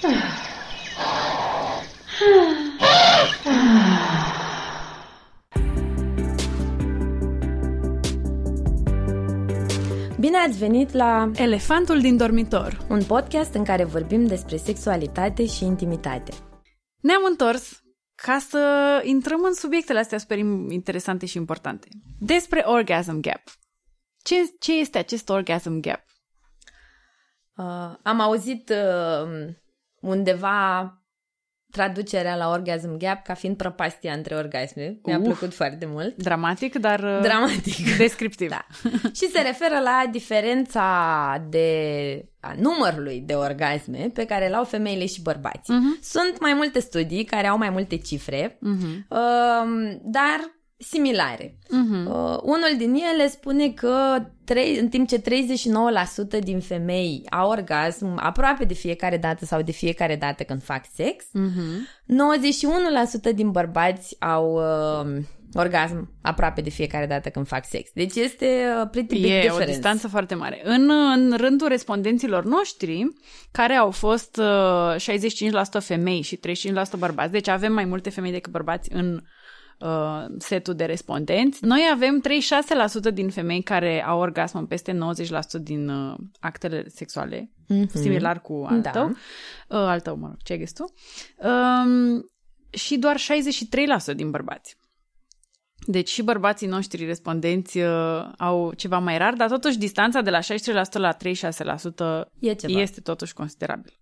Bine 0.00 0.08
ați 10.36 10.58
venit 10.58 10.92
la 10.92 11.30
Elefantul 11.34 12.00
din 12.00 12.16
dormitor, 12.16 12.86
un 12.88 13.02
podcast 13.04 13.54
în 13.54 13.64
care 13.64 13.84
vorbim 13.84 14.26
despre 14.26 14.56
sexualitate 14.56 15.46
și 15.46 15.64
intimitate. 15.64 16.32
Ne-am 17.00 17.22
întors 17.30 17.82
ca 18.14 18.38
să 18.38 19.00
intrăm 19.04 19.42
în 19.42 19.54
subiectele 19.54 19.98
astea 19.98 20.18
super 20.18 20.38
interesante 20.68 21.26
și 21.26 21.36
importante. 21.36 21.88
Despre 22.18 22.62
orgasm 22.64 23.20
gap. 23.20 23.42
Ce, 24.22 24.34
ce 24.58 24.78
este 24.78 24.98
acest 24.98 25.28
orgasm 25.28 25.80
gap? 25.80 26.04
Uh, 27.56 27.94
am 28.02 28.20
auzit 28.20 28.68
uh, 28.68 29.54
undeva 30.06 30.90
traducerea 31.72 32.36
la 32.36 32.48
orgasm 32.50 32.96
gap 32.98 33.22
ca 33.24 33.34
fiind 33.34 33.56
prăpastia 33.56 34.12
între 34.12 34.34
orgasme. 34.34 35.00
Mi-a 35.04 35.18
Uf. 35.18 35.24
plăcut 35.24 35.54
foarte 35.54 35.86
mult. 35.86 36.16
Dramatic, 36.16 36.74
dar 36.78 37.00
uh, 37.00 37.18
Dramatic. 37.22 37.96
descriptiv. 37.98 38.48
Da. 38.50 38.66
și 39.14 39.28
se 39.30 39.40
referă 39.40 39.78
la 39.82 40.04
diferența 40.10 41.46
de 41.50 41.68
a 42.40 42.54
numărului 42.58 43.20
de 43.20 43.34
orgasme 43.34 44.10
pe 44.14 44.24
care 44.24 44.48
le 44.48 44.56
au 44.56 44.64
femeile 44.64 45.06
și 45.06 45.22
bărbații. 45.22 45.74
Mhm. 45.74 45.98
Sunt 46.02 46.40
mai 46.40 46.54
multe 46.54 46.78
studii 46.80 47.24
care 47.24 47.46
au 47.46 47.58
mai 47.58 47.70
multe 47.70 47.96
cifre, 47.96 48.56
Mhm. 48.60 49.06
um, 49.08 50.00
dar 50.02 50.40
similare. 50.78 51.58
Mhm. 51.70 52.06
Uh, 52.06 52.38
unul 52.42 52.74
din 52.78 52.94
ele 53.12 53.28
spune 53.28 53.68
că 53.68 54.18
trei, 54.44 54.78
în 54.78 54.88
timp 54.88 55.08
ce 55.08 55.18
39% 55.20 56.38
din 56.40 56.60
femei 56.60 57.22
au 57.30 57.50
orgasm 57.50 58.16
aproape 58.16 58.64
de 58.64 58.74
fiecare 58.74 59.16
dată 59.16 59.44
sau 59.44 59.62
de 59.62 59.72
fiecare 59.72 60.16
dată 60.16 60.42
când 60.42 60.62
fac 60.62 60.84
sex, 60.94 61.24
Mhm. 61.32 61.86
91% 62.06 63.32
din 63.34 63.50
bărbați 63.50 64.16
au 64.18 64.54
uh, 64.54 65.22
orgasm 65.54 66.10
aproape 66.22 66.60
de 66.60 66.70
fiecare 66.70 67.06
dată 67.06 67.28
când 67.28 67.46
fac 67.46 67.64
sex. 67.66 67.90
Deci 67.94 68.14
este 68.14 68.46
uh, 68.80 68.88
pretty 68.90 69.14
big 69.20 69.30
E 69.30 69.36
o 69.38 69.40
difference. 69.40 69.72
distanță 69.72 70.08
foarte 70.08 70.34
mare. 70.34 70.60
În, 70.64 70.90
în 71.14 71.34
rândul 71.36 71.68
respondenților 71.68 72.44
noștri, 72.44 73.08
care 73.52 73.74
au 73.74 73.90
fost 73.90 74.36
uh, 74.36 74.94
65% 75.78 75.80
femei 75.80 76.20
și 76.22 76.36
35% 76.36 76.98
bărbați, 76.98 77.32
deci 77.32 77.48
avem 77.48 77.72
mai 77.72 77.84
multe 77.84 78.10
femei 78.10 78.32
decât 78.32 78.52
bărbați 78.52 78.92
în 78.92 79.20
uh, 79.80 80.24
setul 80.38 80.74
de 80.74 80.84
respondenți, 80.84 81.64
noi 81.64 81.80
avem 81.92 82.22
36% 83.10 83.12
din 83.12 83.30
femei 83.30 83.62
care 83.62 84.04
au 84.04 84.20
orgasm 84.20 84.58
în 84.58 84.66
peste 84.66 84.92
90% 84.92 85.58
din 85.60 85.88
uh, 85.88 86.14
actele 86.40 86.88
sexuale, 86.88 87.50
Mhm. 87.68 87.88
similar 87.98 88.40
cu 88.40 88.66
al 88.68 88.80
Da. 88.80 88.90
tău. 88.90 89.08
Uh, 89.08 89.16
al 89.68 90.00
tău, 90.00 90.16
mă 90.16 90.26
rog, 90.26 90.36
ce 90.42 90.52
ai 90.52 90.58
găsit 90.58 90.76
tu? 90.76 90.84
Um, 91.48 92.30
și 92.70 92.96
doar 92.96 93.16
63% 93.18 94.14
din 94.14 94.30
bărbați. 94.30 94.76
Deci 95.86 96.08
și 96.08 96.22
bărbații 96.22 96.66
noștri 96.66 97.04
respondenți 97.04 97.78
uh, 97.78 98.28
au 98.38 98.72
ceva 98.72 98.98
mai 98.98 99.18
rar, 99.18 99.34
dar 99.34 99.48
totuși 99.48 99.78
distanța 99.78 100.20
de 100.20 100.30
la 100.30 100.38
63% 100.40 100.98
la 100.98 101.12
36% 101.12 102.30
E 102.40 102.52
ceva. 102.54 102.80
este 102.80 103.00
totuși 103.00 103.34
considerabil. 103.34 103.92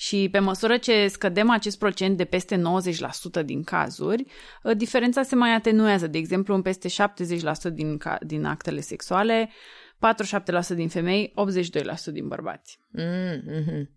Și 0.00 0.28
pe 0.32 0.38
măsură 0.38 0.76
ce 0.76 1.08
scădem 1.08 1.50
acest 1.50 1.78
procent 1.78 2.16
de 2.16 2.24
peste 2.24 2.56
90% 2.56 3.42
din 3.44 3.62
cazuri, 3.62 4.24
uh, 4.62 4.76
diferența 4.76 5.22
se 5.22 5.34
mai 5.34 5.54
atenuează. 5.54 6.06
De 6.06 6.18
exemplu, 6.18 6.54
în 6.54 6.62
peste 6.62 6.88
70% 6.88 7.70
din, 7.72 7.96
ca- 7.96 8.18
din 8.26 8.44
actele 8.44 8.80
sexuale, 8.80 9.50
47% 9.98 10.74
din 10.74 10.88
femei, 10.88 11.32
82% 11.34 12.12
din 12.12 12.28
bărbați. 12.28 12.78
Mm, 12.90 13.42
mhm. 13.46 13.90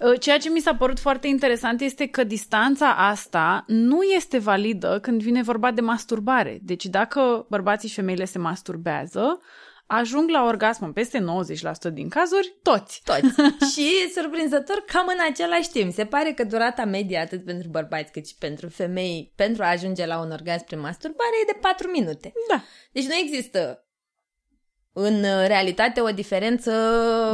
Uh, 0.00 0.20
Ceea 0.20 0.38
ce 0.38 0.50
mi 0.50 0.60
s-a 0.60 0.74
părut 0.74 0.98
foarte 0.98 1.26
interesant 1.26 1.80
este 1.80 2.06
că 2.06 2.24
distanța 2.24 2.94
asta 2.94 3.64
nu 3.66 4.02
este 4.02 4.38
validă 4.38 4.98
când 5.02 5.22
vine 5.22 5.42
vorba 5.42 5.70
de 5.70 5.80
masturbare. 5.80 6.58
Deci 6.62 6.86
dacă 6.86 7.46
bărbații 7.48 7.88
și 7.88 7.94
femeile 7.94 8.24
se 8.24 8.38
masturbează, 8.38 9.40
ajung 9.88 10.30
la 10.30 10.44
orgasm 10.44 10.84
în 10.84 10.92
peste 10.92 11.18
90% 11.18 11.92
din 11.92 12.08
cazuri, 12.08 12.54
toți. 12.62 13.02
Toți. 13.04 13.34
și, 13.72 14.10
surprinzător, 14.14 14.84
cam 14.86 15.06
în 15.06 15.24
același 15.30 15.70
timp. 15.70 15.92
Se 15.92 16.04
pare 16.04 16.32
că 16.32 16.44
durata 16.44 16.84
medie, 16.84 17.18
atât 17.18 17.44
pentru 17.44 17.68
bărbați 17.68 18.12
cât 18.12 18.26
și 18.26 18.34
pentru 18.38 18.68
femei, 18.68 19.32
pentru 19.36 19.62
a 19.62 19.70
ajunge 19.70 20.06
la 20.06 20.18
un 20.18 20.30
orgasm 20.30 20.64
prin 20.64 20.80
masturbare, 20.80 21.30
e 21.42 21.52
de 21.52 21.58
4 21.60 21.90
minute. 21.90 22.32
Da. 22.48 22.62
Deci 22.92 23.06
nu 23.06 23.14
există 23.14 23.82
în 24.92 25.14
uh, 25.14 25.46
realitate 25.46 26.00
o 26.00 26.10
diferență... 26.10 26.72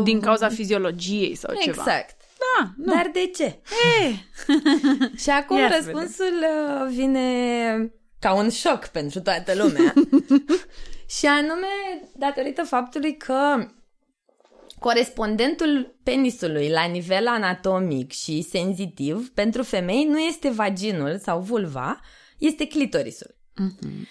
Din 0.05 0.21
cauza 0.21 0.49
fiziologiei 0.49 1.35
sau 1.35 1.55
ceva. 1.55 1.83
Exact. 1.83 2.17
Da, 2.39 2.69
nu. 2.77 2.95
Dar 2.95 3.11
de 3.13 3.31
ce? 3.37 3.45
E, 3.45 4.15
Și 5.23 5.31
acum 5.31 5.57
Ia 5.57 5.71
să 5.71 5.75
răspunsul 5.77 6.35
uh, 6.41 6.95
vine 6.95 7.93
ca 8.19 8.35
un 8.35 8.51
șoc 8.51 8.87
pentru 8.87 9.21
toată 9.21 9.55
lumea. 9.55 9.93
și 11.19 11.27
anume 11.27 11.67
datorită 12.17 12.63
faptului 12.63 13.17
că 13.17 13.69
corespondentul 14.79 15.97
penisului 16.03 16.69
la 16.69 16.85
nivel 16.85 17.27
anatomic 17.27 18.13
și 18.13 18.43
senzitiv 18.43 19.29
pentru 19.35 19.63
femei 19.63 20.05
nu 20.05 20.19
este 20.19 20.49
vaginul 20.51 21.19
sau 21.19 21.41
vulva, 21.41 22.01
este 22.39 22.67
clitorisul. 22.67 23.37
Mhm. 23.57 24.09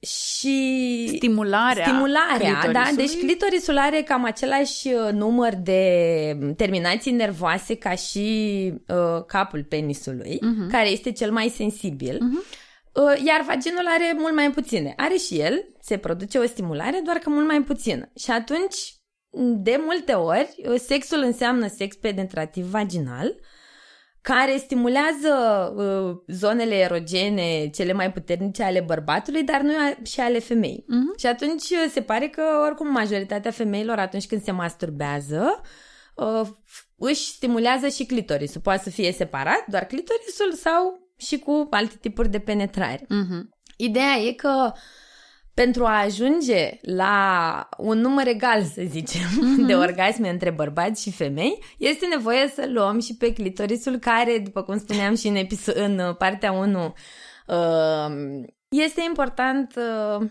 Și 0.00 1.06
Stimularea 1.16 1.84
Stimularea, 1.86 2.52
da, 2.52 2.58
clitorisului. 2.60 3.06
deci 3.06 3.18
clitorisul 3.18 3.78
are 3.78 4.02
cam 4.02 4.24
același 4.24 4.88
uh, 4.88 5.12
număr 5.12 5.54
de 5.54 6.54
terminații 6.56 7.12
nervoase 7.12 7.74
ca 7.74 7.94
și 7.94 8.72
uh, 8.88 9.24
capul 9.26 9.64
penisului, 9.64 10.38
Mhm. 10.40 10.70
care 10.70 10.88
este 10.88 11.12
cel 11.12 11.32
mai 11.32 11.48
sensibil. 11.48 12.18
Uh, 12.22 12.44
iar 13.24 13.42
vaginul 13.46 13.86
are 13.86 14.14
mult 14.18 14.34
mai 14.34 14.50
puține. 14.50 14.92
Are 14.96 15.16
și 15.16 15.40
el, 15.40 15.64
se 15.80 15.96
produce 15.96 16.38
o 16.38 16.46
stimulare, 16.46 17.00
doar 17.04 17.16
că 17.16 17.30
mult 17.30 17.46
mai 17.46 17.62
puțină. 17.62 18.10
Și 18.16 18.30
atunci, 18.30 18.76
de 19.56 19.80
multe 19.84 20.12
ori, 20.12 20.54
uh, 20.68 20.74
sexul 20.78 21.18
înseamnă 21.18 21.66
sex 21.66 21.96
penetrativ 21.96 22.64
vaginal, 22.64 23.34
care 24.22 24.56
stimulează 24.56 25.32
uh, 25.76 26.34
zonele 26.36 26.74
erogene 26.74 27.68
cele 27.74 27.92
mai 27.92 28.12
puternice 28.12 28.62
ale 28.62 28.80
bărbatului, 28.80 29.42
dar 29.42 29.60
nu 29.60 29.72
a- 29.72 30.02
și 30.02 30.20
ale 30.20 30.38
femeii. 30.38 30.84
Mhm. 30.86 31.18
Și 31.18 31.26
atunci 31.26 31.70
uh, 31.70 31.90
se 31.90 32.02
pare 32.02 32.28
că 32.28 32.42
oricum 32.66 32.92
majoritatea 32.92 33.50
femeilor 33.50 33.98
atunci 33.98 34.26
când 34.26 34.42
se 34.42 34.50
masturbează 34.50 35.60
uh, 36.14 36.48
își 36.96 37.26
stimulează 37.28 37.88
și 37.88 38.04
clitorisul. 38.04 38.60
Poate 38.60 38.82
să 38.82 38.90
fie 38.90 39.12
separat, 39.12 39.64
doar 39.66 39.84
clitorisul 39.84 40.52
sau 40.52 41.07
și 41.18 41.38
cu 41.38 41.66
alte 41.70 41.94
tipuri 42.00 42.28
de 42.28 42.38
penetrare. 42.38 43.04
Mhm. 43.08 43.48
Ideea 43.76 44.16
e 44.16 44.32
că 44.32 44.72
pentru 45.54 45.84
a 45.84 46.02
ajunge 46.02 46.78
la 46.80 47.68
un 47.78 47.98
număr 47.98 48.26
egal, 48.26 48.64
să 48.64 48.82
zicem, 48.86 49.20
de 49.66 49.74
orgasme 49.74 50.28
între 50.28 50.50
bărbați 50.50 51.02
și 51.02 51.12
femei, 51.12 51.62
este 51.78 52.06
nevoie 52.06 52.48
să 52.48 52.68
luăm 52.68 53.00
și 53.00 53.16
pe 53.16 53.32
clitorisul 53.32 53.96
care, 53.96 54.38
după 54.38 54.62
cum 54.62 54.78
spuneam 54.78 55.14
și 55.14 55.26
în, 55.26 55.36
episo- 55.36 55.74
în 55.74 55.98
uh, 55.98 56.16
partea 56.16 56.52
1, 56.52 56.94
uh, 57.46 58.44
este 58.68 59.02
important 59.06 59.74
uh, 59.76 60.28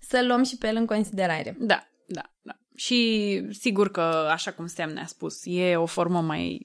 să 0.00 0.24
luăm 0.26 0.42
și 0.42 0.56
pe 0.56 0.66
el 0.66 0.76
în 0.76 0.86
considerare. 0.86 1.56
Da, 1.58 1.88
da, 2.06 2.32
da. 2.42 2.52
Și 2.74 3.42
sigur 3.50 3.90
că, 3.90 4.28
așa 4.32 4.52
cum 4.52 4.66
Sam 4.66 4.90
ne-a 4.90 5.06
spus, 5.06 5.40
e 5.44 5.76
o 5.76 5.86
formă 5.86 6.20
mai 6.20 6.60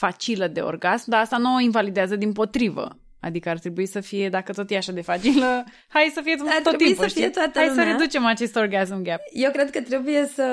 facilă 0.00 0.46
de 0.46 0.60
orgasm, 0.60 1.10
dar 1.10 1.20
asta 1.20 1.36
nu 1.36 1.54
o 1.54 1.60
invalidează 1.60 2.16
din 2.16 2.32
potrivă. 2.32 2.98
Adică 3.20 3.48
ar 3.48 3.58
trebui 3.58 3.86
să 3.86 4.00
fie, 4.00 4.28
dacă 4.28 4.52
tot 4.52 4.70
e 4.70 4.76
așa 4.76 4.92
de 4.92 5.00
facilă, 5.00 5.64
hai 5.94 6.10
să 6.14 6.20
fie 6.24 6.34
tot 6.34 6.46
Ar 6.46 6.60
trebui 6.62 6.86
timpul, 6.86 7.08
să 7.08 7.14
fie 7.14 7.22
știi? 7.22 7.34
toată 7.34 7.58
Hai 7.58 7.68
lumea. 7.68 7.84
să 7.84 7.90
reducem 7.90 8.24
acest 8.24 8.56
orgasm 8.56 9.02
gap. 9.02 9.20
Eu 9.32 9.50
cred 9.50 9.70
că 9.70 9.80
trebuie 9.80 10.30
să, 10.34 10.48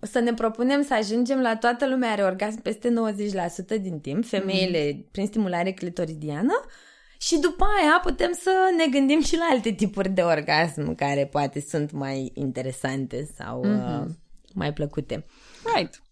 să 0.00 0.18
ne 0.18 0.32
propunem 0.34 0.82
să 0.82 0.94
ajungem 0.94 1.40
la 1.40 1.56
toată 1.56 1.88
lumea 1.88 2.10
are 2.10 2.22
orgasm 2.22 2.62
peste 2.62 2.88
90% 3.78 3.80
din 3.80 4.00
timp, 4.00 4.24
femeile 4.26 5.04
prin 5.10 5.26
stimulare 5.26 5.72
clitoridiană 5.72 6.60
și 7.20 7.38
după 7.38 7.64
aia 7.80 8.00
putem 8.02 8.30
să 8.32 8.50
ne 8.76 8.86
gândim 8.98 9.22
și 9.22 9.36
la 9.36 9.48
alte 9.50 9.70
tipuri 9.72 10.08
de 10.08 10.20
orgasm 10.22 10.94
care 10.94 11.26
poate 11.26 11.60
sunt 11.60 11.92
mai 11.92 12.30
interesante 12.34 13.28
sau 13.36 13.60
uh, 13.64 14.06
mai 14.54 14.72
plăcute. 14.72 15.24
Right. 15.74 16.02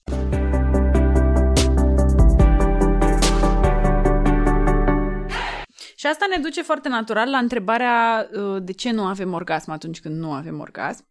Și 5.99 6.06
asta 6.06 6.27
ne 6.31 6.43
duce 6.43 6.62
foarte 6.62 6.89
natural 6.89 7.31
la 7.31 7.39
întrebarea 7.39 8.29
uh, 8.33 8.62
de 8.62 8.73
ce 8.73 8.91
nu 8.91 9.05
avem 9.05 9.33
orgasm 9.33 9.71
atunci 9.71 10.00
când 10.00 10.19
nu 10.19 10.33
avem 10.33 10.61
orgasm. 10.61 11.06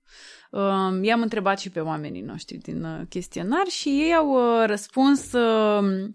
Uh, 0.51 0.99
I-am 1.01 1.21
întrebat 1.21 1.59
și 1.59 1.69
pe 1.69 1.79
oamenii 1.79 2.21
noștri 2.21 2.57
din 2.57 2.83
uh, 2.83 3.01
chestionar 3.09 3.67
și 3.67 3.89
ei 3.89 4.13
au 4.15 4.29
uh, 4.29 4.65
răspuns 4.67 5.31
uh, 5.31 6.09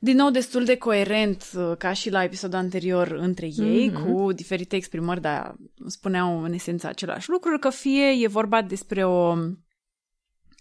din 0.00 0.16
nou 0.16 0.30
destul 0.30 0.64
de 0.64 0.76
coerent 0.76 1.44
uh, 1.56 1.72
ca 1.78 1.92
și 1.92 2.10
la 2.10 2.24
episodul 2.24 2.58
anterior 2.58 3.10
între 3.10 3.48
ei, 3.56 3.90
Mhm. 3.90 4.12
cu 4.12 4.32
diferite 4.32 4.76
exprimări, 4.76 5.20
dar 5.20 5.54
spuneau 5.86 6.42
în 6.42 6.52
esență 6.52 6.86
același 6.86 7.30
lucruri, 7.30 7.58
că 7.60 7.70
fie 7.70 8.06
e 8.18 8.26
vorba 8.28 8.62
despre 8.62 9.04
o 9.04 9.36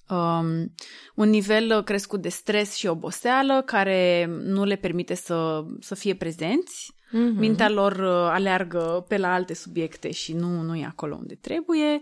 um, 0.09 0.73
un 1.15 1.29
nivel 1.29 1.83
crescut 1.83 2.21
de 2.21 2.29
stres 2.29 2.75
și 2.75 2.87
oboseală 2.87 3.61
care 3.65 4.25
nu 4.43 4.63
le 4.63 4.75
permite 4.75 5.13
să, 5.13 5.63
să 5.79 5.95
fie 5.95 6.15
prezenți. 6.15 6.95
Mm-hmm. 7.07 7.37
Mintea 7.37 7.69
lor 7.69 7.91
uh, 7.91 8.29
aleargă 8.31 9.05
pe 9.07 9.17
la 9.17 9.33
alte 9.33 9.53
subiecte 9.53 10.11
și 10.11 10.33
nu, 10.33 10.61
nu 10.61 10.75
e 10.75 10.85
acolo 10.85 11.15
unde 11.15 11.35
trebuie. 11.35 12.01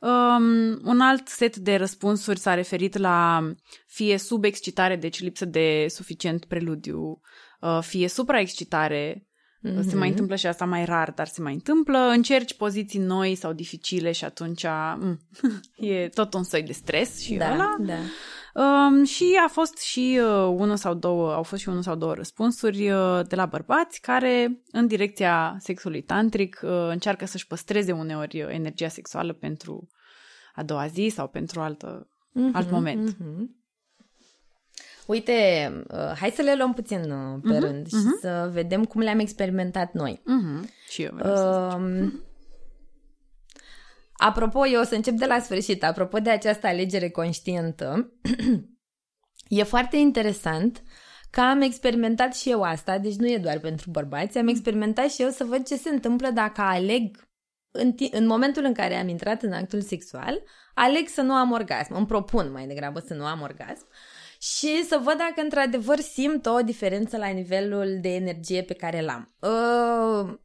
Um, 0.00 0.80
un 0.84 1.00
alt 1.00 1.28
set 1.28 1.56
de 1.56 1.76
răspunsuri 1.76 2.38
s-a 2.38 2.54
referit 2.54 2.96
la 2.96 3.50
fie 3.86 4.18
subexcitare, 4.18 4.96
deci 4.96 5.20
lipsă 5.20 5.44
de 5.44 5.86
suficient 5.88 6.44
preludiu, 6.44 7.20
uh, 7.60 7.78
fie 7.80 8.08
supraexcitare, 8.08 9.28
Mm-hmm. 9.58 9.82
Se 9.88 9.94
mai 9.94 9.98
mhm. 9.98 10.10
întâmplă 10.10 10.36
și 10.36 10.46
asta 10.46 10.64
mai 10.64 10.84
rar, 10.84 11.12
dar 11.16 11.26
se 11.26 11.42
mai 11.42 11.52
întâmplă. 11.52 11.98
Încerci 11.98 12.54
poziții 12.54 12.98
noi 12.98 13.34
sau 13.34 13.52
dificile 13.52 14.12
și 14.12 14.24
atunci 14.24 14.64
mm, 14.96 15.20
e 15.88 16.08
tot 16.08 16.34
un 16.34 16.42
soi 16.42 16.62
de 16.62 16.72
stres 16.72 17.20
și 17.20 17.34
da, 17.34 17.52
ăla. 17.52 17.76
Da. 17.80 17.94
Um, 18.58 19.04
și 19.04 19.38
a 19.44 19.48
fost 19.48 19.78
și 19.78 20.20
uh, 20.22 20.54
unul 20.56 20.76
sau 20.76 20.94
două, 20.94 21.32
au 21.32 21.42
fost 21.42 21.62
și 21.62 21.68
unul 21.68 21.82
sau 21.82 21.94
două 21.94 22.14
răspunsuri 22.14 22.90
uh, 22.90 23.20
de 23.28 23.36
la 23.36 23.46
bărbați 23.46 24.00
care, 24.00 24.62
în 24.72 24.86
direcția 24.86 25.56
sexului 25.58 26.02
tantric, 26.02 26.60
uh, 26.62 26.70
încearcă 26.70 27.26
să-și 27.26 27.46
păstreze 27.46 27.92
uneori 27.92 28.38
energia 28.38 28.88
sexuală 28.88 29.32
pentru 29.32 29.88
a 30.54 30.62
doua 30.62 30.86
zi 30.86 31.08
sau 31.14 31.28
pentru 31.28 31.60
altă, 31.60 32.08
mm-hmm, 32.08 32.52
alt 32.52 32.70
moment. 32.70 33.10
Mm-hmm. 33.10 33.58
Uite, 35.06 35.72
uh, 35.88 36.12
hai 36.20 36.30
să 36.30 36.42
le 36.42 36.54
luăm 36.56 36.72
puțin 36.74 37.10
uh, 37.10 37.40
pe 37.42 37.56
uh-huh, 37.56 37.60
rând 37.60 37.86
uh-huh. 37.86 37.90
și 37.90 38.04
mhm. 38.04 38.18
să 38.20 38.50
vedem 38.52 38.84
cum 38.84 39.00
le-am 39.00 39.18
experimentat 39.18 39.92
noi. 39.92 40.22
Uh-huh. 40.22 40.68
Și 40.88 41.02
eu 41.02 41.10
vreau 41.14 41.32
uh, 41.32 41.38
să 41.38 41.78
Apropo, 44.18 44.66
eu 44.66 44.80
o 44.80 44.84
să 44.84 44.94
încep 44.94 45.14
de 45.14 45.26
la 45.26 45.38
sfârșit. 45.38 45.84
Apropo 45.84 46.18
de 46.18 46.30
această 46.30 46.66
alegere 46.66 47.10
conștientă, 47.10 48.12
e 49.48 49.62
foarte 49.62 49.96
interesant 49.96 50.82
că 51.30 51.40
am 51.40 51.60
experimentat 51.60 52.34
și 52.34 52.50
eu 52.50 52.62
asta, 52.62 52.98
deci 52.98 53.14
nu 53.14 53.28
e 53.28 53.38
doar 53.38 53.58
pentru 53.58 53.90
bărbați, 53.90 54.38
am 54.38 54.48
experimentat 54.48 55.10
și 55.10 55.22
eu 55.22 55.30
să 55.30 55.44
văd 55.44 55.66
ce 55.66 55.76
se 55.76 55.88
întâmplă 55.88 56.30
dacă 56.30 56.60
aleg 56.60 57.28
în, 57.70 57.92
t- 57.92 58.10
în 58.10 58.26
momentul 58.26 58.64
în 58.64 58.72
care 58.72 58.94
am 58.94 59.08
intrat 59.08 59.42
în 59.42 59.52
actul 59.52 59.80
sexual, 59.80 60.42
aleg 60.74 61.08
să 61.08 61.20
nu 61.20 61.32
am 61.32 61.50
orgasm. 61.50 61.94
Îmi 61.94 62.06
propun 62.06 62.52
mai 62.52 62.66
degrabă 62.66 62.98
să 62.98 63.14
nu 63.14 63.24
am 63.24 63.40
orgasm 63.40 63.86
și 64.40 64.84
să 64.84 65.00
văd 65.02 65.16
dacă 65.16 65.40
într-adevăr 65.42 65.98
simt 65.98 66.46
o 66.46 66.60
diferență 66.60 67.16
la 67.16 67.26
nivelul 67.28 67.98
de 68.00 68.14
energie 68.14 68.62
pe 68.62 68.74
care 68.74 69.00
l-am. 69.00 69.34
Uh, 69.40 70.38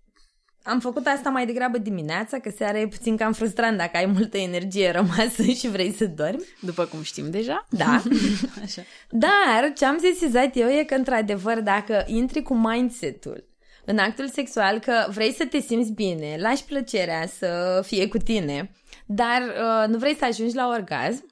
am 0.63 0.80
făcut 0.80 1.06
asta 1.06 1.30
mai 1.30 1.45
degrabă 1.45 1.77
dimineața, 1.77 2.39
că 2.39 2.50
seara 2.50 2.80
e 2.80 2.88
puțin 2.88 3.18
cam 3.18 3.33
frustrant 3.33 3.77
dacă 3.77 3.98
ai 3.98 4.06
multă 4.06 4.38
energie 4.38 4.92
rămasă 4.92 5.44
și 5.60 5.69
vrei 5.69 5.94
să 5.94 6.06
dormi. 6.06 6.45
După 6.62 6.86
cum 6.86 7.01
știm 7.01 7.31
deja. 7.31 7.68
Da. 7.69 8.01
Așa. 8.63 8.81
Dar 9.10 9.74
ce 9.75 9.86
am 9.86 9.98
sesizat 9.98 10.56
eu 10.56 10.69
e 10.69 10.83
că, 10.83 10.94
într-adevăr, 10.94 11.62
dacă 11.62 12.04
intri 12.07 12.42
cu 12.42 12.56
mindset-ul 12.56 13.51
în 13.86 13.98
actul 13.98 14.27
sexual 14.27 14.80
că 14.80 15.06
vrei 15.10 15.33
să 15.33 15.45
te 15.45 15.60
simți 15.60 15.92
bine, 15.92 16.36
lași 16.39 16.63
plăcerea 16.63 17.27
să 17.27 17.81
fie 17.86 18.07
cu 18.07 18.18
tine, 18.18 18.71
dar 19.06 19.42
uh, 19.42 19.88
nu 19.88 19.98
vrei 19.98 20.15
să 20.15 20.25
ajungi 20.25 20.56
la 20.56 20.68
orgasm, 20.68 21.25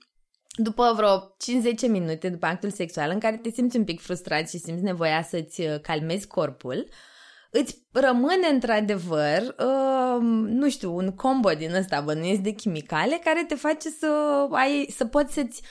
după 0.56 0.94
vreo 0.96 1.36
5-10 1.88 1.90
minute 1.90 2.30
după 2.30 2.46
actul 2.46 2.70
sexual 2.70 3.10
în 3.10 3.20
care 3.20 3.38
te 3.38 3.50
simți 3.50 3.78
un 3.78 3.84
pic 3.84 4.02
frustrat 4.02 4.50
și 4.50 4.58
simți 4.58 4.84
nevoia 4.84 5.22
să-ți 5.22 5.62
uh, 5.62 5.80
calmezi 5.82 6.28
corpul, 6.28 6.88
îți 7.52 7.88
rămâne 7.92 8.48
într-adevăr, 8.52 9.42
uh, 9.42 10.22
nu 10.48 10.70
știu, 10.70 10.96
un 10.96 11.16
combo 11.16 11.50
din 11.50 11.74
ăsta 11.74 12.02
bănuiesc 12.02 12.40
de 12.40 12.52
chimicale 12.52 13.20
care 13.24 13.46
te 13.48 13.56
face 13.56 13.90
să 13.90 14.08
ai, 14.52 14.88
să 14.96 15.06
poți 15.06 15.34
să-ți 15.34 15.62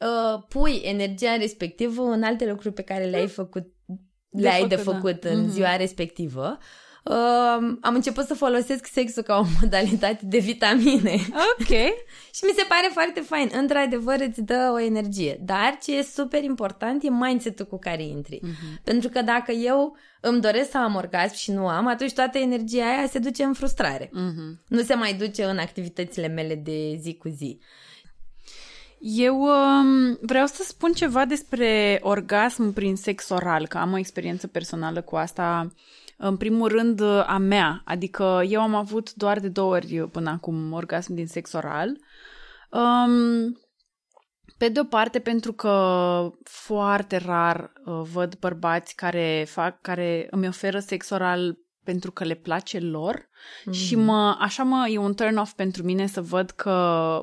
uh, 0.00 0.42
pui 0.48 0.80
energia 0.84 1.36
respectivă 1.36 2.02
în 2.02 2.22
alte 2.22 2.46
lucruri 2.48 2.74
pe 2.74 2.82
care 2.82 3.04
le-ai 3.04 3.28
făcut, 3.28 3.66
le-ai 4.30 4.66
de 4.66 4.76
făcut, 4.76 4.92
de 4.92 4.92
făcut 4.92 5.20
da. 5.20 5.30
în 5.30 5.44
mm-hmm. 5.44 5.50
ziua 5.50 5.76
respectivă. 5.76 6.58
Uh, 6.60 6.64
am 7.80 7.94
început 7.94 8.26
să 8.26 8.34
folosesc 8.34 8.86
sexul 8.86 9.22
ca 9.22 9.38
o 9.38 9.44
modalitate 9.60 10.20
de 10.22 10.38
vitamine. 10.38 11.14
Ok. 11.58 11.68
și 12.36 12.44
mi 12.44 12.54
se 12.56 12.64
pare 12.68 12.90
foarte 12.92 13.20
fain. 13.20 13.50
Într-adevăr 13.52 14.16
îți 14.28 14.42
dă 14.42 14.70
o 14.72 14.80
energie. 14.80 15.38
Dar 15.40 15.78
ce 15.82 15.96
e 15.96 16.02
super 16.02 16.42
important 16.42 17.02
e 17.02 17.10
mindset-ul 17.10 17.66
cu 17.66 17.78
care 17.78 18.02
intri. 18.02 18.40
Uh-huh. 18.44 18.82
Pentru 18.84 19.08
că 19.08 19.22
dacă 19.22 19.52
eu 19.52 19.96
îmi 20.20 20.40
doresc 20.40 20.70
să 20.70 20.78
am 20.78 20.94
orgasm 20.94 21.34
și 21.34 21.50
nu 21.50 21.66
am, 21.66 21.86
atunci 21.86 22.12
toată 22.12 22.38
energia 22.38 22.84
aia 22.84 23.06
se 23.06 23.18
duce 23.18 23.42
în 23.42 23.52
frustrare. 23.52 24.06
Uh-huh. 24.06 24.66
Nu 24.68 24.82
se 24.82 24.94
mai 24.94 25.14
duce 25.14 25.44
în 25.44 25.58
activitățile 25.58 26.26
mele 26.26 26.54
de 26.54 26.96
zi 27.00 27.14
cu 27.14 27.28
zi. 27.28 27.58
Eu 28.98 29.40
um, 29.40 30.18
vreau 30.20 30.46
să 30.46 30.62
spun 30.66 30.92
ceva 30.92 31.24
despre 31.24 32.00
orgasm 32.02 32.72
prin 32.72 32.96
sex 32.96 33.28
oral, 33.28 33.66
că 33.66 33.78
am 33.78 33.92
o 33.92 33.98
experiență 33.98 34.46
personală 34.46 35.00
cu 35.00 35.16
asta 35.16 35.72
în 36.16 36.36
primul 36.36 36.68
rând, 36.68 37.00
a 37.26 37.38
mea. 37.38 37.82
Adică 37.84 38.42
eu 38.48 38.60
am 38.60 38.74
avut 38.74 39.14
doar 39.14 39.40
de 39.40 39.48
două 39.48 39.74
ori 39.74 40.08
până 40.12 40.30
acum 40.30 40.72
orgasm 40.72 41.14
din 41.14 41.26
sex 41.26 41.52
oral. 41.52 41.96
Um, 42.70 43.58
pe 44.58 44.68
de 44.68 44.80
o 44.80 44.84
parte, 44.84 45.18
pentru 45.18 45.52
că 45.52 46.30
foarte 46.42 47.16
rar 47.16 47.72
uh, 47.84 48.00
văd 48.12 48.34
bărbați 48.34 48.94
care 48.94 49.46
fac, 49.48 49.80
care 49.80 50.26
îmi 50.30 50.48
oferă 50.48 50.78
sex 50.78 51.10
oral 51.10 51.58
pentru 51.84 52.12
că 52.12 52.24
le 52.24 52.34
place 52.34 52.78
lor 52.78 53.28
mm. 53.64 53.72
și 53.72 53.96
mă, 53.96 54.36
așa 54.38 54.62
mă, 54.62 54.88
e 54.88 54.98
un 54.98 55.14
turn 55.14 55.36
off 55.36 55.52
pentru 55.52 55.82
mine 55.82 56.06
să 56.06 56.20
văd 56.20 56.50
că 56.50 56.70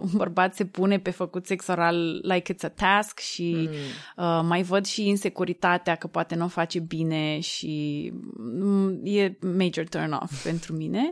un 0.01 0.09
bărbat 0.13 0.55
se 0.55 0.65
pune 0.65 0.99
pe 0.99 1.09
făcut 1.09 1.45
sex 1.45 1.67
oral 1.67 2.21
like 2.21 2.53
it's 2.53 2.63
a 2.63 2.69
task 2.69 3.19
și 3.19 3.69
mm. 3.69 4.25
uh, 4.25 4.41
mai 4.47 4.63
văd 4.63 4.85
și 4.85 5.07
insecuritatea 5.07 5.95
că 5.95 6.07
poate 6.07 6.35
nu 6.35 6.45
o 6.45 6.47
face 6.47 6.79
bine 6.79 7.39
și 7.39 8.11
mm, 8.37 8.99
e 9.03 9.37
major 9.39 9.87
turn 9.89 10.11
off 10.11 10.43
pentru 10.49 10.73
mine. 10.73 11.11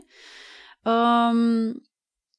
Um, 0.83 1.81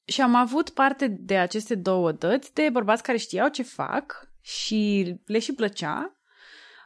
și 0.05 0.21
am 0.21 0.35
avut 0.35 0.71
parte 0.71 1.07
de 1.21 1.37
aceste 1.37 1.75
două 1.75 2.13
dăți 2.13 2.55
de 2.55 2.69
bărbați 2.73 3.03
care 3.03 3.19
știau 3.19 3.49
ce 3.49 3.63
fac 3.63 4.29
și 4.41 5.15
le 5.27 5.39
și 5.39 5.53
plăcea 5.53 6.20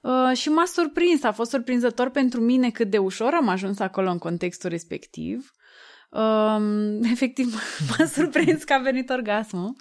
Uh, 0.05 0.37
și 0.37 0.49
m-a 0.49 0.65
surprins, 0.65 1.23
a 1.23 1.33
fost 1.33 1.51
surprinzător 1.51 2.11
pentru 2.11 2.41
mine 2.41 2.71
cât 2.71 2.91
de 2.91 2.99
ușor 2.99 3.35
am 3.35 3.49
ajuns 3.49 3.79
acolo 3.79 4.11
în 4.11 4.19
contextul 4.19 4.71
respectiv. 4.71 5.51
Uh, 6.11 6.61
efectiv, 7.13 7.55
m-a 7.89 8.05
surprins 8.05 8.65
că 8.65 8.73
a 8.73 8.79
venit 8.79 9.11
orgasmul. 9.11 9.77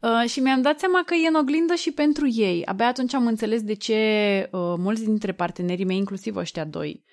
Uh, 0.00 0.28
și 0.28 0.40
mi-am 0.40 0.62
dat 0.62 0.78
seama 0.78 1.02
că 1.06 1.14
e 1.14 1.28
în 1.28 1.34
oglindă 1.34 1.74
și 1.74 1.90
pentru 1.92 2.26
ei. 2.28 2.64
Abia 2.64 2.86
atunci 2.86 3.14
am 3.14 3.26
înțeles 3.26 3.62
de 3.62 3.74
ce 3.74 3.94
uh, 4.52 4.74
mulți 4.78 5.04
dintre 5.04 5.32
partenerii 5.32 5.84
mei, 5.84 5.96
inclusiv 5.96 6.36
ăștia 6.36 6.64
doi, 6.64 7.04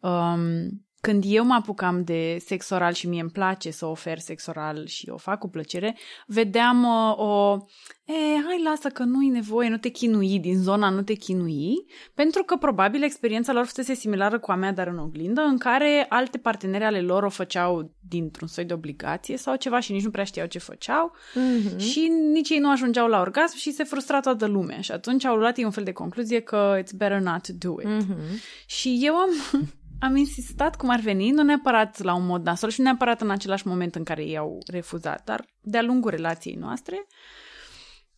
um, 0.00 0.85
când 1.00 1.24
eu 1.26 1.44
mă 1.44 1.54
apucam 1.54 2.04
de 2.04 2.36
sex 2.44 2.70
oral 2.70 2.92
și 2.92 3.08
mie 3.08 3.20
îmi 3.20 3.30
place 3.30 3.70
să 3.70 3.86
ofer 3.86 4.18
sex 4.18 4.46
oral 4.46 4.86
și 4.86 5.08
o 5.08 5.16
fac 5.16 5.38
cu 5.38 5.48
plăcere, 5.48 5.96
vedeam 6.26 6.82
uh, 6.84 7.18
o, 7.18 7.56
e, 8.04 8.12
hai 8.46 8.62
lasă 8.64 8.88
că 8.88 9.02
nu-i 9.02 9.28
nevoie, 9.28 9.68
nu 9.68 9.76
te 9.76 9.88
chinui, 9.88 10.38
din 10.38 10.58
zona 10.62 10.88
nu 10.88 11.02
te 11.02 11.14
chinui, 11.14 11.74
pentru 12.14 12.42
că 12.42 12.56
probabil 12.56 13.02
experiența 13.02 13.52
lor 13.52 13.64
fusese 13.64 13.94
similară 13.94 14.38
cu 14.38 14.50
a 14.50 14.54
mea, 14.54 14.72
dar 14.72 14.86
în 14.86 14.98
oglindă, 14.98 15.40
în 15.40 15.58
care 15.58 16.06
alte 16.08 16.38
parteneri 16.38 16.84
ale 16.84 17.00
lor 17.00 17.22
o 17.22 17.28
făceau 17.28 17.94
dintr-un 18.08 18.48
soi 18.48 18.64
de 18.64 18.72
obligație 18.72 19.36
sau 19.36 19.56
ceva 19.56 19.80
și 19.80 19.92
nici 19.92 20.04
nu 20.04 20.10
prea 20.10 20.24
știau 20.24 20.46
ce 20.46 20.58
făceau 20.58 21.12
mm-hmm. 21.16 21.78
și 21.78 22.12
nici 22.32 22.48
ei 22.48 22.58
nu 22.58 22.70
ajungeau 22.70 23.08
la 23.08 23.20
orgasm 23.20 23.56
și 23.56 23.72
se 23.72 23.84
frustra 23.84 24.20
toată 24.20 24.46
lumea 24.46 24.80
și 24.80 24.92
atunci 24.92 25.24
au 25.24 25.36
luat 25.36 25.58
ei 25.58 25.64
un 25.64 25.70
fel 25.70 25.84
de 25.84 25.92
concluzie 25.92 26.40
că 26.40 26.78
it's 26.78 26.96
better 26.96 27.20
not 27.20 27.42
to 27.42 27.52
do 27.58 27.80
it. 27.80 28.02
Mm-hmm. 28.02 28.40
Și 28.66 28.98
eu 29.02 29.14
am 29.14 29.30
am 29.98 30.16
insistat 30.16 30.76
cum 30.76 30.88
ar 30.88 31.00
veni, 31.00 31.30
nu 31.30 31.42
neapărat 31.42 32.02
la 32.02 32.14
un 32.14 32.26
mod 32.26 32.44
nasol 32.44 32.70
și 32.70 32.80
nu 32.80 32.84
neapărat 32.84 33.20
în 33.20 33.30
același 33.30 33.66
moment 33.66 33.94
în 33.94 34.04
care 34.04 34.24
ei 34.24 34.36
au 34.36 34.58
refuzat, 34.66 35.24
dar 35.24 35.44
de-a 35.60 35.82
lungul 35.82 36.10
relației 36.10 36.54
noastre, 36.54 37.06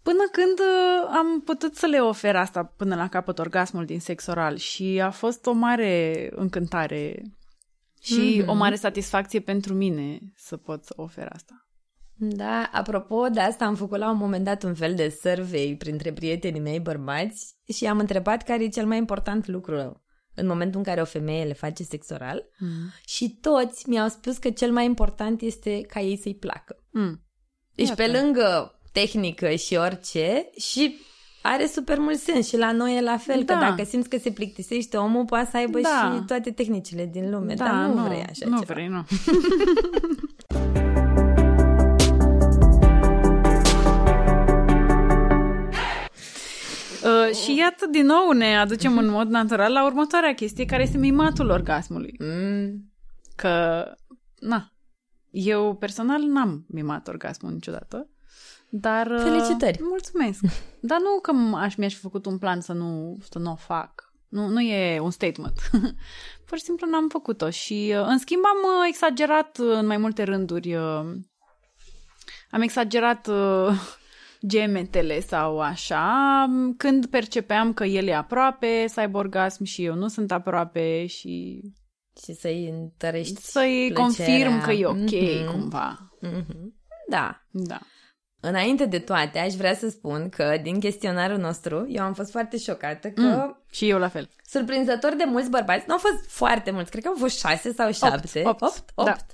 până 0.02 0.22
când 0.32 0.58
uh, 0.58 1.16
am 1.16 1.40
putut 1.40 1.76
să 1.76 1.86
le 1.86 1.98
ofer 1.98 2.36
asta 2.36 2.64
până 2.76 2.94
la 2.94 3.08
capăt 3.08 3.38
orgasmul 3.38 3.84
din 3.84 4.00
sex 4.00 4.26
oral 4.26 4.56
și 4.56 5.00
a 5.02 5.10
fost 5.10 5.46
o 5.46 5.52
mare 5.52 6.28
încântare 6.34 7.22
și 8.00 8.42
mm-hmm. 8.42 8.46
o 8.46 8.54
mare 8.54 8.74
satisfacție 8.74 9.40
pentru 9.40 9.74
mine 9.74 10.18
să 10.36 10.56
pot 10.56 10.84
să 10.84 10.92
ofer 10.96 11.28
asta. 11.32 11.62
Da, 12.20 12.70
apropo 12.72 13.28
de 13.28 13.40
asta 13.40 13.64
am 13.64 13.74
făcut 13.74 13.98
la 13.98 14.10
un 14.10 14.16
moment 14.16 14.44
dat 14.44 14.62
un 14.62 14.74
fel 14.74 14.94
de 14.94 15.08
survey 15.08 15.76
printre 15.76 16.12
prietenii 16.12 16.60
mei 16.60 16.80
bărbați 16.80 17.54
și 17.74 17.86
am 17.86 17.98
întrebat 17.98 18.42
care 18.42 18.64
e 18.64 18.68
cel 18.68 18.86
mai 18.86 18.96
important 18.96 19.46
lucru 19.46 20.02
în 20.38 20.46
momentul 20.46 20.78
în 20.78 20.84
care 20.84 21.00
o 21.00 21.04
femeie 21.04 21.44
le 21.44 21.52
face 21.52 21.82
sex 21.82 22.08
oral 22.10 22.44
mm. 22.58 22.92
și 23.06 23.38
toți 23.40 23.88
mi-au 23.88 24.08
spus 24.08 24.36
că 24.36 24.50
cel 24.50 24.72
mai 24.72 24.84
important 24.84 25.40
este 25.40 25.80
ca 25.80 26.00
ei 26.00 26.16
să-i 26.16 26.34
placă. 26.34 26.84
Mm. 26.90 27.22
Deci 27.74 27.88
Iată. 27.88 28.02
pe 28.02 28.18
lângă 28.20 28.78
tehnică 28.92 29.50
și 29.50 29.74
orice 29.74 30.50
și 30.56 30.98
are 31.42 31.66
super 31.66 31.98
mult 31.98 32.18
sens 32.18 32.48
și 32.48 32.56
la 32.56 32.72
noi 32.72 32.96
e 32.96 33.00
la 33.00 33.16
fel, 33.16 33.42
da. 33.44 33.54
că 33.54 33.60
dacă 33.60 33.84
simți 33.84 34.08
că 34.08 34.18
se 34.18 34.30
plictisește 34.30 34.96
omul, 34.96 35.24
poate 35.24 35.48
să 35.50 35.56
aibă 35.56 35.80
da. 35.80 36.14
și 36.16 36.24
toate 36.26 36.50
tehnicile 36.50 37.08
din 37.12 37.30
lume, 37.30 37.54
da, 37.54 37.64
dar 37.64 37.74
nu, 37.74 37.94
nu 37.94 38.06
vrei 38.06 38.24
așa 38.28 38.46
nu 38.48 38.58
ceva. 38.58 38.74
vrei, 38.74 38.86
nu. 38.86 39.04
Uh, 47.30 47.36
și 47.36 47.56
iată, 47.56 47.86
din 47.86 48.06
nou 48.06 48.30
ne 48.30 48.58
aducem 48.58 48.98
în 48.98 49.08
mod 49.08 49.28
natural 49.28 49.72
la 49.72 49.84
următoarea 49.84 50.34
chestie, 50.34 50.64
care 50.64 50.82
este 50.82 50.98
mimatul 50.98 51.50
orgasmului. 51.50 52.16
Mm. 52.18 52.92
Că, 53.36 53.84
na, 54.38 54.72
eu 55.30 55.74
personal 55.76 56.20
n-am 56.20 56.64
mimat 56.68 57.08
orgasmul 57.08 57.52
niciodată. 57.52 58.08
Dar... 58.70 59.06
uh, 59.06 59.20
Felicitări. 59.22 59.78
Mulțumesc. 59.82 60.40
Dar 60.90 60.98
nu 61.00 61.20
că 61.22 61.32
m- 61.32 61.62
aș, 61.62 61.74
mi-aș 61.74 61.94
fi 61.94 62.00
făcut 62.00 62.26
un 62.26 62.38
plan 62.38 62.60
să 62.60 62.72
nu, 62.72 63.18
să 63.30 63.38
nu 63.38 63.50
o 63.50 63.54
fac. 63.54 64.12
Nu, 64.28 64.46
nu 64.46 64.60
e 64.60 65.00
un 65.00 65.10
statement. 65.10 65.70
Pur 66.46 66.58
și 66.58 66.64
simplu 66.64 66.86
n-am 66.90 67.08
făcut-o. 67.08 67.50
Și, 67.50 67.94
uh, 67.98 68.04
în 68.06 68.18
schimb, 68.18 68.42
am 68.44 68.56
uh, 68.80 68.86
exagerat 68.88 69.58
uh, 69.58 69.70
în 69.72 69.86
mai 69.86 69.96
multe 69.96 70.22
rânduri. 70.22 70.74
uh, 70.74 71.04
Am 72.50 72.60
exagerat 72.60 73.26
uh, 73.26 73.70
gemetele 74.46 75.20
sau 75.20 75.60
așa, 75.60 76.44
m, 76.48 76.74
când 76.76 77.06
percepeam 77.06 77.72
că 77.72 77.84
el 77.84 78.06
e 78.06 78.14
aproape 78.14 78.84
să 78.88 79.00
aibă 79.00 79.18
orgasm 79.18 79.64
și 79.64 79.84
eu 79.84 79.94
nu 79.94 80.08
sunt 80.08 80.32
aproape 80.32 81.06
și 81.06 81.60
Și 82.24 82.32
să-i 82.34 82.68
întărești 82.68 83.40
să-i 83.42 83.90
plăcerea. 83.94 84.02
confirm 84.02 84.60
că 84.62 84.70
e 84.72 84.86
ok 84.86 84.96
Mhm. 84.96 85.50
cumva. 85.52 86.12
Mhm. 86.20 86.74
Da. 87.08 87.42
Da. 87.50 87.78
Înainte 88.40 88.84
de 88.86 88.98
toate, 88.98 89.38
aș 89.38 89.54
vrea 89.54 89.74
să 89.74 89.88
spun 89.88 90.28
că 90.28 90.58
din 90.62 90.80
chestionarul 90.80 91.38
nostru, 91.38 91.86
eu 91.88 92.02
am 92.04 92.12
fost 92.14 92.30
foarte 92.30 92.58
șocată 92.58 93.08
că, 93.08 93.20
Mm. 93.22 93.62
Și 93.70 93.88
eu 93.88 93.98
la 93.98 94.08
fel. 94.08 94.28
surprinzător 94.46 95.14
de 95.14 95.24
mulți 95.26 95.50
bărbați, 95.50 95.84
nu 95.86 95.92
au 95.92 95.98
fost 95.98 96.30
foarte 96.30 96.70
mulți, 96.70 96.90
cred 96.90 97.02
că 97.02 97.08
au 97.08 97.14
fost 97.18 97.38
șase 97.38 97.72
sau 97.72 97.92
șapte. 97.92 98.42
opt, 98.44 98.62
Opt? 98.62 98.92
da. 98.94 99.02
Opt. 99.02 99.24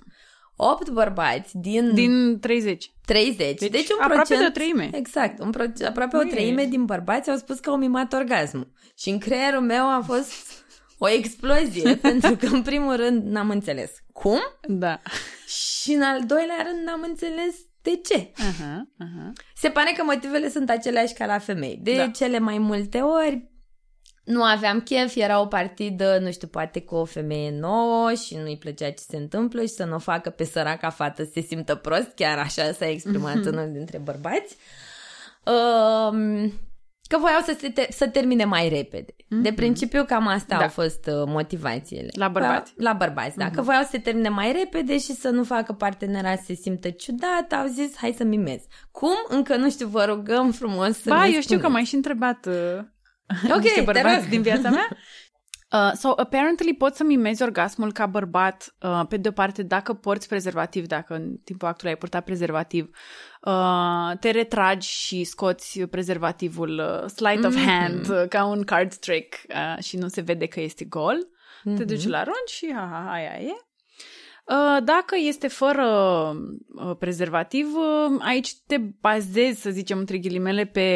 Opt 0.56 0.90
bărbați 0.90 1.58
din, 1.58 1.94
din 1.94 1.94
Din 1.94 2.38
30. 2.40 2.92
30. 3.04 3.58
Deci, 3.58 3.70
Deci 3.70 3.88
un 3.88 3.96
aproape 4.00 4.14
procent, 4.14 4.40
de 4.40 4.46
o 4.46 4.50
treime. 4.50 4.90
Exact. 4.92 5.38
Un 5.40 5.50
pro, 5.50 5.64
aproape 5.86 6.16
Nu 6.16 6.22
o 6.22 6.26
e- 6.26 6.30
treime 6.30 6.64
din 6.64 6.84
bărbați 6.84 7.30
au 7.30 7.36
spus 7.36 7.58
că 7.58 7.70
au 7.70 7.76
mimat 7.76 8.12
orgasmul. 8.12 8.72
Și 8.98 9.08
în 9.08 9.18
creierul 9.18 9.60
meu 9.60 9.84
a 9.90 10.02
fost 10.06 10.64
o 10.98 11.08
explozie, 11.08 11.96
pentru 12.10 12.36
că 12.36 12.46
în 12.46 12.62
primul 12.62 12.96
rând 12.96 13.22
n-am 13.26 13.50
înțeles 13.50 13.90
cum 14.12 14.38
Da. 14.68 15.00
și 15.46 15.92
în 15.92 16.02
al 16.02 16.20
doilea 16.26 16.66
rând 16.70 16.86
n-am 16.86 17.04
înțeles 17.08 17.54
de 17.82 17.96
ce. 18.04 18.32
Aha, 18.36 18.88
aha. 18.98 19.32
Se 19.56 19.68
pare 19.68 19.92
că 19.96 20.02
motivele 20.04 20.48
sunt 20.50 20.70
aceleași 20.70 21.14
ca 21.14 21.26
la 21.26 21.38
femei. 21.38 21.78
De 21.82 21.96
Da. 21.96 22.06
cele 22.08 22.38
mai 22.38 22.58
multe 22.58 22.98
ori 23.00 23.48
nu 24.24 24.42
aveam 24.42 24.80
chef, 24.80 25.14
era 25.16 25.40
o 25.40 25.46
partidă, 25.46 26.18
nu 26.20 26.30
știu, 26.32 26.48
poate 26.48 26.80
cu 26.80 26.94
o 26.94 27.04
femeie 27.04 27.50
nouă 27.60 28.12
și 28.12 28.36
nu-i 28.36 28.56
plăcea 28.58 28.90
ce 28.90 29.02
se 29.08 29.16
întâmplă 29.16 29.60
și 29.60 29.66
să 29.68 29.84
nu 29.84 29.94
o 29.94 29.98
facă 29.98 30.30
pe 30.30 30.44
săraca 30.44 30.90
fată 30.90 31.24
să 31.24 31.30
se 31.34 31.40
simtă 31.40 31.74
prost, 31.74 32.12
chiar 32.14 32.38
așa 32.38 32.72
s-a 32.72 32.88
exprimat 32.88 33.34
Mhm. 33.36 33.48
unul 33.48 33.70
dintre 33.72 33.98
bărbați. 33.98 34.56
Um, 35.46 36.52
că 37.08 37.18
voiau 37.18 37.40
să, 37.44 37.56
se 37.60 37.68
te- 37.68 37.86
să 37.90 38.08
termine 38.08 38.44
mai 38.44 38.68
repede. 38.68 39.14
De 39.28 39.52
principiu 39.52 40.04
cam 40.04 40.26
asta 40.26 40.46
Mhm. 40.54 40.58
Da. 40.58 40.62
au 40.62 40.68
fost 40.68 41.06
uh, 41.06 41.22
motivațiile. 41.26 42.08
La 42.12 42.28
bărbați. 42.28 42.72
Mhm. 42.74 42.82
La 42.84 42.92
bărbați, 42.92 43.36
da. 43.36 43.50
Că 43.50 43.62
voiau 43.62 43.82
să 43.82 43.88
se 43.90 43.98
termine 43.98 44.28
mai 44.28 44.52
repede 44.52 44.98
și 44.98 45.12
să 45.12 45.28
nu 45.28 45.44
facă 45.44 45.72
partenera 45.72 46.36
să 46.36 46.42
se 46.46 46.54
simtă 46.54 46.90
ciudat, 46.90 47.52
au 47.52 47.66
zis 47.66 47.96
hai 47.96 48.14
să 48.16 48.24
mimez. 48.24 48.60
Cum? 48.90 49.14
Încă 49.28 49.56
nu 49.56 49.70
știu, 49.70 49.86
vă 49.86 50.04
rugăm 50.04 50.50
frumos 50.52 50.96
să 51.00 51.08
Ba, 51.08 51.24
ne 51.24 51.32
eu 51.34 51.40
știu 51.40 51.40
că 51.40 51.44
spuneți. 51.46 51.70
m-ai 51.72 51.84
și 51.84 51.94
întrebat 51.94 52.46
uh, 52.46 52.84
Ok, 53.54 53.60
niște 53.60 53.78
te 53.78 53.84
bărbați 53.84 54.20
rog. 54.20 54.28
din 54.28 54.42
viața 54.42 54.70
mea. 54.70 54.88
Uh, 55.72 55.92
so, 55.94 56.12
apparently 56.16 56.74
poți 56.74 56.96
să 56.96 57.04
mimezi 57.04 57.42
orgasmul 57.42 57.92
ca 57.92 58.06
bărbat, 58.06 58.74
uh, 58.80 59.02
pe 59.08 59.16
de 59.16 59.28
o 59.28 59.32
parte, 59.32 59.62
dacă 59.62 59.94
porți 59.94 60.28
prezervativ, 60.28 60.86
dacă 60.86 61.14
în 61.14 61.36
timpul 61.44 61.68
actului 61.68 61.92
ai 61.92 61.98
purtat 61.98 62.24
prezervativ, 62.24 62.90
uh, 63.40 64.18
te 64.20 64.30
retragi 64.30 64.88
și 64.88 65.24
scoți 65.24 65.80
prezervativul 65.80 66.78
uh, 66.78 67.10
sleight 67.10 67.44
of 67.44 67.56
hand, 67.64 68.08
uh, 68.08 68.28
ca 68.28 68.44
un 68.44 68.62
card 68.62 68.94
trick 68.94 69.34
uh, 69.48 69.82
și 69.82 69.96
nu 69.96 70.08
se 70.08 70.20
vede 70.20 70.46
că 70.46 70.60
este 70.60 70.84
gol. 70.84 71.28
Te 71.76 71.84
duci 71.84 72.06
la 72.06 72.22
rând 72.22 72.46
și 72.46 72.72
ha, 72.74 72.88
ha, 72.92 73.12
aia 73.12 73.40
e. 73.40 73.52
Uh, 74.44 74.84
Dacă 74.84 75.14
este 75.26 75.48
fără 75.48 75.86
uh, 76.74 76.96
prezervativ, 76.98 77.66
uh, 77.74 78.18
aici 78.20 78.54
te 78.66 78.76
bazezi, 78.78 79.60
să 79.60 79.70
zicem, 79.70 79.98
între 79.98 80.18
ghilimele, 80.18 80.64
pe 80.64 80.88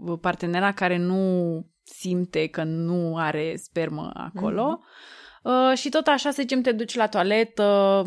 uh, 0.00 0.18
partenera 0.20 0.72
care 0.72 0.96
nu 0.96 1.64
simte 1.82 2.46
că 2.46 2.62
nu 2.64 3.16
are 3.16 3.56
spermă 3.56 4.10
acolo. 4.14 4.80
Uh, 5.42 5.76
Și 5.76 5.88
tot 5.88 6.06
așa, 6.06 6.30
să 6.30 6.40
zicem, 6.40 6.60
te 6.60 6.72
duci 6.72 6.94
la 6.94 7.06
toaletă, 7.08 8.04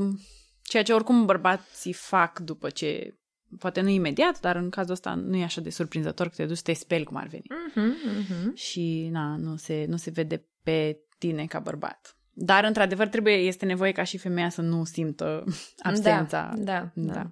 ceea 0.61 0.83
ce 0.83 0.93
oricum 0.93 1.25
bărbații 1.25 1.93
fac 1.93 2.39
după 2.39 2.69
ce, 2.69 3.17
poate 3.59 3.81
nu 3.81 3.89
imediat, 3.89 4.39
dar 4.39 4.55
în 4.55 4.69
cazul 4.69 4.91
ăsta 4.91 5.13
nu 5.13 5.35
e 5.35 5.43
așa 5.43 5.61
de 5.61 5.69
surprinzător 5.69 6.27
că 6.27 6.33
te 6.35 6.45
duci 6.45 6.55
să 6.57 6.63
te 6.65 6.73
speli 6.73 7.03
cum 7.03 7.15
ar 7.17 7.27
veni. 7.27 7.43
Mhm, 7.75 7.95
mhm. 8.19 8.55
Și, 8.55 9.09
na, 9.11 9.35
nu 9.37 9.55
se, 9.55 9.85
nu 9.87 9.97
se 9.97 10.09
vede 10.09 10.45
pe 10.63 10.99
tine 11.17 11.45
ca 11.45 11.59
bărbat. 11.59 12.18
Dar, 12.33 12.63
într-adevăr, 12.63 13.07
trebuie, 13.07 13.33
este 13.33 13.65
nevoie 13.65 13.91
ca 13.91 14.03
și 14.03 14.17
femeia 14.17 14.49
să 14.49 14.61
nu 14.61 14.83
simtă 14.83 15.43
absența. 15.77 16.53
Da, 16.55 16.63
da, 16.63 16.91
da. 16.93 17.13
Da. 17.13 17.31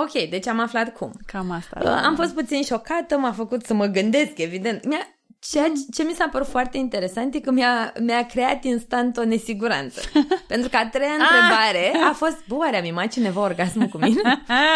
Ok, 0.00 0.28
deci 0.28 0.46
am 0.46 0.60
aflat 0.60 0.96
cum. 0.96 1.12
Cam 1.26 1.50
asta. 1.50 1.80
Uh, 1.82 1.88
Am 1.88 2.14
fost 2.14 2.34
puțin 2.34 2.62
șocată, 2.62 3.18
m-a 3.18 3.32
făcut 3.32 3.64
să 3.64 3.74
mă 3.74 3.86
gândesc, 3.86 4.38
evident. 4.38 4.84
Mi-a, 4.84 5.18
ceea 5.38 5.64
ce, 5.64 5.84
ce 5.92 6.02
mi 6.02 6.12
s-a 6.12 6.28
părut 6.32 6.46
foarte 6.46 6.76
interesant 6.78 7.34
e 7.34 7.40
că 7.40 7.50
mi-a, 7.50 7.92
mi-a 8.00 8.26
creat 8.26 8.64
instant 8.64 9.16
o 9.16 9.24
nesiguranță. 9.24 10.00
Pentru 10.48 10.68
că 10.68 10.76
a 10.76 10.88
treia 10.88 11.12
întrebare 11.12 12.08
a 12.08 12.12
fost, 12.12 12.46
bă, 12.48 12.54
oare 12.54 12.78
a 12.78 12.80
mimat 12.82 13.06
cineva 13.06 13.40
orgasmul 13.40 13.86
cu 13.86 13.98
mine? 13.98 14.20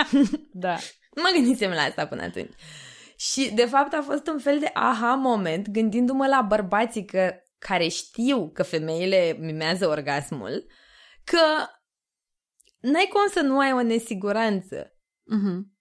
da. 0.67 0.77
Nu 1.15 1.23
mă 1.23 1.31
gândisem 1.35 1.71
la 1.71 1.81
asta 1.81 2.07
până 2.07 2.23
atunci. 2.23 2.53
Și, 3.17 3.51
de 3.55 3.65
fapt, 3.65 3.93
a 3.93 4.03
fost 4.03 4.27
un 4.27 4.39
fel 4.39 4.59
de 4.59 4.71
aha 4.73 5.15
moment, 5.15 5.69
gândindu-mă 5.69 6.27
la 6.27 6.41
bărbații 6.49 7.05
că, 7.05 7.35
care 7.67 7.89
știu 7.89 8.51
că 8.51 8.63
femeile 8.63 9.37
mimează 9.41 9.89
orgasmul, 9.89 10.67
că 11.25 11.41
n-ai 12.81 13.09
cum 13.13 13.21
să 13.31 13.41
nu 13.41 13.59
ai 13.59 13.73
o 13.73 13.83
nesiguranță. 13.83 14.95
Mhm. 15.25 15.79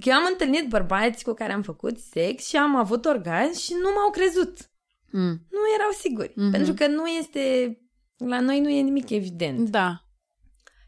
Că 0.00 0.08
eu 0.08 0.14
am 0.14 0.26
întâlnit 0.30 0.68
bărbați 0.68 1.24
cu 1.24 1.32
care 1.32 1.52
am 1.52 1.62
făcut 1.62 1.98
sex 1.98 2.46
și 2.46 2.56
am 2.56 2.76
avut 2.76 3.04
orgasm 3.04 3.60
și 3.60 3.72
nu 3.72 3.90
m-au 3.94 4.10
crezut. 4.10 4.70
Mm. 5.10 5.46
Nu 5.50 5.58
erau 5.74 5.90
siguri. 5.90 6.32
Mhm. 6.36 6.50
Pentru 6.50 6.74
că 6.74 6.86
nu 6.86 7.06
este... 7.06 7.76
La 8.16 8.40
noi 8.40 8.60
nu 8.60 8.68
e 8.68 8.80
nimic 8.80 9.10
evident. 9.10 9.68
Da. 9.68 10.06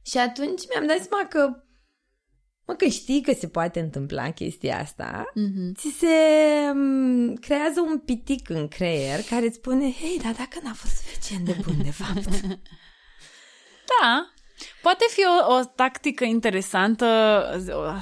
Și 0.03 0.19
atunci 0.19 0.63
mi-am 0.69 0.87
dat 0.87 1.01
seama 1.01 1.27
că 1.29 1.64
Mă, 2.67 2.75
că 2.75 2.87
știi 2.87 3.23
că 3.23 3.33
se 3.33 3.49
poate 3.49 3.81
întâmpla 3.81 4.31
chestia 4.31 4.79
asta, 4.81 5.25
Mhm. 5.35 5.73
ți 5.75 5.89
se 5.99 6.07
m, 6.75 7.35
creează 7.35 7.81
un 7.81 7.99
pitic 7.99 8.49
în 8.49 8.69
creier 8.69 9.21
care 9.31 9.47
îți 9.47 9.55
spune, 9.57 9.93
hei, 9.93 10.19
dar 10.23 10.33
dacă 10.33 10.59
n-a 10.63 10.73
fost 10.73 10.97
suficient 10.97 11.45
de 11.45 11.57
bun, 11.67 11.83
de 11.83 11.91
fapt. 11.91 12.29
Da. 14.01 14.29
Poate 14.83 15.05
fi 15.09 15.21
o, 15.49 15.55
o 15.55 15.65
tactică 15.65 16.25
interesantă, 16.25 17.07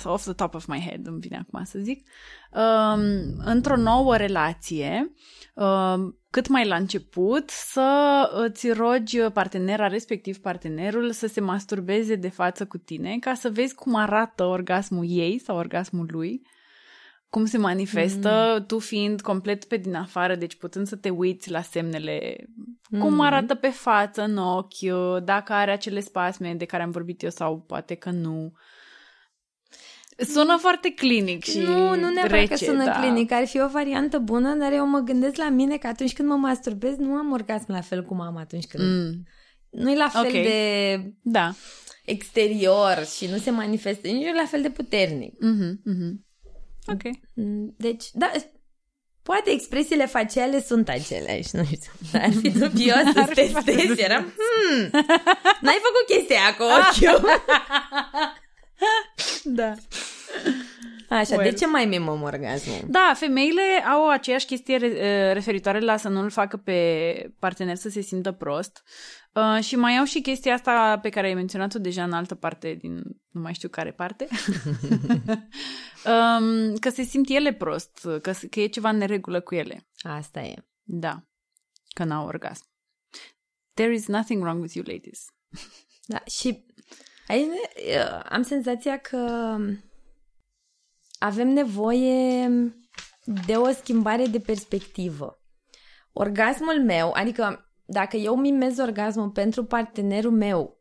off 0.04 0.22
the 0.24 0.32
top 0.32 0.54
of 0.54 0.66
my 0.66 0.80
head, 0.80 1.06
îmi 1.06 1.20
vine 1.20 1.36
acum 1.48 1.64
să 1.64 1.78
zic, 1.78 2.08
um, 2.52 3.00
într-o 3.44 3.76
nouă 3.76 4.16
relație, 4.16 5.12
um, 5.54 6.21
cât 6.32 6.48
mai 6.48 6.66
la 6.66 6.76
început, 6.76 7.50
să 7.50 8.28
îți 8.34 8.70
rogi 8.70 9.20
partenera, 9.20 9.86
respectiv 9.86 10.38
partenerul, 10.38 11.10
să 11.10 11.26
se 11.26 11.40
masturbeze 11.40 12.14
de 12.14 12.28
față 12.28 12.66
cu 12.66 12.78
tine, 12.78 13.16
ca 13.20 13.34
să 13.34 13.50
vezi 13.50 13.74
cum 13.74 13.94
arată 13.94 14.44
orgasmul 14.44 15.04
ei 15.08 15.38
sau 15.38 15.56
orgasmul 15.56 16.06
lui, 16.10 16.42
cum 17.28 17.44
se 17.44 17.58
manifestă, 17.58 18.56
mm. 18.58 18.66
tu 18.66 18.78
fiind 18.78 19.20
complet 19.20 19.64
pe 19.64 19.76
din 19.76 19.94
afară, 19.94 20.34
deci 20.34 20.56
putând 20.56 20.86
să 20.86 20.96
te 20.96 21.10
uiți 21.10 21.50
la 21.50 21.60
semnele, 21.60 22.36
mm. 22.90 23.00
cum 23.00 23.20
arată 23.20 23.54
pe 23.54 23.68
față, 23.68 24.22
în 24.22 24.36
ochi, 24.36 25.22
dacă 25.24 25.52
are 25.52 25.70
acele 25.70 26.00
spasme 26.00 26.54
de 26.54 26.64
care 26.64 26.82
am 26.82 26.90
vorbit 26.90 27.22
eu 27.22 27.30
sau 27.30 27.60
poate 27.60 27.94
că 27.94 28.10
nu. 28.10 28.52
Sună 30.16 30.56
foarte 30.60 30.90
clinic 30.94 31.44
și 31.44 31.58
nu, 31.58 31.88
nu 31.94 32.10
neapărat 32.10 32.30
rece, 32.30 32.46
că 32.48 32.54
sună 32.56 32.84
da. 32.84 32.90
clinic, 33.00 33.32
ar 33.32 33.46
fi 33.46 33.60
o 33.60 33.68
variantă 33.68 34.18
bună, 34.18 34.54
dar 34.54 34.72
eu 34.72 34.86
mă 34.86 34.98
gândesc 34.98 35.36
la 35.36 35.48
mine 35.48 35.76
că 35.76 35.86
atunci 35.86 36.12
când 36.12 36.28
mă 36.28 36.34
masturbez 36.34 36.96
nu 36.96 37.12
am 37.12 37.32
orgasm 37.32 37.64
la 37.72 37.80
fel 37.80 38.02
cum 38.04 38.20
am 38.20 38.36
atunci 38.36 38.64
când... 38.66 38.84
Mm. 38.84 39.22
Nu 39.70 39.90
e 39.90 39.96
la 39.96 40.08
fel 40.08 40.24
Ok. 40.24 40.30
de 40.32 41.14
Da. 41.22 41.54
exterior 42.04 43.06
și 43.16 43.26
nu 43.26 43.36
se 43.38 43.50
manifestă, 43.50 44.06
nici 44.06 44.22
nu 44.22 44.28
e 44.28 44.32
la 44.40 44.46
fel 44.46 44.62
de 44.62 44.70
puternic. 44.70 45.34
Mhm, 45.40 45.80
mhm. 45.84 46.26
Ok. 46.86 47.02
Mm, 47.34 47.74
Deci, 47.78 48.04
da, 48.12 48.30
poate 49.22 49.50
expresiile 49.50 50.06
faciale 50.06 50.62
sunt 50.62 50.88
aceleași, 50.88 51.48
nu 51.56 51.64
știu, 51.64 51.92
dar 52.12 52.22
ar 52.22 52.30
fi 52.32 52.50
dubios 52.50 53.02
să 53.12 53.18
Ar 53.20 53.28
fi 53.34 53.48
foarte 53.48 53.70
testezi. 53.70 53.86
dubios. 53.86 53.98
Eram, 54.08 54.22
hmm, 54.22 54.90
n-ai 55.60 55.80
făcut 55.86 56.06
chestia 56.16 56.36
aia 56.40 56.54
cu 56.56 56.62
ochiul. 56.78 57.28
Da. 59.44 59.74
Așa, 61.08 61.34
Well. 61.36 61.50
de 61.50 61.56
ce 61.56 61.66
mai 61.66 61.84
mimăm 61.84 62.22
orgasmul? 62.22 62.80
Da, 62.86 63.12
femeile 63.16 63.62
au 63.92 64.08
aceeași 64.08 64.46
chestie 64.46 64.76
re- 64.76 65.32
referitoare 65.32 65.80
la 65.80 65.96
să 65.96 66.08
nu-l 66.08 66.30
facă 66.30 66.56
pe 66.56 67.34
partener 67.38 67.76
să 67.76 67.88
se 67.88 68.00
simtă 68.00 68.32
prost. 68.32 68.82
Uh, 69.34 69.62
și 69.64 69.76
mai 69.76 69.96
au 69.96 70.04
și 70.04 70.20
chestia 70.20 70.54
asta 70.54 70.98
pe 71.02 71.08
care 71.08 71.26
ai 71.26 71.34
menționat-o 71.34 71.78
deja 71.78 72.04
în 72.04 72.12
altă 72.12 72.34
parte 72.34 72.74
din 72.74 73.02
nu 73.30 73.40
mai 73.40 73.54
știu 73.54 73.68
care 73.68 73.92
parte. 73.92 74.28
um, 76.12 76.76
că 76.76 76.90
se 76.90 77.02
simt 77.02 77.28
ele 77.28 77.52
prost, 77.52 78.08
că, 78.22 78.32
că 78.50 78.60
e 78.60 78.66
ceva 78.66 78.88
în 78.88 78.96
neregulă 78.96 79.40
cu 79.40 79.54
ele. 79.54 79.86
Asta 79.98 80.40
e. 80.40 80.54
Da, 80.82 81.22
că 81.88 82.04
n-au 82.04 82.26
orgasm. 82.26 82.64
There 83.74 83.94
is 83.94 84.06
nothing 84.06 84.42
wrong 84.42 84.60
with 84.60 84.74
you, 84.74 84.84
ladies. 84.88 85.24
Da, 86.06 86.22
și 86.24 86.64
aici 87.32 87.46
uh, 87.46 88.20
am 88.28 88.42
senzația 88.42 88.96
că 88.96 89.56
avem 91.18 91.48
nevoie 91.48 92.48
de 93.46 93.56
o 93.56 93.70
schimbare 93.70 94.26
de 94.26 94.40
perspectivă. 94.40 95.42
Orgasmul 96.12 96.82
meu, 96.84 97.10
adică 97.12 97.72
dacă 97.84 98.16
eu 98.16 98.36
mimez 98.36 98.78
orgasmul 98.78 99.30
pentru 99.30 99.64
partenerul 99.64 100.30
meu, 100.30 100.80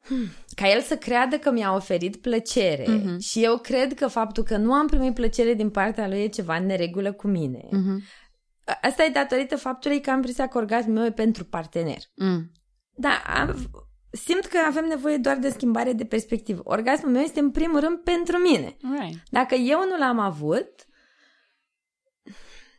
hmm, 0.00 0.26
ca 0.54 0.68
el 0.70 0.80
să 0.80 0.96
creadă 0.96 1.38
că 1.38 1.50
mi-a 1.50 1.74
oferit 1.74 2.16
plăcere 2.16 2.86
Mhm. 2.88 3.18
și 3.18 3.44
eu 3.44 3.58
cred 3.58 3.94
că 3.94 4.06
faptul 4.06 4.42
că 4.42 4.56
nu 4.56 4.72
am 4.72 4.86
primit 4.86 5.14
plăcere 5.14 5.54
din 5.54 5.70
partea 5.70 6.08
lui 6.08 6.22
e 6.22 6.28
ceva 6.28 6.56
în 6.56 6.66
neregulă 6.66 7.12
cu 7.12 7.26
mine. 7.26 7.68
Mm-hmm. 7.68 8.28
Asta 8.82 9.04
e 9.04 9.08
datorită 9.08 9.56
faptului 9.56 10.00
că 10.00 10.10
am 10.10 10.16
impresia 10.16 10.48
că 10.48 10.58
orgasmul 10.58 10.94
meu 10.94 11.04
e 11.04 11.12
pentru 11.12 11.44
partener. 11.44 11.98
Mm. 12.14 12.52
Da, 12.90 13.22
am, 13.26 13.70
simt 14.10 14.44
că 14.44 14.58
avem 14.66 14.84
nevoie 14.84 15.16
doar 15.16 15.36
de 15.36 15.50
schimbare 15.50 15.92
de 15.92 16.04
perspectivă. 16.04 16.60
Orgasmul 16.64 17.12
meu 17.12 17.22
este 17.22 17.40
în 17.40 17.50
primul 17.50 17.80
rând 17.80 17.98
pentru 17.98 18.36
mine. 18.36 18.76
Right. 18.98 19.22
Dacă 19.30 19.54
eu 19.54 19.78
nu 19.88 19.98
l-am 19.98 20.18
avut, 20.18 20.68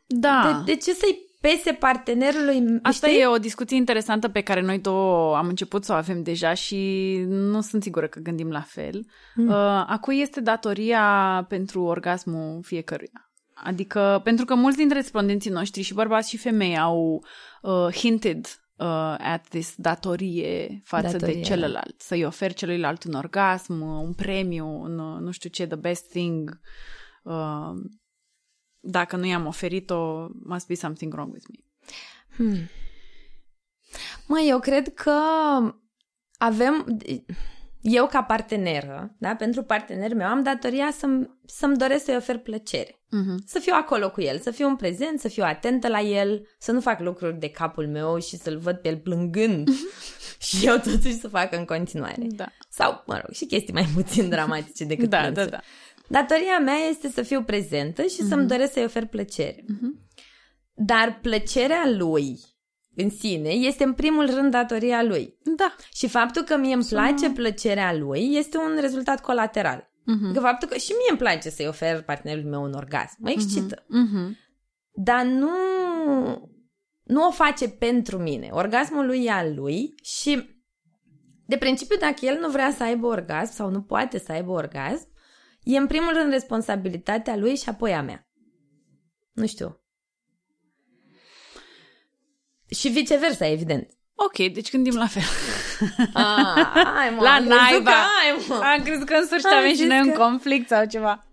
Da. 0.08 0.64
de, 0.66 0.72
de 0.72 0.80
ce 0.80 0.94
să-i 0.94 1.30
pese 1.42 1.74
partenerului? 1.74 2.80
Asta 2.82 3.08
știi? 3.08 3.20
e 3.20 3.28
o 3.28 3.38
discuție 3.38 3.78
interesantă 3.78 4.30
pe 4.30 4.42
care 4.42 4.62
noi 4.62 4.80
două 4.80 5.38
am 5.38 5.48
început 5.48 5.84
să 5.84 5.92
o 5.92 5.96
avem 5.96 6.24
deja 6.24 6.54
și 6.54 7.24
nu 7.28 7.62
sunt 7.62 7.84
sigură 7.84 8.08
că 8.08 8.20
gândim 8.20 8.50
la 8.50 8.62
fel. 8.62 9.06
Mm. 9.36 9.48
Uh, 9.48 9.56
a 9.88 9.98
cui 10.02 10.20
este 10.20 10.42
datoria 10.42 11.46
pentru 11.50 11.84
orgasmul 11.84 12.60
fiecăruia? 12.64 13.32
Adică, 13.64 14.22
pentru 14.24 14.46
că 14.46 14.56
mulți 14.56 14.78
dintre 14.78 14.98
respondenții 14.98 15.52
noștri, 15.52 15.82
și 15.82 15.94
bărbați 15.94 16.30
și 16.30 16.38
femei, 16.38 16.78
au 16.78 17.24
uh, 17.62 17.88
hinted 17.94 18.61
uh, 18.82 19.16
at 19.18 19.48
this 19.48 19.76
datorie 19.76 20.82
față 20.84 21.12
Datorie, 21.12 21.34
de 21.34 21.40
da. 21.40 21.46
celălalt. 21.46 22.02
Să-i 22.02 22.24
oferi 22.24 22.54
celuilalt 22.54 23.04
un 23.04 23.14
orgasm, 23.14 23.82
un 23.82 24.14
premiu, 24.14 24.82
un, 24.82 25.00
uh, 25.00 25.20
nu 25.20 25.32
știu 25.32 25.50
ce, 25.50 25.68
the 25.68 25.76
best 25.76 26.10
thing. 26.10 26.60
Uh, 27.24 27.72
dacă 28.80 29.16
nu 29.16 29.26
i-am 29.26 29.46
oferit-o, 29.46 30.28
must 30.44 30.68
be 30.68 30.74
something 30.74 31.14
wrong 31.14 31.34
with 31.34 31.46
me. 31.50 31.64
Hmm. 32.36 32.70
Măi, 34.28 34.48
eu 34.50 34.60
cred 34.60 34.94
că 34.94 35.20
avem... 36.38 36.98
Eu 37.82 38.08
ca 38.08 38.24
parteneră, 38.24 39.16
da, 39.18 39.36
pentru 39.36 39.64
partenerul 39.64 40.18
meu, 40.18 40.28
am 40.28 40.44
datoria 40.44 40.92
să-mi, 40.98 41.30
să-mi 41.46 41.78
doresc 41.78 42.04
să-i 42.06 42.16
ofer 42.16 42.38
plăcere. 42.38 42.96
Mm-hmm. 42.96 43.46
Să 43.46 43.60
fiu 43.60 43.74
acolo 43.76 44.12
cu 44.12 44.22
el, 44.22 44.40
să 44.40 44.52
fiu 44.52 44.68
în 44.68 44.76
prezent, 44.76 45.20
să 45.20 45.28
fiu 45.28 45.44
atentă 45.44 45.88
la 45.88 46.00
el, 46.00 46.48
să 46.60 46.72
nu 46.72 46.80
fac 46.80 47.00
lucruri 47.00 47.40
de 47.40 47.50
capul 47.50 47.88
meu 47.88 48.20
și 48.20 48.38
să-l 48.38 48.58
văd 48.58 48.76
pe 48.76 48.88
el 48.88 48.98
plângând 48.98 49.70
și 50.48 50.66
eu 50.66 50.78
totuși 50.78 51.20
să 51.20 51.28
fac 51.28 51.54
în 51.54 51.66
continuare. 51.66 52.28
Da. 52.30 52.48
Sau, 52.70 53.04
mă 53.06 53.14
rog, 53.14 53.34
și 53.34 53.46
chestii 53.46 53.74
mai 53.74 53.90
puțin 53.94 54.30
dramatice 54.36 54.84
decât 54.84 55.10
Da, 55.10 55.18
plânsul. 55.20 55.44
da, 55.44 55.50
da. 55.50 55.60
Datoria 56.08 56.60
mea 56.60 56.78
este 56.90 57.10
să 57.10 57.22
fiu 57.22 57.44
prezentă 57.44 58.02
și 58.02 58.18
mm-hmm. 58.24 58.28
să-mi 58.28 58.48
doresc 58.48 58.74
să-i 58.74 58.84
ofer 58.84 59.06
plăcere. 59.06 59.64
Mhm. 59.68 60.00
Dar 60.74 61.20
plăcerea 61.22 61.84
lui 61.98 62.40
în 62.96 63.10
sine 63.10 63.50
este 63.50 63.84
în 63.84 63.94
primul 63.94 64.36
rând 64.36 64.52
datoria 64.52 65.04
lui. 65.04 65.38
Da. 65.56 65.76
Și 65.94 66.08
faptul 66.08 66.42
că 66.42 66.58
mie 66.58 66.74
îmi 66.74 66.84
place 66.84 67.30
plăcerea 67.30 67.94
lui 67.94 68.36
este 68.36 68.58
un 68.58 68.78
rezultat 68.80 69.22
colateral. 69.22 69.92
Mhm. 70.06 70.34
Că 70.34 70.40
faptul 70.40 70.68
că 70.68 70.78
și 70.78 70.92
mie 70.92 71.10
îmi 71.10 71.18
place 71.18 71.50
să-i 71.50 71.68
ofer 71.68 72.02
partenerului 72.02 72.50
meu 72.50 72.64
un 72.64 72.74
orgasm. 72.74 73.16
Mă 73.20 73.30
excită. 73.30 73.86
Mhm. 73.88 74.38
Dar 74.94 75.26
nu, 75.26 75.50
nu 77.04 77.28
o 77.28 77.32
face 77.32 77.70
pentru 77.70 78.18
mine. 78.18 78.50
Orgasmul 78.52 79.06
lui 79.06 79.24
e 79.24 79.32
al 79.32 79.54
lui 79.56 79.94
și 80.04 80.60
de 81.46 81.58
principiu 81.58 81.98
dacă 81.98 82.26
el 82.26 82.38
nu 82.40 82.50
vrea 82.50 82.72
să 82.72 82.84
aibă 82.84 83.08
orgasm 83.08 83.54
sau 83.54 83.70
nu 83.70 83.82
poate 83.82 84.20
să 84.20 84.32
aibă 84.32 84.52
orgasm, 84.52 85.08
e 85.64 85.78
în 85.78 85.88
primul 85.88 86.14
rând 86.14 86.32
responsabilitatea 86.32 87.36
lui 87.36 87.56
și 87.56 87.70
apoi 87.70 87.94
a 87.94 88.02
mea. 88.02 88.30
Nu 89.34 89.46
știu. 89.46 89.81
Și 92.80 92.88
viceversa, 92.90 93.48
evident. 93.48 93.90
Ok, 94.16 94.54
deci 94.54 94.72
gândim 94.72 94.96
la 94.96 95.08
fel. 95.08 95.24
Ah, 96.14 96.72
ai, 97.00 97.10
mă, 97.16 97.22
La 97.24 97.30
am 97.34 97.44
crezut 97.46 97.60
naiba. 97.70 97.92
că 97.92 97.98
ai, 97.98 98.46
mă. 98.48 98.56
Am 98.56 98.84
crezut 98.84 99.06
că 99.06 99.14
în 99.14 99.26
sfârșit 99.26 99.46
Am 99.48 99.58
avem 99.58 99.70
și 99.70 99.76
zis 99.76 99.86
noi 99.86 100.00
un 100.00 100.12
că- 100.12 100.18
conflict 100.18 100.68
sau 100.68 100.86
ceva. 100.86 101.26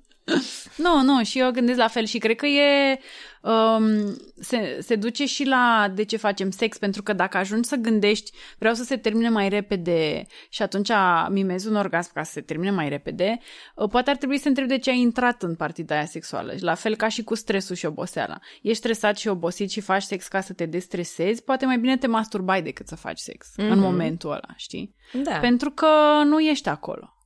Nu, 0.78 1.02
nu, 1.02 1.24
și 1.24 1.38
eu 1.38 1.50
gândesc 1.50 1.78
la 1.78 1.88
fel 1.88 2.04
și 2.04 2.18
cred 2.18 2.36
că 2.36 2.46
e... 2.46 2.98
Um, 3.42 4.16
se, 4.40 4.78
se 4.80 4.96
duce 4.96 5.26
și 5.26 5.44
la 5.44 5.90
de 5.94 6.04
ce 6.04 6.16
facem 6.16 6.50
sex, 6.50 6.78
pentru 6.78 7.02
că 7.02 7.12
dacă 7.12 7.36
ajungi 7.36 7.68
să 7.68 7.76
gândești 7.76 8.30
vreau 8.58 8.74
să 8.74 8.84
se 8.84 8.96
termine 8.96 9.28
mai 9.28 9.48
repede 9.48 10.26
și 10.48 10.62
atunci 10.62 10.90
mimezi 11.28 11.68
un 11.68 11.74
orgasm 11.74 12.12
ca 12.12 12.22
să 12.22 12.32
se 12.32 12.40
termine 12.40 12.70
mai 12.70 12.88
repede, 12.88 13.38
uh, 13.74 13.88
poate 13.90 14.10
ar 14.10 14.16
trebui 14.16 14.38
să 14.38 14.48
întrebi 14.48 14.68
de 14.68 14.78
ce 14.78 14.90
ai 14.90 14.98
intrat 14.98 15.42
în 15.42 15.54
partida 15.54 15.94
aia 15.94 16.04
sexuală. 16.04 16.54
La 16.60 16.74
fel 16.74 16.96
ca 16.96 17.08
și 17.08 17.22
cu 17.22 17.34
stresul 17.34 17.76
și 17.76 17.86
oboseala. 17.86 18.38
Ești 18.62 18.78
stresat 18.78 19.16
și 19.16 19.28
obosit 19.28 19.70
și 19.70 19.80
faci 19.80 20.02
sex 20.02 20.28
ca 20.28 20.40
să 20.40 20.52
te 20.52 20.66
destresezi, 20.66 21.42
poate 21.42 21.66
mai 21.66 21.78
bine 21.78 21.96
te 21.96 22.06
masturbai 22.06 22.62
decât 22.62 22.88
să 22.88 22.96
faci 22.96 23.18
sex 23.18 23.48
mm-hmm. 23.52 23.70
în 23.70 23.78
momentul 23.78 24.30
ăla, 24.30 24.54
știi? 24.56 24.94
Da. 25.12 25.38
Pentru 25.38 25.70
că 25.70 25.86
nu 26.24 26.40
ești 26.40 26.68
acolo. 26.68 27.17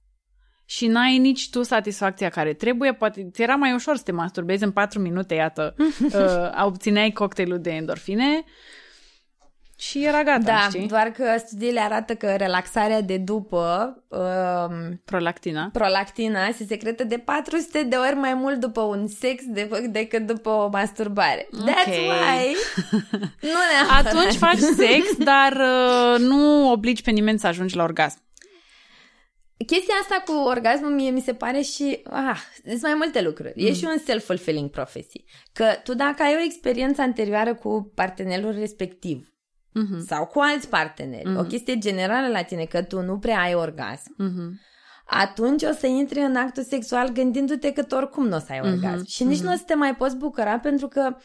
Și 0.76 0.87
n-ai 0.87 1.18
nici 1.18 1.50
tu 1.50 1.62
satisfacția 1.62 2.28
care 2.28 2.52
trebuie, 2.52 2.92
poate 2.92 3.28
ți 3.32 3.42
era 3.42 3.54
mai 3.54 3.72
ușor 3.74 3.96
să 3.96 4.02
te 4.02 4.12
masturbezi 4.12 4.64
în 4.64 4.70
patru 4.70 5.00
minute, 5.00 5.35
iată, 5.35 5.74
uh, 5.78 6.64
obțineai 6.64 7.11
cocktailul 7.11 7.58
de 7.61 7.70
endorfine 7.70 8.44
și 9.78 10.04
era 10.04 10.22
gata, 10.22 10.38
Da, 10.38 10.66
știi? 10.68 10.87
doar 10.87 11.08
că 11.08 11.24
studiile 11.46 11.80
arată 11.80 12.14
că 12.14 12.35
relaxarea 12.37 13.00
de 13.00 13.16
după 13.16 13.96
um, 14.08 15.00
Prolactina. 15.04 15.68
prolactina 15.72 16.50
se 16.56 16.64
secretă 16.64 17.04
de 17.04 17.16
400 17.18 17.82
de 17.82 17.96
ori 17.96 18.14
mai 18.14 18.35
mult 18.35 18.61
după 18.61 18.80
un 18.80 19.06
sex 19.06 19.42
de, 19.46 19.68
decât 19.90 20.26
după 20.26 20.48
o 20.48 20.68
masturbare. 20.72 21.48
That's 21.52 21.87
Ok. 21.87 21.94
why 21.94 22.54
nu 23.52 23.58
neapărat. 23.72 24.06
Atunci 24.06 24.35
faci 24.35 24.58
sex, 24.58 25.16
dar 25.18 25.52
uh, 25.52 26.18
nu 26.18 26.70
obligi 26.70 27.02
pe 27.02 27.11
nimeni 27.11 27.38
să 27.38 27.46
ajungi 27.46 27.76
la 27.76 27.82
orgasm. 27.82 28.18
Chestia 29.66 29.94
asta 30.01 30.22
cu 30.27 30.33
orgasmul 30.33 30.90
mie 30.90 31.11
mi 31.11 31.20
se 31.20 31.35
pare 31.35 31.61
și... 31.61 32.01
Ah, 32.11 32.38
sunt 32.68 32.83
mai 32.83 32.94
multe 32.94 33.22
lucruri. 33.22 33.53
E 33.57 33.72
și 33.72 33.85
un 33.85 33.98
self-fulfilling 33.98 34.70
prophecy. 34.70 35.25
Că 35.53 35.64
tu 35.85 35.94
dacă 35.94 36.22
ai 36.22 36.35
o 36.35 36.44
experiență 36.44 37.01
anterioară 37.03 37.55
cu 37.55 37.92
partenerul 37.94 38.53
respectiv 38.53 39.27
Mhm. 39.75 40.05
sau 40.07 40.27
cu 40.27 40.38
alți 40.40 40.68
parteneri, 40.68 41.37
o 41.37 41.42
chestie 41.42 41.79
generală 41.79 42.29
la 42.29 42.42
tine 42.42 42.64
că 42.64 42.83
tu 42.83 43.01
nu 43.01 43.18
prea 43.18 43.40
ai 43.40 43.55
orgasm, 43.55 44.14
Mhm. 44.18 44.61
atunci 45.07 45.62
o 45.62 45.72
să 45.72 45.87
intri 45.87 46.18
în 46.20 46.37
actul 46.37 46.62
sexual 46.62 47.09
gândindu-te 47.09 47.72
că 47.72 47.83
tu 47.83 47.94
oricum 47.94 48.27
nu 48.29 48.37
o 48.37 48.38
să 48.38 48.46
ai 48.51 48.61
orgasm. 48.61 49.05
Și 49.07 49.25
nici 49.25 49.40
nu 49.40 49.53
o 49.53 49.57
să 49.57 49.62
te 49.66 49.75
mai 49.75 49.94
poți 49.96 50.16
bucura 50.16 50.59
pentru 50.59 50.88
că, 50.88 51.16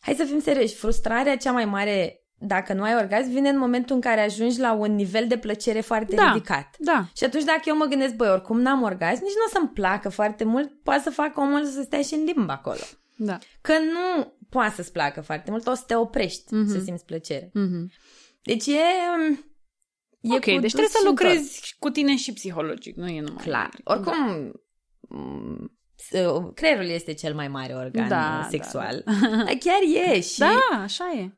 hai 0.00 0.14
să 0.14 0.24
fim 0.24 0.40
serioși, 0.40 0.74
frustrarea 0.74 1.36
cea 1.36 1.52
mai 1.52 1.64
mare 1.64 2.23
dacă 2.38 2.72
nu 2.72 2.82
ai 2.82 2.94
orgasm 2.96 3.30
vine 3.30 3.48
în 3.48 3.58
momentul 3.58 3.94
în 3.94 4.00
care 4.00 4.20
ajungi 4.20 4.60
la 4.60 4.72
un 4.72 4.94
nivel 4.94 5.26
de 5.26 5.38
plăcere 5.38 5.80
foarte 5.80 6.14
Da. 6.14 6.32
ridicat. 6.32 6.74
Da. 6.78 7.06
Și 7.16 7.24
atunci 7.24 7.44
dacă 7.44 7.60
eu 7.64 7.76
mă 7.76 7.84
gândesc, 7.84 8.14
băi, 8.14 8.28
oricum 8.28 8.60
n-am 8.60 8.82
orgasm, 8.82 9.22
nici 9.22 9.32
nu 9.36 9.44
o 9.46 9.50
să-mi 9.52 9.68
placă 9.68 10.08
foarte 10.08 10.44
mult, 10.44 10.82
poate 10.82 11.02
să 11.02 11.10
facă 11.10 11.40
omul 11.40 11.64
să 11.64 11.82
stea 11.82 12.02
și 12.02 12.14
în 12.14 12.24
limbă 12.24 12.52
acolo. 12.52 12.80
Da. 13.16 13.38
Că 13.60 13.72
nu 13.72 14.32
poate 14.48 14.74
să-ți 14.74 14.92
placă 14.92 15.20
foarte 15.20 15.50
mult, 15.50 15.66
o 15.66 15.74
să 15.74 15.82
te 15.86 15.94
oprești 15.94 16.54
Mhm. 16.54 16.68
să 16.72 16.78
simți 16.78 17.04
plăcere. 17.04 17.50
Mhm. 17.54 17.90
Deci 18.42 18.66
e... 18.66 18.72
e 20.20 20.34
Ok, 20.34 20.40
cu 20.40 20.50
deci 20.50 20.60
dus 20.60 20.70
trebuie 20.72 20.88
să 20.92 20.98
și 21.02 21.06
întors. 21.08 21.28
lucrezi 21.32 21.76
cu 21.78 21.90
tine 21.90 22.16
și 22.16 22.32
psihologic, 22.32 22.96
nu 22.96 23.06
e 23.08 23.20
numai... 23.20 23.42
Clar. 23.44 23.70
Oricum, 23.84 24.52
m, 25.08 25.78
s- 25.96 26.50
creierul 26.54 26.84
este 26.88 27.12
cel 27.14 27.34
mai 27.34 27.48
mare 27.48 27.72
organ 27.74 28.08
Da, 28.08 28.46
sexual. 28.50 29.02
Dar 29.30 29.54
chiar 29.60 29.80
e 30.14 30.20
și... 30.30 30.38
Da, 30.38 30.58
așa 30.82 31.12
e. 31.12 31.32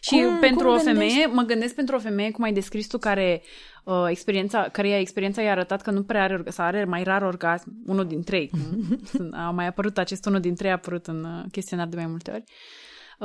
Și 0.00 0.14
Cum- 0.22 0.38
pentru 0.40 0.66
cum 0.66 0.74
o 0.74 0.78
femeie, 0.78 1.08
gândești? 1.08 1.30
mă 1.34 1.42
gândesc 1.42 1.74
pentru 1.74 1.94
o 1.96 1.98
femeie, 1.98 2.30
cum 2.30 2.44
ai 2.44 2.52
descris 2.52 2.86
tu, 2.86 2.98
care 2.98 3.42
uh, 3.84 4.04
experiența, 4.08 4.68
care 4.68 4.98
experiența 4.98 5.42
i-a 5.42 5.50
arătat 5.50 5.82
că 5.82 5.90
nu 5.90 6.02
prea 6.02 6.22
are, 6.22 6.42
orga- 6.42 6.48
sau 6.48 6.66
are 6.66 6.84
mai 6.84 7.02
rar 7.02 7.22
orgasm, 7.22 7.82
unul 7.86 8.06
din 8.06 8.22
trei. 8.22 8.48
cum 8.48 8.60
sunt- 9.12 9.34
a 9.34 9.50
mai 9.50 9.66
apărut 9.66 9.98
acest 9.98 10.26
unul 10.26 10.40
din 10.40 10.54
trei, 10.54 10.70
a 10.70 10.74
apărut 10.74 11.06
în 11.06 11.24
uh, 11.24 11.44
chestionar 11.50 11.86
de 11.86 11.96
mai 11.96 12.06
multe 12.06 12.30
ori. 12.30 12.44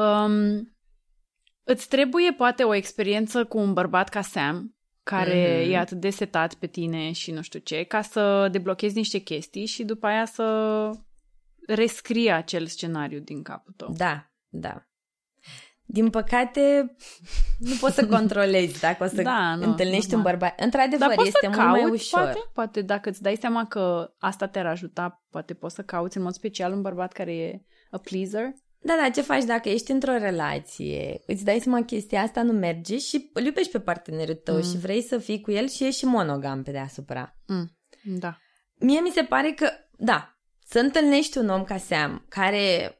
Um, 0.06 0.76
îți 1.64 1.88
trebuie 1.88 2.32
poate 2.32 2.64
o 2.64 2.74
experiență 2.74 3.46
cu 3.46 3.58
un 3.58 3.74
bărbat 3.74 4.10
ca 4.10 4.22
Sam 4.22 4.76
care 5.04 5.60
Mhm. 5.64 5.72
e 5.72 5.78
atât 5.78 5.98
de 6.00 6.10
setat 6.10 6.54
pe 6.54 6.68
tine 6.68 7.12
și 7.12 7.32
nu 7.32 7.42
știu 7.42 7.60
ce, 7.60 7.84
ca 7.84 8.02
să 8.02 8.48
deblochezi 8.52 8.96
niște 8.96 9.18
chestii 9.18 9.66
și 9.66 9.84
după 9.84 10.06
aia 10.08 10.26
să 10.26 10.90
rescrie 11.68 12.32
acel 12.32 12.66
scenariu 12.66 13.20
din 13.20 13.42
capul 13.42 13.74
tău. 13.78 13.94
Da, 13.98 14.32
da. 14.50 14.87
Din 15.90 16.10
păcate, 16.10 16.96
nu 17.60 17.76
poți 17.80 17.96
să 17.96 18.08
controlezi 18.16 18.80
dacă 18.80 19.04
o 19.04 19.08
să 19.08 19.22
Da, 19.22 19.56
nu, 19.56 19.64
întâlnești 19.64 20.14
un 20.14 20.20
normal. 20.20 20.32
bărbat. 20.38 20.62
Într-adevăr, 20.62 21.08
Dar 21.08 21.16
poți 21.16 21.28
este 21.28 21.40
să 21.42 21.48
mult 21.50 21.60
cauți, 21.62 21.82
mai 21.82 21.92
ușor. 21.92 22.20
poate, 22.22 22.40
poate 22.54 22.82
dacă 22.82 23.10
îți 23.10 23.22
dai 23.22 23.36
seama 23.36 23.66
că 23.66 24.14
asta 24.18 24.48
te-ar 24.48 24.66
ajuta, 24.66 25.24
poate 25.30 25.54
poți 25.54 25.76
să 25.76 25.82
cauți 25.82 26.18
în 26.18 26.24
mod 26.24 26.34
special 26.34 26.72
un 26.74 26.82
bărbat 26.82 27.12
care 27.12 27.36
e 27.36 27.62
a 27.92 27.98
pleaser. 27.98 28.44
Da, 28.80 28.94
da, 29.02 29.10
ce 29.10 29.22
faci 29.22 29.44
dacă 29.44 29.70
ești 29.70 29.92
într-o 29.92 30.18
relație, 30.18 31.22
îți 31.26 31.44
dai 31.44 31.60
seama 31.60 31.78
că 31.78 31.84
chestia 31.84 32.22
asta 32.22 32.42
nu 32.42 32.52
merge 32.52 32.98
și 32.98 33.30
îl 33.34 33.46
iubești 33.46 33.72
pe 33.72 33.80
partenerul 33.80 34.36
tău 34.36 34.56
Mm. 34.56 34.62
și 34.64 34.78
vrei 34.78 35.02
să 35.02 35.18
fii 35.18 35.42
cu 35.42 35.52
el 35.52 35.68
și 35.68 35.84
ești 35.86 36.00
și 36.00 36.06
monogam 36.06 36.64
pe 36.64 36.72
deasupra. 36.72 37.36
Mm, 37.48 37.78
da. 38.04 38.38
Mie 38.80 39.00
mi 39.00 39.10
se 39.14 39.22
pare 39.24 39.52
că, 39.52 39.70
da, 39.98 40.38
să 40.66 40.80
întâlnești 40.80 41.38
un 41.38 41.50
om 41.50 41.64
ca 41.64 41.78
Sam, 41.78 42.26
care, 42.30 42.98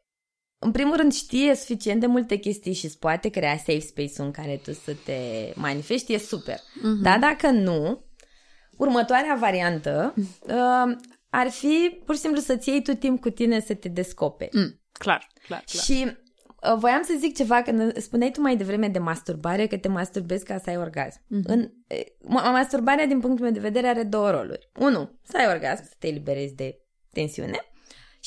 în 0.60 0.72
primul 0.72 0.96
rând, 0.96 1.14
știe 1.14 1.56
suficient 1.56 2.00
de 2.00 2.06
multe 2.06 2.36
chestii 2.36 2.74
și 2.74 2.86
îți 2.86 3.00
poate 3.00 3.30
crea 3.30 3.58
safe 3.58 3.80
space-ul 3.80 4.26
în 4.26 4.32
care 4.32 4.60
tu 4.64 4.74
să 4.74 4.96
te 5.06 5.52
manifesti, 5.56 6.14
e 6.14 6.18
super. 6.18 6.58
Mhm. 6.82 7.02
Dar 7.02 7.20
dacă 7.20 7.50
nu, 7.50 8.06
următoarea 8.78 9.38
variantă 9.40 10.14
uh, 10.18 10.96
ar 11.30 11.50
fi 11.50 12.02
pur 12.06 12.16
și 12.16 12.22
simplu 12.22 12.40
să-ți 12.40 12.70
iei 12.70 12.82
tu 12.82 12.94
timp 12.94 13.22
cu 13.22 13.30
tine 13.30 13.60
să 13.60 13.74
te 13.74 13.90
descoperi. 13.90 14.58
Mm, 14.58 14.82
clar, 14.92 15.28
clar, 15.48 15.64
clar. 15.72 15.84
Și 15.84 16.06
uh, 16.06 16.76
voiam 16.78 17.04
să 17.04 17.16
zic 17.20 17.36
ceva, 17.36 17.62
când 17.62 17.98
spuneai 17.98 18.32
tu 18.32 18.42
mai 18.42 18.58
devreme 18.58 18.88
de 18.88 19.00
masturbare, 19.00 19.68
că 19.68 19.78
te 19.78 19.88
masturbezi 19.88 20.46
ca 20.46 20.58
să 20.58 20.70
ai 20.70 20.78
orgasm. 20.78 21.22
Mhm. 21.28 21.44
În, 21.48 21.72
eh, 21.88 22.04
ma- 22.24 22.52
masturbarea, 22.52 23.06
din 23.06 23.20
punctul 23.20 23.44
meu 23.46 23.54
de 23.54 23.60
vedere, 23.60 23.88
are 23.88 24.04
două 24.04 24.30
roluri. 24.30 24.72
Unu, 24.80 25.20
să 25.24 25.38
ai 25.38 25.48
orgasm, 25.48 25.84
să 25.84 25.94
te 26.00 26.08
eliberezi 26.08 26.56
de 26.56 26.80
tensiune. 27.12 27.58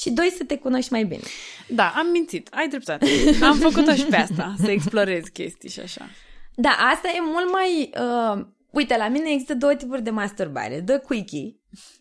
Și 0.00 0.10
doi, 0.10 0.32
să 0.36 0.44
te 0.44 0.56
cunoști 0.58 0.92
mai 0.92 1.04
bine. 1.04 1.22
Da, 1.68 1.92
am 1.96 2.06
mințit, 2.06 2.48
ai 2.50 2.68
dreptate. 2.68 3.06
Am 3.42 3.56
făcut-o 3.58 3.94
și 3.94 4.04
pe 4.04 4.16
asta, 4.16 4.54
să 4.62 4.70
explorez 4.70 5.22
chestii 5.32 5.68
și 5.70 5.80
așa. 5.80 6.08
Da, 6.54 6.70
asta 6.92 7.08
e 7.08 7.18
mult 7.20 7.50
mai... 7.52 7.90
Uh, 8.00 8.46
uite, 8.70 8.96
la 8.96 9.08
mine 9.08 9.30
există 9.30 9.54
două 9.54 9.74
tipuri 9.74 10.02
de 10.02 10.10
masturbare. 10.10 10.82
The 10.82 10.96
quickie, 10.98 11.56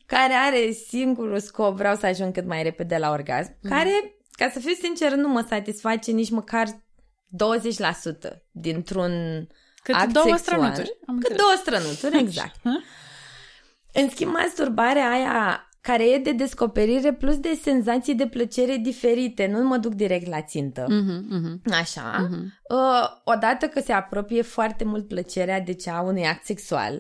care 0.06 0.34
are 0.34 0.72
singurul 0.88 1.40
scop, 1.40 1.76
vreau 1.76 1.96
să 1.96 2.06
ajung 2.06 2.34
cât 2.34 2.46
mai 2.48 2.64
repede 2.64 2.98
la 2.98 3.10
orgasm, 3.12 3.56
Mhm. 3.62 3.74
care, 3.74 4.16
ca 4.32 4.50
să 4.54 4.60
fiu 4.60 4.74
sincer, 4.82 5.14
nu 5.14 5.28
mă 5.28 5.46
satisface 5.50 6.12
nici 6.12 6.30
măcar 6.30 6.68
20% 7.28 8.44
dintr-un 8.52 9.12
Cât 9.84 9.96
act 9.96 10.12
două 10.14 10.26
sexual. 10.26 10.38
strănuturi. 10.58 10.98
Am 11.08 11.18
Cât 11.20 11.30
înțeles. 11.30 11.38
două 11.38 11.54
strănuturi, 11.58 12.24
exact. 12.24 12.60
În 13.94 14.10
schimb, 14.10 14.32
masturbarea 14.34 15.10
aia 15.12 15.69
care 15.90 16.10
e 16.10 16.18
de 16.18 16.32
descoperire 16.32 17.14
plus 17.14 17.38
de 17.40 17.60
senzații 17.62 18.16
de 18.16 18.28
plăcere 18.28 18.76
diferite, 18.76 19.48
nu 19.48 19.68
mă 19.68 19.78
duc 19.78 19.94
direct 19.94 20.28
la 20.28 20.42
țintă. 20.42 20.86
Mhm, 20.90 21.26
mhm, 21.30 21.62
Așa. 21.74 22.28
mhm. 22.30 22.54
Uh, 22.70 23.08
odată 23.24 23.66
că 23.68 23.80
se 23.80 23.92
apropie 23.92 24.42
foarte 24.42 24.84
mult 24.84 25.08
plăcerea 25.08 25.60
de 25.62 25.74
cea 25.74 25.98
a 25.98 26.02
unui 26.02 26.26
act 26.26 26.46
sexual, 26.46 26.94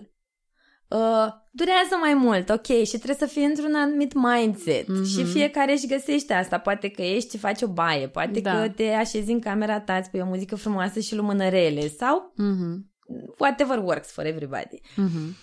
uh, 0.87 1.27
durează 1.51 1.95
mai 2.01 2.13
mult, 2.13 2.49
ok, 2.49 2.65
și 2.65 2.97
trebuie 2.97 3.15
să 3.19 3.25
fii 3.25 3.45
într-un 3.45 3.75
anumit 3.75 4.13
mindset 4.13 4.87
Mhm. 4.87 5.03
și 5.05 5.23
fiecare 5.23 5.71
își 5.71 5.87
găsește 5.87 6.33
asta. 6.33 6.57
Poate 6.57 6.89
că 6.89 7.01
ești 7.01 7.29
și 7.29 7.37
faci 7.37 7.61
o 7.61 7.67
baie, 7.67 8.07
poate 8.07 8.39
Da. 8.39 8.51
că 8.61 8.69
te 8.69 8.87
așezi 8.87 9.31
în 9.31 9.39
camera 9.39 9.79
ta, 9.79 9.95
îți 9.95 10.09
pui 10.09 10.19
o 10.19 10.25
muzică 10.25 10.55
frumoasă 10.55 10.99
și 10.99 11.15
lumânărele 11.15 11.87
sau 11.87 12.33
Mhm, 12.35 12.91
whatever 13.39 13.77
works 13.77 14.11
for 14.11 14.25
everybody. 14.25 14.81
mhm. 14.95 15.35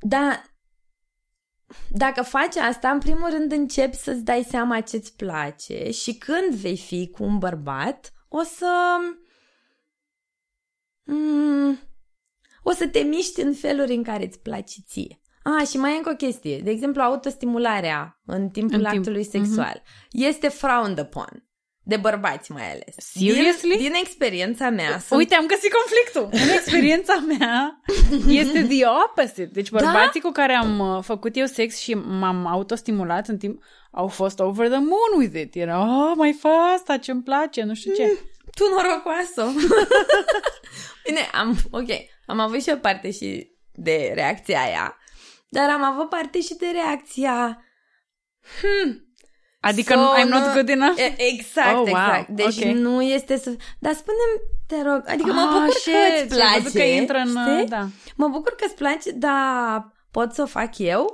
Dar 0.00 0.42
dacă 1.90 2.22
faci 2.22 2.56
asta, 2.56 2.90
în 2.90 2.98
primul 2.98 3.30
rând 3.30 3.52
începi 3.52 3.96
să-ți 3.96 4.24
dai 4.24 4.46
seama 4.48 4.80
ce-ți 4.80 5.16
place 5.16 5.90
și 5.90 6.14
când 6.14 6.54
vei 6.54 6.76
fi 6.76 7.10
cu 7.10 7.22
un 7.22 7.38
bărbat, 7.38 8.12
o 8.28 8.42
să... 8.42 8.96
Mm, 11.04 11.78
o 12.62 12.72
să 12.72 12.88
te 12.88 12.98
miști 12.98 13.40
în 13.40 13.54
feluri 13.54 13.94
în 13.94 14.02
care 14.02 14.24
îți 14.24 14.40
place 14.40 14.80
ție. 14.86 15.20
Ah, 15.42 15.66
și 15.66 15.76
mai 15.76 15.92
e 15.94 15.96
încă 15.96 16.10
o 16.10 16.16
chestie. 16.16 16.58
De 16.58 16.70
exemplu, 16.70 17.02
autostimularea 17.02 18.20
în 18.24 18.48
timpul 18.48 18.78
În 18.78 18.84
timp. 18.84 18.96
actului 18.96 19.24
sexual 19.24 19.82
este 20.10 20.48
frowned 20.48 20.98
upon. 20.98 21.49
De 21.90 21.96
bărbați 21.96 22.52
mai 22.52 22.70
ales. 22.70 22.94
Seriously? 22.96 23.76
Din, 23.76 23.78
din 23.78 23.94
experiența 23.94 24.70
mea. 24.70 24.98
sunt 24.98 25.18
Uite, 25.18 25.34
am 25.34 25.46
găsit 25.46 25.72
conflictul. 25.72 26.42
În 26.42 26.48
experiența 26.58 27.24
mea 27.26 27.80
este 28.28 28.62
the 28.62 28.84
opposite. 28.86 29.50
Deci 29.52 29.70
bărbații 29.70 30.20
cu 30.20 30.30
care 30.30 30.52
am 30.52 30.78
uh, 30.78 31.02
făcut 31.02 31.36
eu 31.36 31.46
sex 31.46 31.78
și 31.78 31.94
m-am 31.94 32.46
autostimulat 32.46 33.28
în 33.28 33.38
timp 33.38 33.62
au 33.90 34.08
fost 34.08 34.40
over 34.40 34.68
the 34.68 34.78
moon 34.78 35.12
with 35.16 35.40
it. 35.40 35.54
Era, 35.54 35.80
oh, 35.80 36.12
mai 36.16 36.32
fă 36.32 36.48
asta, 36.48 36.96
ce-mi 36.96 37.22
place, 37.22 37.62
nu 37.62 37.74
știu 37.74 37.94
ce. 37.94 38.18
Tu 38.54 38.64
norocoasă! 38.68 39.52
Bine, 41.04 41.20
am, 41.32 41.56
ok, 41.70 41.88
am 42.26 42.38
avut 42.38 42.62
și 42.62 42.70
o 42.72 42.76
parte 42.76 43.10
și 43.10 43.50
de 43.72 44.12
reacția 44.14 44.62
aia, 44.62 44.96
dar 45.48 45.70
am 45.70 45.82
avut 45.82 46.08
parte 46.08 46.40
și 46.40 46.54
de 46.54 46.66
reacția... 46.72 47.64
Hmm, 48.60 49.09
Adică 49.60 49.92
so 49.94 50.20
I'm 50.22 50.28
not 50.28 50.46
nu- 50.46 50.52
good 50.52 50.68
enough? 50.68 50.98
E- 50.98 51.14
Exact, 51.32 51.68
Oh, 51.70 51.74
wow, 51.76 51.86
exact. 51.86 52.28
Deci 52.28 52.56
ok. 52.64 52.64
nu 52.72 53.02
este 53.02 53.36
să... 53.38 53.56
Dar 53.78 53.92
spune 53.94 54.16
te 54.66 54.82
rog, 54.82 55.02
adică 55.06 55.32
mă 55.32 55.40
Ah, 55.40 55.48
bucur 55.58 55.74
shit, 55.74 55.92
că 55.92 56.24
îți 56.24 56.40
ai 56.40 56.60
văzut 56.60 56.72
place. 56.72 56.78
că 56.78 56.94
intră 57.00 57.16
în... 57.16 57.26
știi? 57.28 57.68
Da. 57.68 57.88
Mă 58.16 58.28
bucur 58.28 58.54
că 58.54 58.64
îți 58.66 58.74
place, 58.74 59.10
dar 59.10 59.92
pot 60.10 60.32
să 60.32 60.42
o 60.42 60.46
fac 60.46 60.78
eu? 60.78 61.12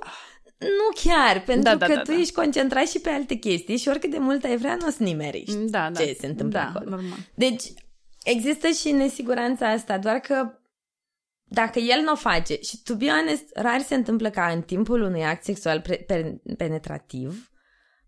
Nu 0.59 1.11
chiar, 1.11 1.41
pentru 1.41 1.63
Da, 1.63 1.75
da, 1.77 1.87
că 1.87 1.93
da, 1.95 2.03
tu 2.03 2.11
da. 2.13 2.19
ești 2.19 2.33
concentrat 2.35 2.89
și 2.89 2.99
pe 2.99 3.11
alte 3.11 3.35
chestii 3.35 3.77
și 3.77 3.89
oricât 3.89 4.11
de 4.11 4.19
mult 4.19 4.45
ai 4.45 4.57
vrea, 4.57 4.75
nu 4.81 4.87
o 4.87 4.91
să 4.91 5.03
nimerești 5.03 5.57
Da, 5.57 5.91
da. 5.91 6.01
ce 6.01 6.17
se 6.21 6.27
întâmplă 6.27 6.59
da, 6.59 6.65
acolo. 6.69 6.91
normal. 6.91 7.19
Deci, 7.35 7.63
există 8.25 8.69
și 8.69 8.91
nesiguranța 8.93 9.69
asta, 9.71 9.99
doar 9.99 10.17
că 10.19 10.51
dacă 11.49 11.79
el 11.79 12.01
nu 12.03 12.13
o 12.13 12.17
face, 12.17 12.59
și 12.61 12.83
to 12.83 12.95
be 12.95 13.07
honest, 13.09 13.45
rar 13.55 13.81
se 13.81 13.95
întâmplă 13.95 14.31
ca 14.31 14.47
în 14.55 14.63
timpul 14.63 15.03
unui 15.03 15.25
act 15.25 15.45
sexual 15.45 15.81
pre- 15.81 16.05
pe- 16.07 16.41
penetrativ, 16.57 17.51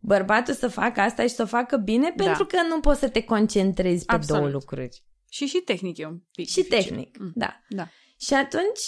bărbatul 0.00 0.54
să 0.54 0.68
facă 0.68 1.00
asta 1.00 1.22
și 1.22 1.28
să 1.28 1.42
o 1.42 1.46
facă 1.46 1.76
bine, 1.76 2.12
Da. 2.16 2.24
pentru 2.24 2.44
că 2.46 2.62
nu 2.68 2.80
poți 2.80 3.00
să 3.00 3.08
te 3.08 3.22
concentrezi 3.22 4.04
pe 4.04 4.12
Absolut. 4.12 4.40
două 4.40 4.52
lucruri. 4.52 5.02
Și 5.30 5.46
și 5.46 5.58
tehnic 5.58 5.98
e 5.98 6.06
un 6.06 6.18
pic 6.32 6.48
Și 6.48 6.54
dificil. 6.62 6.78
tehnic, 6.78 7.18
Mm. 7.18 7.32
da. 7.34 7.60
Da. 7.68 7.88
Și 8.20 8.34
atunci, 8.34 8.80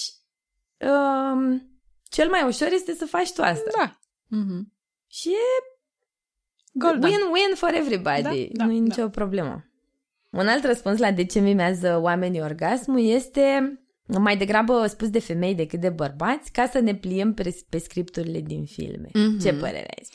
um, 0.79 1.71
cel 2.03 2.29
mai 2.29 2.43
ușor 2.47 2.69
este 2.73 2.95
să 2.95 3.05
faci 3.07 3.33
tu 3.33 3.43
asta. 3.43 3.71
Da. 3.79 3.99
Mhm. 4.27 4.73
Și 5.07 5.29
e 5.29 5.69
Golden. 6.73 7.11
win-win 7.11 7.55
for 7.57 7.73
everybody. 7.75 8.23
Da, 8.23 8.31
da, 8.53 8.65
nu 8.65 8.73
e 8.73 8.77
da. 8.77 8.83
nicio 8.83 9.09
problemă. 9.09 9.65
Un 10.31 10.49
alt 10.49 10.65
răspuns 10.65 10.99
la 10.99 11.13
de 11.13 11.25
ce 11.25 11.41
mimează 11.41 11.99
oamenii 12.03 12.41
orgasmul 12.41 13.01
este 13.05 13.75
mai 14.19 14.37
degrabă 14.37 14.87
spus 14.87 15.11
de 15.11 15.19
femei 15.19 15.55
decât 15.55 15.81
de 15.81 15.89
bărbați, 15.89 16.53
ca 16.53 16.67
să 16.67 16.79
ne 16.79 16.95
pliem 16.95 17.35
pe, 17.35 17.57
pe 17.69 17.79
scripturile 17.79 18.41
din 18.41 18.65
filme. 18.65 19.09
Mhm. 19.13 19.39
Ce 19.39 19.53
părere 19.53 19.89
ai? 19.97 20.07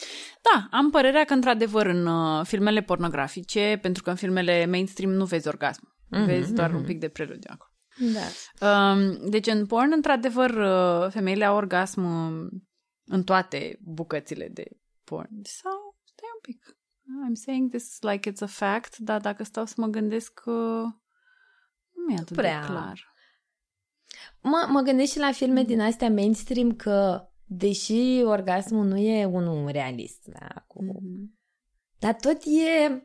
Da, 0.42 0.78
am 0.78 0.90
părerea 0.90 1.24
că, 1.24 1.34
într-adevăr, 1.34 1.86
în 1.86 2.06
uh, 2.06 2.46
filmele 2.46 2.82
pornografice, 2.82 3.80
pentru 3.82 4.04
că 4.04 4.10
în 4.10 4.16
filmele 4.16 4.66
mainstream 4.66 5.12
nu 5.12 5.26
vezi 5.26 5.48
orgasm. 5.48 5.94
Mhm, 6.10 6.26
Vezi 6.26 6.54
doar 6.54 6.70
mhm. 6.70 6.78
un 6.78 6.84
pic 6.84 7.00
de 7.00 7.08
preludiu 7.08 7.50
acolo. 7.54 7.70
Da. 7.98 8.28
Um, 8.68 9.30
deci, 9.30 9.48
în 9.48 9.66
porn, 9.66 9.92
într-adevăr, 9.92 10.50
uh, 10.50 11.12
femeile 11.12 11.46
au 11.46 11.56
orgasm 11.56 12.04
uh, 12.04 12.48
în 13.06 13.24
toate 13.24 13.80
bucățile 13.82 14.48
de 14.48 14.66
porn. 15.04 15.30
Sau, 15.44 15.98
stai 16.04 16.30
un 16.34 16.42
pic. 16.42 16.78
I'm 17.30 17.34
saying 17.34 17.70
this 17.70 17.98
like 18.02 18.32
it's 18.32 18.42
a 18.42 18.46
fact, 18.46 18.98
dar 18.98 19.22
dacă 19.22 19.44
stau 19.44 19.66
să 19.66 19.74
mă 19.78 19.88
gândesc 19.88 20.34
că 20.34 20.52
nu 21.92 22.14
e 22.14 22.18
atât 22.20 22.36
Prea. 22.36 22.60
de 22.60 22.66
clar. 22.66 23.14
Mă, 24.48 24.68
mă 24.70 24.82
gândesc 24.82 25.12
și 25.12 25.20
la 25.20 25.32
filme 25.32 25.64
din 25.64 25.82
astea 25.82 26.10
mainstream 26.10 26.72
că, 26.76 27.28
deși 27.46 28.22
orgasmul 28.24 28.86
nu 28.86 28.98
e 28.98 29.26
unul 29.26 29.70
realist, 29.72 30.26
da, 30.40 30.64
cu... 30.68 30.84
Mhm. 30.84 31.38
dar 32.00 32.14
tot 32.14 32.38
e 32.44 33.04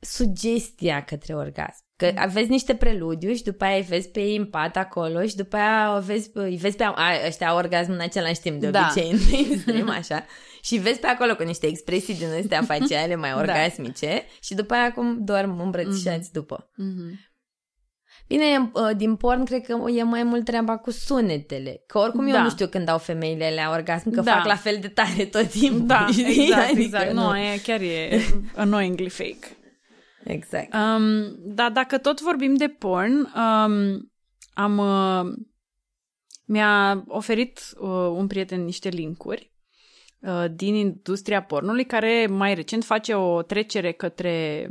sugestia 0.00 1.04
către 1.04 1.34
orgasm. 1.34 1.84
Că 1.96 2.12
aveți 2.16 2.48
niște 2.48 2.74
preludiu 2.74 3.32
și 3.34 3.42
după 3.42 3.64
aia 3.64 3.76
îi 3.76 3.82
vezi 3.82 4.08
pe 4.08 4.20
ei 4.20 4.36
în 4.36 4.46
pat 4.46 4.76
acolo 4.76 5.26
și 5.26 5.36
după 5.36 5.56
aia 5.56 5.96
o 5.96 6.00
vezi 6.00 6.30
pe, 6.30 6.40
îi 6.40 6.56
vezi 6.56 6.76
pe 6.76 6.82
a, 6.84 7.26
ăștia 7.26 7.48
au 7.48 7.56
orgasm 7.56 7.90
în 7.90 8.00
același 8.00 8.40
timp 8.40 8.60
de 8.60 8.70
Da. 8.70 8.86
obicei 8.90 9.10
în 9.10 9.18
mainstream, 9.30 9.88
așa. 9.88 10.24
Și 10.62 10.76
vezi 10.76 11.00
pe 11.00 11.06
acolo 11.06 11.36
cu 11.36 11.42
niște 11.42 11.66
expresii 11.66 12.14
din 12.14 12.26
astea 12.40 12.62
faciale 12.72 13.14
mai 13.14 13.30
Da. 13.30 13.36
orgasmice 13.38 14.22
și 14.40 14.54
după 14.54 14.74
aia 14.74 14.92
cum 14.92 15.24
dorm 15.24 15.60
îmbrățișați 15.60 16.32
după. 16.32 16.70
Mhm. 16.76 17.20
Bine, 18.28 18.70
uh, 18.72 18.90
din 18.96 19.16
porn 19.16 19.44
cred 19.44 19.66
că 19.66 19.90
e 19.90 20.02
mai 20.02 20.22
mult 20.22 20.44
treaba 20.44 20.76
cu 20.76 20.90
sunetele. 20.90 21.82
Că 21.86 21.98
oricum 21.98 22.26
eu 22.26 22.32
Da. 22.32 22.42
nu 22.42 22.50
știu 22.50 22.66
când 22.66 22.88
au 22.88 22.98
femeile 22.98 23.52
la 23.54 23.70
orgasm, 23.70 24.10
că 24.10 24.20
Da. 24.20 24.32
fac 24.34 24.44
la 24.44 24.56
fel 24.56 24.78
de 24.80 24.88
tare 24.88 25.24
tot 25.24 25.46
timpul. 25.50 25.86
Da, 25.86 26.06
știi? 26.10 26.42
exact, 26.42 26.62
Adică 26.70 26.80
exact. 26.82 27.12
Nu, 27.12 27.36
e, 27.36 27.60
chiar 27.62 27.80
e 27.80 28.20
annoyingly 28.56 29.08
fake. 29.08 29.56
Exact. 30.24 30.74
Um, 30.74 31.36
dar 31.44 31.70
dacă 31.70 31.98
tot 31.98 32.20
vorbim 32.20 32.54
de 32.54 32.68
porn, 32.68 33.12
um, 33.14 34.12
am 34.54 34.78
uh, 34.78 35.32
mi-a 36.46 37.04
oferit 37.08 37.60
uh, 37.78 37.88
un 38.16 38.26
prieten 38.26 38.64
niște 38.64 38.88
linkuri 38.88 39.52
uh, 40.20 40.44
din 40.54 40.74
industria 40.74 41.42
pornului 41.42 41.84
care 41.84 42.26
mai 42.30 42.54
recent 42.54 42.84
face 42.84 43.14
o 43.14 43.42
trecere 43.42 43.92
către 43.92 44.68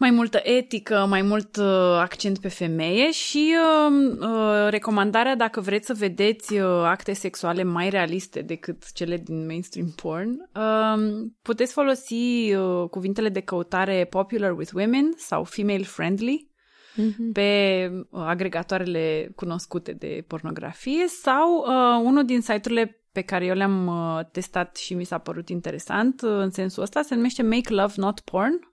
mai 0.00 0.10
multă 0.10 0.40
etică, 0.42 1.06
mai 1.08 1.22
mult 1.22 1.56
uh, 1.56 1.98
accent 1.98 2.38
pe 2.38 2.48
femeie 2.48 3.10
și 3.10 3.54
uh, 3.88 4.16
uh, 4.20 4.66
recomandarea 4.68 5.36
dacă 5.36 5.60
vreți 5.60 5.86
să 5.86 5.94
vedeți 5.98 6.58
uh, 6.58 6.82
acte 6.84 7.12
sexuale 7.12 7.62
mai 7.62 7.90
realiste 7.90 8.40
decât 8.40 8.92
cele 8.92 9.16
din 9.16 9.46
mainstream 9.46 9.92
porn, 10.02 10.50
uh, 10.54 11.26
puteți 11.42 11.72
folosi 11.72 12.54
uh, 12.54 12.88
cuvintele 12.90 13.28
de 13.28 13.40
căutare 13.40 14.06
popular 14.10 14.52
with 14.56 14.70
women 14.74 15.12
sau 15.16 15.44
female 15.44 15.82
friendly 15.82 16.48
Mhm. 16.94 17.32
pe 17.32 17.88
uh, 18.10 18.22
agregatoarele 18.26 19.32
cunoscute 19.36 19.92
de 19.92 20.24
pornografie 20.26 21.06
sau 21.06 21.56
uh, 21.56 22.02
unul 22.04 22.24
din 22.24 22.40
site-urile 22.40 23.04
pe 23.12 23.20
care 23.20 23.44
eu 23.44 23.54
le-am 23.54 23.86
uh, 23.86 24.24
testat 24.32 24.76
și 24.76 24.94
mi 24.94 25.04
s-a 25.04 25.18
părut 25.18 25.48
interesant 25.48 26.22
uh, 26.22 26.30
în 26.30 26.50
sensul 26.50 26.82
ăsta 26.82 27.02
se 27.02 27.14
numește 27.14 27.42
Make 27.42 27.74
Love 27.74 27.92
Not 27.96 28.20
Porn 28.20 28.68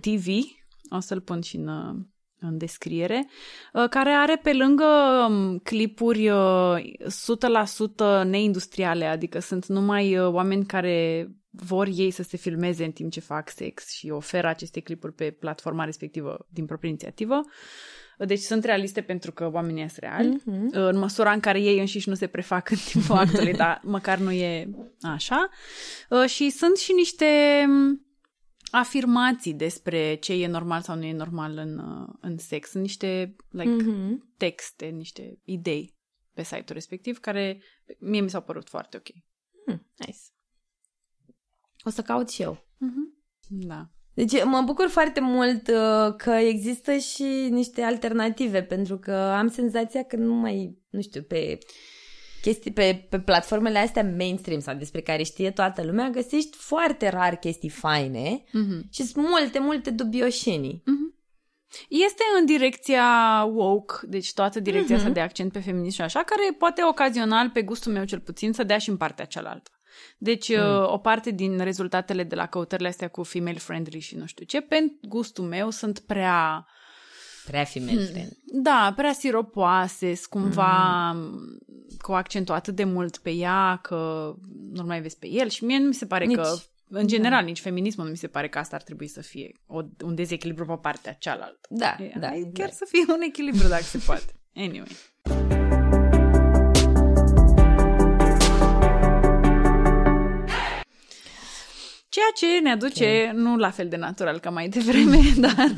.tv, 0.00 0.26
o 0.90 1.00
să-l 1.00 1.20
pun 1.20 1.40
și 1.40 1.56
în, 1.56 1.68
uh, 1.68 1.94
în 2.38 2.58
descriere, 2.58 3.26
uh, 3.72 3.88
care 3.88 4.10
are 4.10 4.40
pe 4.42 4.52
lângă 4.52 4.84
um, 5.28 5.58
clipuri 5.58 6.28
uh, 6.28 6.76
100% 8.22 8.24
neindustriale, 8.24 9.04
adică 9.04 9.38
sunt 9.38 9.66
numai 9.66 10.18
uh, 10.18 10.26
oameni 10.32 10.66
care 10.66 11.28
vor 11.50 11.88
ei 11.94 12.10
să 12.10 12.22
se 12.22 12.36
filmeze 12.36 12.84
în 12.84 12.90
timp 12.90 13.10
ce 13.10 13.20
fac 13.20 13.50
sex 13.50 13.90
și 13.90 14.10
oferă 14.10 14.46
aceste 14.46 14.80
clipuri 14.80 15.12
pe 15.12 15.30
platforma 15.30 15.84
respectivă 15.84 16.46
din 16.48 16.64
proprie 16.66 16.88
inițiativă. 16.90 17.40
Deci 18.18 18.38
sunt 18.38 18.64
realiste 18.64 19.00
pentru 19.00 19.32
că 19.32 19.50
oamenii 19.52 19.88
sunt 19.88 19.96
reali, 19.96 20.42
Mhm. 20.44 20.68
în 20.70 20.98
măsura 20.98 21.32
în 21.32 21.40
care 21.40 21.60
ei 21.60 21.78
înșiși 21.78 22.08
nu 22.08 22.14
se 22.14 22.26
prefac 22.26 22.70
în 22.70 22.76
timpul 22.90 23.16
actului, 23.26 23.52
dar 23.52 23.80
măcar 23.84 24.18
nu 24.18 24.30
e 24.30 24.68
așa. 25.00 25.48
Uh, 26.10 26.24
Și 26.28 26.50
sunt 26.50 26.76
și 26.76 26.92
niște 26.92 27.26
um, 27.68 28.03
afirmații 28.74 29.54
despre 29.54 30.14
ce 30.14 30.32
e 30.32 30.46
normal 30.46 30.82
sau 30.82 30.96
nu 30.96 31.04
e 31.04 31.12
normal 31.12 31.56
în, 31.56 31.78
uh, 31.78 32.08
în 32.20 32.38
sex. 32.38 32.70
Sunt 32.70 32.82
niște 32.82 33.36
like, 33.48 33.70
Mhm. 33.70 34.34
texte, 34.36 34.86
niște 34.86 35.38
idei 35.44 35.96
pe 36.32 36.42
site-ul 36.42 36.64
respectiv 36.72 37.18
care 37.18 37.62
mie 37.98 38.20
mi 38.20 38.30
s-au 38.30 38.42
părut 38.42 38.68
foarte 38.68 38.96
ok. 38.96 39.08
Hmm, 39.66 39.86
nice. 39.96 40.18
O 41.84 41.90
să 41.90 42.02
caut 42.02 42.30
și 42.30 42.42
eu. 42.42 42.66
Da. 43.48 43.88
Deci 44.14 44.44
mă 44.44 44.62
bucur 44.64 44.88
foarte 44.88 45.20
mult 45.20 45.68
uh, 45.68 46.14
că 46.16 46.30
există 46.30 46.96
și 46.96 47.48
niște 47.50 47.82
alternative, 47.82 48.62
pentru 48.62 48.98
că 48.98 49.12
am 49.14 49.48
senzația 49.48 50.02
că 50.02 50.16
nu 50.16 50.34
mai, 50.34 50.78
nu 50.90 51.00
știu, 51.00 51.22
pe 51.22 51.58
chestii, 52.44 52.72
pe, 52.72 53.06
pe 53.10 53.20
platformele 53.20 53.78
astea 53.78 54.12
mainstream 54.16 54.60
sau 54.60 54.74
despre 54.74 55.00
care 55.00 55.22
știe 55.22 55.50
toată 55.50 55.84
lumea, 55.84 56.10
găsești 56.10 56.56
foarte 56.56 57.08
rar 57.08 57.36
chestii 57.36 57.68
faine 57.68 58.44
Mhm. 58.52 58.88
și 58.92 59.02
sunt 59.02 59.26
multe, 59.28 59.58
multe 59.58 59.90
dubioșenii. 59.90 60.82
Este 61.88 62.22
în 62.38 62.46
direcția 62.46 63.06
woke, 63.52 63.94
deci 64.02 64.32
toată 64.32 64.60
direcția 64.60 64.96
asta 64.96 65.08
de 65.08 65.20
accent 65.20 65.52
pe 65.52 65.60
feminism 65.60 65.94
și 65.96 66.02
așa, 66.02 66.22
care 66.22 66.54
poate 66.58 66.82
ocazional, 66.84 67.50
pe 67.50 67.62
gustul 67.62 67.92
meu 67.92 68.04
cel 68.04 68.20
puțin, 68.20 68.52
să 68.52 68.64
dea 68.64 68.78
și 68.78 68.88
în 68.88 68.96
partea 68.96 69.24
cealaltă. 69.24 69.70
Deci, 70.18 70.56
mm. 70.56 70.86
o 70.86 70.98
parte 70.98 71.30
din 71.30 71.58
rezultatele 71.58 72.22
de 72.22 72.34
la 72.34 72.46
căutările 72.46 72.88
astea 72.88 73.08
cu 73.08 73.22
female 73.22 73.58
friendly 73.58 73.98
și 73.98 74.16
nu 74.16 74.26
știu 74.26 74.44
ce, 74.44 74.60
pe 74.60 74.98
gustul 75.08 75.44
meu 75.44 75.70
sunt 75.70 75.98
prea, 75.98 76.66
Prea 77.46 77.64
female 77.64 78.04
friend. 78.04 78.30
da, 78.44 78.92
prea 78.96 79.12
siropoase, 79.12 80.14
sunt 80.14 80.26
cumva 80.26 81.12
mm. 81.12 81.58
cu 81.98 82.12
accentul 82.12 82.54
atât 82.54 82.74
de 82.74 82.84
mult 82.84 83.16
pe 83.16 83.30
ea 83.30 83.78
că 83.82 84.34
nu 84.72 84.82
mai 84.82 85.00
vezi 85.00 85.18
pe 85.18 85.28
el 85.30 85.48
și 85.48 85.64
mie 85.64 85.78
nu 85.78 85.86
mi 85.86 85.94
se 85.94 86.06
pare 86.06 86.24
Nici- 86.26 86.34
că, 86.36 86.54
în 86.88 87.06
general, 87.06 87.44
nici 87.44 87.60
feminismul 87.60 88.04
nu 88.04 88.10
mi 88.10 88.16
se 88.16 88.26
pare 88.26 88.48
că 88.48 88.58
asta 88.58 88.76
ar 88.76 88.82
trebui 88.82 89.08
să 89.08 89.20
fie 89.20 89.52
o, 89.66 89.82
un 90.04 90.14
dezechilibru 90.14 90.64
pe 90.66 90.78
partea 90.82 91.12
cealaltă. 91.12 91.60
Da, 91.68 91.96
E, 91.98 92.12
da. 92.18 92.26
hai 92.26 92.50
chiar 92.54 92.68
da. 92.68 92.74
să 92.74 92.86
fie 92.88 93.14
un 93.14 93.20
echilibru 93.20 93.68
dacă 93.68 93.82
se 93.82 93.98
poate. 94.06 94.32
Anyway. 94.56 95.63
Ceea 102.14 102.30
ce 102.34 102.60
ne 102.60 102.70
aduce, 102.70 103.04
okay. 103.04 103.32
nu 103.34 103.56
la 103.56 103.70
fel 103.70 103.88
de 103.88 103.96
natural 103.96 104.38
ca 104.38 104.50
mai 104.50 104.68
devreme, 104.68 105.18
dar 105.46 105.72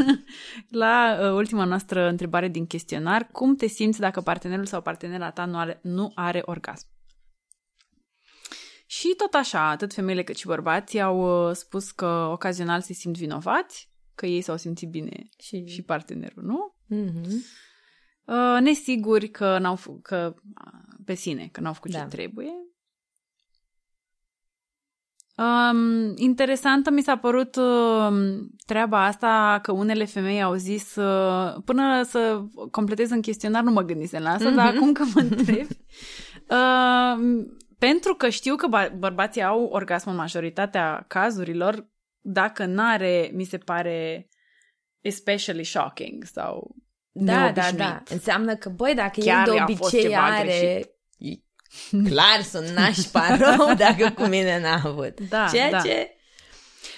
la 0.68 1.18
uh, 1.20 1.33
ultima 1.33 1.64
noastră 1.64 2.09
întrebare 2.09 2.49
din 2.49 2.66
chestionar, 2.66 3.29
cum 3.33 3.55
te 3.57 3.66
simți 3.66 4.01
dacă 4.01 4.20
partenerul 4.20 4.66
sau 4.66 4.83
partenera 4.83 5.31
ta 5.31 5.44
nu 5.44 5.59
are, 5.59 5.81
nu 5.83 6.12
are 6.14 6.42
orgasm? 6.44 6.87
Și 8.87 9.14
tot 9.16 9.35
așa, 9.35 9.68
atât 9.70 9.94
femeile 9.94 10.22
cât 10.22 10.37
și 10.37 10.46
bărbații 10.46 11.01
au 11.01 11.49
uh, 11.49 11.55
spus 11.55 11.90
că 11.90 12.29
ocazional 12.33 12.81
se 12.81 12.92
simt 12.92 13.16
vinovați, 13.16 13.90
că 14.14 14.27
ei 14.27 14.40
s-au 14.40 14.57
simțit 14.57 14.88
bine 14.90 15.29
Și, 15.38 15.66
și 15.66 15.83
partenerul, 15.83 16.42
nu? 16.42 16.75
Mhm. 16.87 17.44
Uh, 18.25 18.61
nesiguri 18.61 19.29
că 19.29 19.59
n-au 19.59 19.77
f- 19.77 20.03
că 20.03 20.35
pe 21.05 21.14
sine, 21.14 21.49
că 21.53 21.61
n-au 21.61 21.72
făcut 21.72 21.90
Da. 21.90 21.99
ce 21.99 22.07
trebuie. 22.07 22.53
Um, 25.37 26.12
interesantă 26.16 26.90
mi 26.90 27.03
s-a 27.03 27.16
părut 27.16 27.57
uh, 27.57 28.16
treaba 28.66 29.05
asta 29.05 29.59
că 29.62 29.72
unele 29.72 30.05
femei 30.05 30.42
au 30.42 30.55
zis 30.55 30.94
uh, 30.94 31.55
până 31.64 32.03
să 32.03 32.42
completez 32.70 33.11
în 33.11 33.20
chestionar 33.20 33.62
nu 33.62 33.70
mă 33.70 33.83
gândisem 33.83 34.22
la 34.22 34.31
asta, 34.31 34.51
mm-hmm. 34.51 34.55
dar 34.55 34.66
Mhm. 34.66 34.77
acum 34.77 34.92
că 34.92 35.03
mă 35.14 35.20
întreb 35.20 35.66
uh, 36.51 37.44
pentru 37.79 38.14
că 38.14 38.29
știu 38.29 38.55
că 38.57 38.66
ba- 38.66 38.92
bărbații 38.99 39.42
au 39.42 39.62
orgasm 39.64 40.09
în 40.09 40.16
majoritatea 40.16 41.05
cazurilor 41.09 41.88
dacă 42.20 42.64
n-are, 42.64 43.31
mi 43.35 43.44
se 43.44 43.59
pare 43.59 44.29
especially 45.01 45.64
shocking 45.64 46.25
sau 46.25 46.75
Da, 47.12 47.33
da, 47.33 47.40
neobișnuit. 47.40 47.77
da. 47.79 48.03
Înseamnă 48.11 48.55
că, 48.57 48.68
băi, 48.68 48.94
dacă 48.94 49.20
Chiar 49.20 49.46
el 49.46 49.53
de 49.53 49.59
i-a 49.59 49.66
fost 49.66 49.83
obicei 49.83 50.11
ceva 50.11 50.25
are... 50.25 50.42
greșit. 50.44 50.90
E 51.90 52.09
Clar, 52.09 52.42
sunt 52.42 52.68
nașpa 52.68 53.37
rău 53.37 53.74
dacă 53.74 54.11
cu 54.11 54.22
mine 54.22 54.61
n-a 54.61 54.81
avut. 54.85 55.20
Da, 55.29 55.46
Ceea 55.52 55.70
da. 55.70 55.79
ce... 55.81 56.11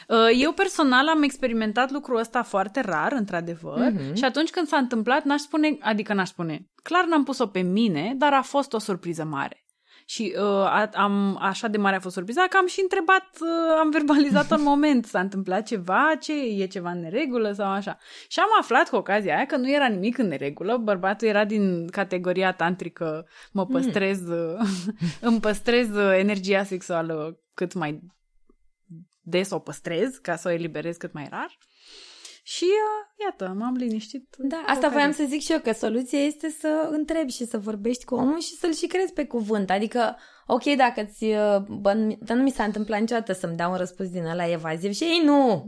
Uh, 0.09 0.16
Eu 0.40 0.52
personal 0.52 1.09
am 1.09 1.22
experimentat 1.22 1.90
lucrul 1.90 2.18
ăsta 2.18 2.42
foarte 2.42 2.81
rar, 2.81 3.12
într-adevăr, 3.12 3.78
Mhm. 3.92 4.14
și 4.14 4.24
atunci 4.24 4.50
când 4.50 4.66
s-a 4.66 4.76
întâmplat, 4.76 5.24
n-aș 5.24 5.40
spune, 5.40 5.76
adică 5.81 6.12
n-aș 6.14 6.28
spune, 6.28 6.61
clar 6.83 7.04
n-am 7.04 7.24
pus-o 7.24 7.46
pe 7.46 7.61
mine, 7.61 8.14
dar 8.16 8.33
a 8.33 8.42
fost 8.42 8.72
o 8.72 8.78
surpriză 8.78 9.24
mare. 9.24 9.64
Și 10.11 10.35
uh, 10.37 10.42
a, 10.44 10.90
am, 10.94 11.38
așa 11.40 11.68
de 11.68 11.79
mare 11.79 11.97
a 11.97 12.01
fost 12.01 12.14
surpriza 12.14 12.47
că 12.49 12.57
am 12.57 12.66
și 12.66 12.81
întrebat, 12.83 13.29
uh, 13.40 13.77
am 13.79 13.90
verbalizat 13.90 14.51
în 14.51 14.62
moment, 14.62 15.05
s-a 15.05 15.21
întâmplat 15.21 15.66
ceva, 15.66 16.16
ce 16.21 16.33
e 16.33 16.66
ceva 16.66 16.90
în 16.90 17.01
neregulă 17.01 17.53
sau 17.53 17.71
așa. 17.71 17.99
Și 18.29 18.38
am 18.38 18.49
aflat 18.61 18.88
cu 18.88 18.97
ocazia 18.97 19.35
aia 19.37 19.47
că 19.47 19.57
nu 19.57 19.71
era 19.71 19.87
nimic 19.87 20.18
în 20.18 20.27
neregulă, 20.27 20.77
bărbatul 20.77 21.29
era 21.29 21.44
din 21.44 21.88
categoria 21.88 22.53
tantrică, 22.53 23.27
mă 23.53 23.66
păstrez, 23.66 24.29
uh, 24.29 24.59
îmi 25.21 25.40
păstrez 25.40 25.88
uh, 25.90 26.16
energia 26.18 26.62
sexuală 26.62 27.40
cât 27.55 27.75
mai 27.75 28.03
des 29.21 29.51
o 29.51 29.59
păstrez 29.59 30.16
ca 30.16 30.37
să 30.37 30.49
o 30.49 30.53
eliberez 30.53 30.97
cât 30.97 31.12
mai 31.12 31.27
rar. 31.31 31.59
Și 32.54 32.64
uh, 32.64 33.24
iată, 33.24 33.54
m-am 33.58 33.74
liniștit. 33.74 34.34
Da, 34.38 34.56
cu 34.56 34.62
asta 34.66 34.76
ocazia. 34.78 34.96
voiam 34.96 35.12
să 35.12 35.24
zic 35.28 35.40
și 35.40 35.52
eu, 35.52 35.58
că 35.58 35.72
soluția 35.72 36.18
este 36.18 36.56
să 36.61 36.88
întrebi 36.90 37.32
și 37.32 37.46
să 37.46 37.58
vorbești 37.58 38.04
cu 38.04 38.14
omul 38.14 38.40
și 38.40 38.54
să-l 38.54 38.74
și 38.74 38.87
crezi 38.87 39.12
pe 39.12 39.26
cuvânt. 39.26 39.70
Adică, 39.70 40.16
ok, 40.46 40.62
dacă 40.64 41.02
ți 41.04 41.26
bă, 41.80 41.92
nu- 41.92 42.18
dar 42.20 42.37
nu 42.37 42.42
mi 42.42 42.50
s-a 42.50 42.64
întâmplat 42.64 43.00
niciodată 43.00 43.32
să-mi 43.32 43.56
dea 43.56 43.68
un 43.68 43.76
răspuns 43.76 44.08
din 44.11 44.24
ăla 44.24 44.50
evaziv 44.50 44.92
și 44.92 45.02
ei 45.04 45.22
nu, 45.24 45.66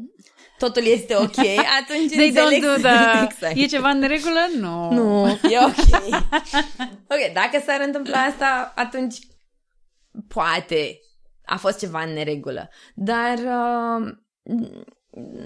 totul 0.59 0.83
este 0.85 1.15
ok, 1.17 1.37
atunci 1.81 2.11
They 2.11 2.31
don't 2.31 2.37
înțeleg 2.37 2.63
do 2.63 2.73
să- 2.73 2.81
the... 2.81 3.25
exact. 3.29 3.57
E 3.57 3.67
ceva 3.67 3.89
în 3.89 4.01
regulă? 4.01 4.41
Nu. 4.59 4.91
Nu, 4.91 5.27
e 5.29 5.59
ok. 5.65 6.05
ok, 7.15 7.33
dacă 7.35 7.63
s-ar 7.67 7.81
întâmpla 7.87 8.19
asta, 8.19 8.73
atunci 8.77 9.17
poate 10.29 11.01
a 11.45 11.57
fost 11.57 11.79
ceva 11.79 12.03
în 12.03 12.13
neregulă. 12.13 12.69
Dar 12.95 13.39
uh, 13.39 14.09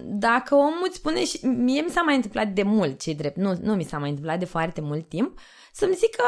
dacă 0.05 0.55
omul 0.55 0.85
îți 0.87 0.97
spune 0.97 1.25
și 1.25 1.47
mie 1.47 1.81
mi 1.81 1.91
s-a 1.91 2.03
mai 2.03 2.15
întâmplat 2.15 2.49
de 2.49 2.63
mult, 2.63 3.01
ce 3.01 3.13
drept, 3.13 3.37
nu, 3.37 3.59
nu 3.63 3.75
mi 3.75 3.85
s-a 3.85 3.99
mai 3.99 4.09
întâmplat 4.09 4.39
de 4.39 4.45
foarte 4.45 4.81
mult 4.81 5.09
timp, 5.09 5.39
să-mi 5.73 5.95
zică 5.95 6.25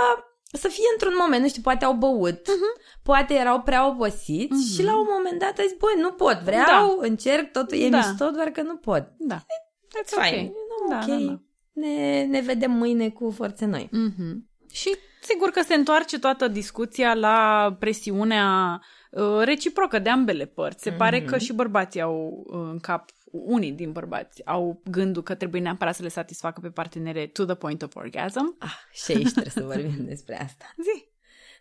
să 0.53 0.69
fie 0.69 0.85
într-un 0.93 1.15
moment, 1.21 1.43
nu 1.43 1.49
știu, 1.49 1.63
poate 1.63 1.85
au 1.85 1.93
băut, 1.93 2.41
uh-huh. 2.41 3.01
poate 3.03 3.35
erau 3.35 3.61
prea 3.61 3.89
obosiți 3.89 4.55
uh-huh. 4.55 4.75
și 4.75 4.83
la 4.83 4.99
un 4.99 5.07
moment 5.17 5.39
dat 5.39 5.59
ai 5.59 5.67
zis, 5.69 5.77
băi, 5.79 5.95
nu 6.01 6.13
pot, 6.13 6.39
vreau, 6.39 6.99
da. 7.01 7.07
încerc, 7.07 7.53
totul 7.53 7.79
e 7.79 7.89
Da. 7.89 7.97
mișto, 7.97 8.31
doar 8.31 8.49
că 8.49 8.63
nu 8.63 8.77
pot. 8.77 9.09
Da. 9.19 9.37
That's 9.37 10.09
Fine. 10.09 10.27
okay. 10.27 10.53
Nu, 10.81 10.89
Da, 10.89 10.99
ok, 10.99 11.07
da, 11.07 11.25
da. 11.27 11.41
Ne, 11.73 12.25
ne 12.25 12.41
vedem 12.41 12.71
mâine 12.71 13.09
cu 13.11 13.31
forțe 13.31 13.65
noi. 13.65 13.89
Mhm. 13.93 14.49
Și 14.73 14.97
sigur 15.23 15.51
că 15.51 15.63
se 15.63 15.75
întoarce 15.75 16.19
toată 16.19 16.49
discuția 16.49 17.15
la 17.15 17.77
presiunea 17.79 18.81
uh, 19.11 19.41
reciprocă 19.45 19.99
de 19.99 20.09
ambele 20.09 20.47
părți. 20.47 20.83
Se 20.83 20.93
mm-hmm. 20.93 20.97
pare 20.97 21.23
că 21.25 21.39
și 21.39 21.53
bărbații 21.53 22.01
au 22.01 22.45
uh, 22.47 22.69
în 22.73 22.79
cap, 22.79 23.05
unii 23.31 23.73
din 23.73 23.93
bărbați 23.93 24.47
au 24.47 24.81
gândul 24.91 25.23
că 25.23 25.35
trebuie 25.35 25.61
neapărat 25.61 25.95
să 25.95 26.03
le 26.03 26.09
satisfacă 26.09 26.61
pe 26.61 26.71
partenere 26.71 27.27
to 27.27 27.45
the 27.45 27.55
point 27.55 27.83
of 27.83 27.95
orgasm. 27.95 28.57
Ah, 28.59 28.79
și 28.93 29.13
aici 29.13 29.31
trebuie 29.31 29.51
să 29.51 29.63
vorbim 29.63 30.05
despre 30.13 30.41
asta. 30.41 30.75
Zi! 30.83 31.09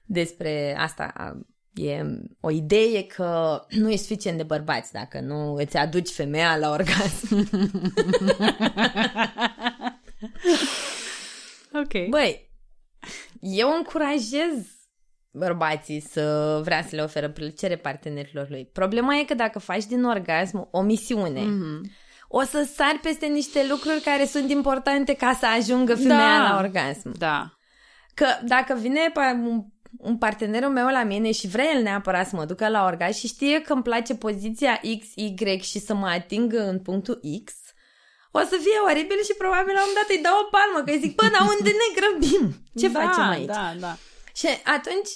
Despre 0.06 0.76
asta 0.78 1.36
e 1.74 2.06
o 2.40 2.52
idee 2.52 3.06
că 3.06 3.62
nu 3.70 3.92
e 3.92 3.96
suficient 3.96 4.38
de 4.38 4.44
bărbați 4.44 4.92
dacă 4.92 5.20
nu 5.20 5.54
îți 5.54 5.78
aduci 5.78 6.10
femeia 6.10 6.58
la 6.58 6.70
orgasm. 6.70 7.36
ok. 11.84 12.10
Băi, 12.10 12.52
eu 13.40 13.76
încurajez 13.78 14.76
bărbații 15.38 16.00
să 16.00 16.60
vrea 16.64 16.82
să 16.82 16.96
le 16.96 17.02
oferă 17.02 17.30
plăcere 17.30 17.76
partenerilor 17.76 18.48
lui. 18.50 18.70
Problema 18.74 19.16
e 19.16 19.24
că 19.24 19.34
dacă 19.34 19.60
faci 19.60 19.86
din 19.86 20.04
orgasm 20.04 20.68
o 20.72 20.82
misiune, 20.82 21.42
mm-hmm. 21.42 21.92
o 22.28 22.42
să 22.42 22.68
sari 22.76 22.98
peste 22.98 23.26
niște 23.26 23.66
lucruri 23.70 24.02
care 24.02 24.26
sunt 24.26 24.50
importante 24.50 25.14
ca 25.14 25.38
să 25.40 25.46
ajungă 25.46 25.96
femeia 25.96 26.38
da. 26.38 26.50
la 26.50 26.58
orgasm. 26.58 27.18
Da. 27.18 27.54
Că 28.14 28.26
dacă 28.44 28.78
vine 28.80 29.12
un, 29.44 29.64
un 29.98 30.18
partenerul 30.18 30.70
meu 30.70 30.88
la 30.88 31.04
mine 31.04 31.32
și 31.32 31.48
vrea 31.48 31.72
el 31.76 31.82
neapărat 31.82 32.28
să 32.28 32.36
mă 32.36 32.46
ducă 32.46 32.68
la 32.68 32.86
orgasm 32.86 33.20
și 33.20 33.28
știe 33.28 33.62
că 33.62 33.74
îmi 33.74 33.84
place 33.84 34.16
poziția 34.16 34.82
X, 35.00 35.08
Y 35.16 35.60
și 35.62 35.80
să 35.80 35.94
mă 35.94 36.08
atingă 36.08 36.68
în 36.68 36.80
punctul 36.80 37.20
X, 37.44 37.54
o 38.32 38.40
să 38.40 38.56
fie 38.66 38.80
oribil 38.90 39.20
și 39.24 39.34
probabil 39.38 39.74
la 39.74 39.84
un 39.88 39.94
dat 40.00 40.10
îi 40.10 40.24
dau 40.28 40.38
o 40.44 40.50
palmă, 40.56 40.80
că 40.86 40.92
îi 40.92 41.04
zic, 41.06 41.16
până 41.16 41.38
unde 41.54 41.72
ne 41.82 41.88
grăbim? 41.98 42.44
Ce 42.80 42.88
da, 42.88 43.00
facem 43.00 43.24
aici? 43.36 43.56
Da, 43.60 43.74
da. 43.80 43.94
Și 44.40 44.48
atunci 44.78 45.10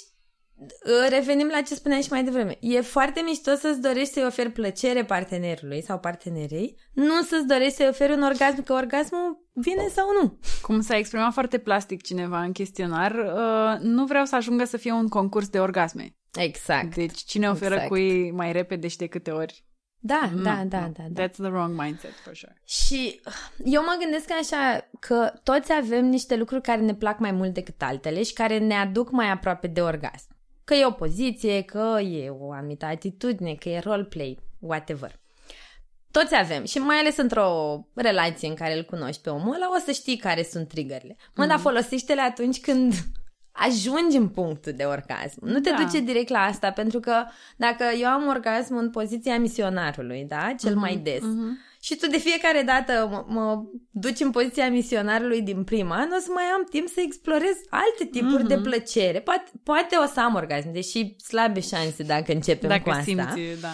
revenim 1.08 1.48
la 1.52 1.60
ce 1.60 1.74
spuneam 1.74 2.00
și 2.00 2.10
mai 2.10 2.24
devreme. 2.24 2.56
E 2.60 2.80
foarte 2.80 3.20
mișto 3.24 3.54
să-ți 3.54 3.80
dorești 3.80 4.12
să-i 4.12 4.24
oferi 4.24 4.50
plăcere 4.50 5.04
partenerului 5.04 5.82
sau 5.82 5.98
partenerei, 5.98 6.76
nu 6.92 7.22
să-ți 7.22 7.46
dorești 7.46 7.74
să-i 7.74 7.88
oferi 7.88 8.12
un 8.12 8.22
orgasm, 8.22 8.62
că 8.62 8.72
orgasmul 8.72 9.46
vine 9.52 9.88
sau 9.94 10.06
nu. 10.22 10.38
Cum 10.62 10.80
s-a 10.80 10.96
exprimat 10.96 11.32
foarte 11.32 11.58
plastic 11.58 12.02
cineva 12.02 12.42
în 12.42 12.52
chestionar, 12.52 13.12
uh, 13.12 13.80
nu 13.80 14.04
vreau 14.04 14.24
să 14.24 14.36
ajungă 14.36 14.64
să 14.64 14.76
fie 14.76 14.92
un 14.92 15.08
concurs 15.08 15.48
de 15.48 15.58
orgasme. 15.58 16.16
Exact. 16.38 16.94
Deci 16.94 17.18
cine 17.18 17.48
oferă 17.48 17.74
exact. 17.74 17.90
cui 17.90 18.30
mai 18.30 18.52
repede 18.52 18.88
și 18.88 18.96
de 18.96 19.06
câte 19.06 19.30
ori 19.30 19.64
da, 20.02 20.30
no, 20.34 20.42
da, 20.42 20.64
da, 20.68 20.90
da, 20.96 21.04
da. 21.08 21.22
That's 21.22 21.36
the 21.36 21.48
wrong 21.48 21.80
mindset, 21.80 22.12
for 22.12 22.34
sure. 22.34 22.60
Și 22.64 23.20
eu 23.64 23.82
mă 23.82 23.96
gândesc 24.00 24.30
așa 24.40 24.88
că 24.98 25.32
toți 25.42 25.72
avem 25.72 26.04
niște 26.04 26.36
lucruri 26.36 26.62
care 26.62 26.80
ne 26.80 26.94
plac 26.94 27.18
mai 27.18 27.32
mult 27.32 27.54
decât 27.54 27.82
altele 27.82 28.22
și 28.22 28.32
care 28.32 28.58
ne 28.58 28.74
aduc 28.74 29.10
mai 29.10 29.30
aproape 29.30 29.66
de 29.66 29.80
orgasm. 29.80 30.28
Că 30.64 30.74
e 30.74 30.86
o 30.86 30.90
poziție, 30.90 31.62
că 31.62 32.00
e 32.00 32.30
o 32.30 32.52
anumită 32.52 32.86
atitudine, 32.86 33.54
că 33.54 33.68
e 33.68 33.78
roleplay, 33.78 34.38
whatever. 34.58 35.18
Toți 36.10 36.34
avem 36.36 36.64
și 36.64 36.78
mai 36.78 36.96
ales 36.96 37.16
într-o 37.16 37.80
relație 37.94 38.48
în 38.48 38.54
care 38.54 38.76
îl 38.76 38.84
cunoști 38.84 39.22
pe 39.22 39.30
omul 39.30 39.54
ăla, 39.54 39.68
o 39.76 39.78
să 39.84 39.92
știi 39.92 40.16
care 40.16 40.42
sunt 40.42 40.68
triggerile. 40.68 41.16
Mă, 41.34 41.44
mm-hmm. 41.44 41.48
dar 41.48 41.58
folosește-le 41.58 42.20
atunci 42.20 42.60
când 42.60 42.92
ajungi 43.52 44.16
în 44.16 44.28
punctul 44.28 44.72
de 44.72 44.84
orgasm. 44.84 45.38
Nu 45.40 45.60
te 45.60 45.70
da. 45.70 45.76
duce 45.76 46.00
direct 46.00 46.28
la 46.28 46.38
asta, 46.38 46.70
pentru 46.70 47.00
că 47.00 47.24
dacă 47.56 47.84
eu 48.00 48.08
am 48.08 48.28
orgasm 48.28 48.76
în 48.76 48.90
poziția 48.90 49.38
misionarului, 49.38 50.24
da, 50.28 50.54
cel 50.58 50.72
mm-hmm. 50.72 50.74
mai 50.74 50.96
des, 50.96 51.22
mm-hmm. 51.22 51.69
Și 51.80 51.96
tu 51.96 52.06
de 52.06 52.18
fiecare 52.18 52.62
dată 52.62 53.08
mă, 53.10 53.24
mă 53.28 53.62
duci 53.90 54.20
în 54.20 54.30
poziția 54.30 54.70
misionarului 54.70 55.42
din 55.42 55.64
prima, 55.64 56.04
nu 56.04 56.16
o 56.16 56.20
să 56.20 56.28
mai 56.34 56.44
am 56.44 56.66
timp 56.70 56.88
să 56.88 57.00
explorez 57.00 57.56
alte 57.70 58.04
tipuri 58.10 58.44
mm-hmm. 58.44 58.46
de 58.46 58.58
plăcere. 58.58 59.20
Poate, 59.20 59.50
poate 59.62 59.96
o 59.96 60.06
să 60.06 60.20
am 60.20 60.34
orgasm, 60.34 60.72
deși 60.72 61.16
slabe 61.18 61.60
șanse 61.60 62.02
dacă 62.02 62.32
începem 62.32 62.68
dacă 62.68 62.82
cu 62.82 62.90
asta. 62.90 63.02
Simți, 63.02 63.60
da. 63.60 63.68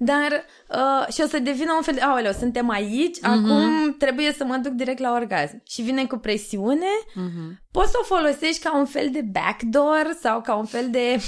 Dar 0.00 0.44
uh, 0.68 1.12
și 1.12 1.20
o 1.24 1.26
să 1.26 1.38
devină 1.38 1.72
un 1.72 1.82
fel 1.82 1.94
de, 1.94 2.00
aoleu, 2.00 2.32
suntem 2.32 2.70
aici, 2.70 3.16
uh-huh. 3.16 3.22
acum 3.22 3.94
trebuie 3.98 4.32
să 4.32 4.44
mă 4.44 4.56
duc 4.56 4.72
direct 4.72 4.98
la 4.98 5.12
orgasm. 5.12 5.62
Și 5.66 5.82
vine 5.82 6.06
cu 6.06 6.16
presiune, 6.16 6.86
uh-huh. 7.10 7.58
poți 7.70 7.90
să 7.90 7.96
o 8.00 8.04
folosești 8.04 8.62
ca 8.62 8.78
un 8.78 8.86
fel 8.86 9.08
de 9.12 9.20
backdoor 9.32 10.16
sau 10.20 10.40
ca 10.40 10.54
un 10.54 10.64
fel 10.64 10.90
de... 10.90 11.20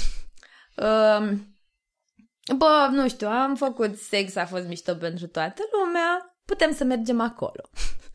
Uh, 0.75 1.31
bă, 2.57 2.89
nu 2.91 3.07
știu, 3.07 3.27
am 3.27 3.55
făcut 3.55 3.97
sex, 3.97 4.35
a 4.35 4.45
fost 4.45 4.67
mișto 4.67 4.95
pentru 4.95 5.27
toată 5.27 5.61
lumea, 5.71 6.35
putem 6.45 6.73
să 6.73 6.83
mergem 6.83 7.19
acolo. 7.19 7.69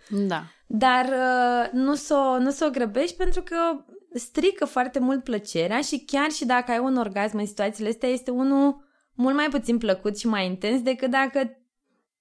Da. 0.08 0.44
Dar 0.66 1.04
uh, 1.04 1.70
nu 1.72 1.94
s-o, 1.94 2.38
nu 2.38 2.50
s-o 2.50 2.70
grăbești 2.70 3.16
pentru 3.16 3.42
că 3.42 3.56
strică 4.14 4.64
foarte 4.64 4.98
mult 4.98 5.24
plăcerea 5.24 5.80
și 5.80 6.04
chiar 6.06 6.30
și 6.30 6.44
dacă 6.44 6.70
ai 6.70 6.78
un 6.78 6.96
orgasm 6.96 7.38
în 7.38 7.46
situațiile 7.46 7.88
astea 7.88 8.08
este 8.08 8.30
unul 8.30 8.84
mult 9.12 9.34
mai 9.34 9.48
puțin 9.50 9.78
plăcut 9.78 10.18
și 10.18 10.26
mai 10.26 10.46
intens 10.46 10.82
decât 10.82 11.10
dacă 11.10 11.58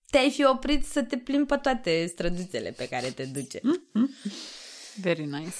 te-ai 0.10 0.32
fi 0.32 0.46
oprit 0.46 0.86
să 0.86 1.04
te 1.04 1.18
plimbi 1.18 1.48
pe 1.48 1.56
toate 1.56 2.06
străduțele 2.06 2.74
pe 2.78 2.88
care 2.88 3.10
te 3.10 3.24
duce. 3.24 3.62
Very 5.02 5.24
nice. 5.26 5.56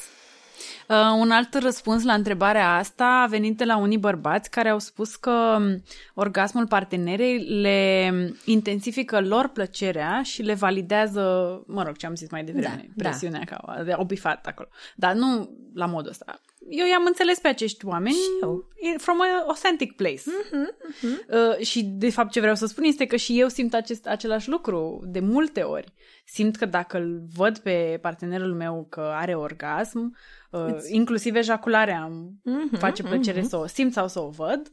Uh, 0.90 1.18
un 1.20 1.32
alt 1.32 1.54
răspuns 1.54 2.04
la 2.04 2.14
întrebarea 2.14 2.76
asta 2.76 3.06
a 3.06 3.28
venit 3.28 3.58
de 3.58 3.64
la 3.64 3.78
unii 3.78 3.98
bărbați 3.98 4.50
care 4.50 4.70
au 4.70 4.80
spus 4.80 5.16
că 5.16 5.58
um, 5.60 5.84
orgasmul 6.14 6.68
partenerei 6.68 7.38
le 7.38 8.12
intensifică 8.46 9.22
lor 9.22 9.48
plăcerea 9.48 10.22
și 10.24 10.42
le 10.42 10.54
validează, 10.54 11.22
mă 11.68 11.84
rog, 11.84 11.98
ce 11.98 12.06
am 12.06 12.16
zis 12.16 12.30
mai 12.30 12.44
devreme, 12.44 12.90
da, 12.96 13.04
presiunea 13.04 13.42
da. 13.50 13.56
că 13.56 13.92
au 13.92 14.04
bifat 14.04 14.46
acolo. 14.46 14.68
Dar 14.96 15.14
nu 15.14 15.50
la 15.74 15.86
modul 15.86 16.10
ăsta 16.10 16.40
eu 16.70 16.88
i-am 16.88 17.06
înțeles 17.06 17.40
pe 17.40 17.48
acești 17.48 17.86
oameni 17.86 18.16
și 18.16 18.30
eu. 18.42 18.70
from 18.98 19.22
an 19.22 19.30
authentic 19.48 19.96
place. 19.96 20.22
Uh-huh, 20.22 20.70
uh-huh. 20.70 21.58
Uh, 21.60 21.66
și 21.66 21.84
de 21.84 22.10
fapt 22.10 22.32
ce 22.32 22.40
vreau 22.40 22.56
să 22.56 22.66
spun 22.66 22.84
este 22.84 23.06
că 23.06 23.16
și 23.16 23.40
eu 23.40 23.48
simt 23.48 23.74
acest, 23.74 24.08
același 24.08 24.50
lucru 24.50 25.02
de 25.06 25.20
multe 25.20 25.62
ori. 25.62 25.94
Simt 26.26 26.56
că 26.56 26.66
dacă 26.66 26.98
îl 26.98 27.22
văd 27.36 27.58
pe 27.58 28.00
partenerul 28.02 28.54
meu 28.54 28.88
că 28.90 29.12
are 29.16 29.36
orgasm, 29.36 30.18
uh, 30.56 30.76
inclusiv 30.92 31.36
ejacularea 31.36 32.04
îmi 32.04 32.30
uh-huh, 32.30 32.80
face 32.80 33.04
plăcere 33.04 33.40
uh-huh. 33.40 33.50
să 33.50 33.58
o 33.58 33.68
simt 33.68 33.94
sau 33.94 34.08
să 34.08 34.20
o 34.20 34.30
văd, 34.30 34.72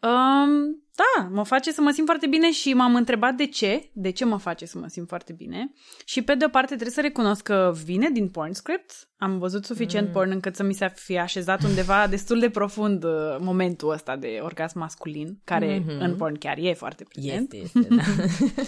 Um, 0.00 0.84
da, 0.94 1.28
mă 1.30 1.42
face 1.42 1.72
să 1.72 1.80
mă 1.80 1.90
simt 1.90 2.06
foarte 2.06 2.26
bine 2.26 2.52
și 2.52 2.72
m-am 2.72 2.94
întrebat 2.94 3.34
de 3.34 3.46
ce, 3.46 3.90
de 3.92 4.10
ce 4.10 4.24
mă 4.24 4.36
face 4.36 4.66
să 4.66 4.78
mă 4.78 4.86
simt 4.86 5.08
foarte 5.08 5.32
bine. 5.32 5.72
Și 6.04 6.22
pe 6.22 6.34
de 6.34 6.44
o 6.44 6.48
parte 6.48 6.72
trebuie 6.74 6.94
să 6.94 7.00
recunosc 7.00 7.42
că 7.42 7.72
vine 7.84 8.10
din 8.10 8.28
porn 8.28 8.52
script. 8.52 9.08
Am 9.16 9.38
văzut 9.38 9.64
suficient 9.64 10.06
mm. 10.06 10.12
porn 10.12 10.30
încât 10.30 10.56
să 10.56 10.62
mi 10.62 10.74
se 10.74 10.92
fi 10.94 11.18
așezat 11.18 11.64
undeva 11.64 12.06
destul 12.16 12.38
de 12.38 12.50
profund 12.50 13.04
uh, 13.04 13.36
momentul 13.38 13.90
ăsta 13.90 14.16
de 14.16 14.38
orgasm 14.42 14.78
masculin, 14.78 15.40
care 15.44 15.80
mm-hmm. 15.80 15.98
în 15.98 16.16
porn 16.16 16.34
chiar 16.34 16.56
e 16.58 16.72
foarte 16.72 17.04
prezent. 17.08 17.52
Este, 17.52 17.78
este, 17.78 17.94
da. 17.94 18.02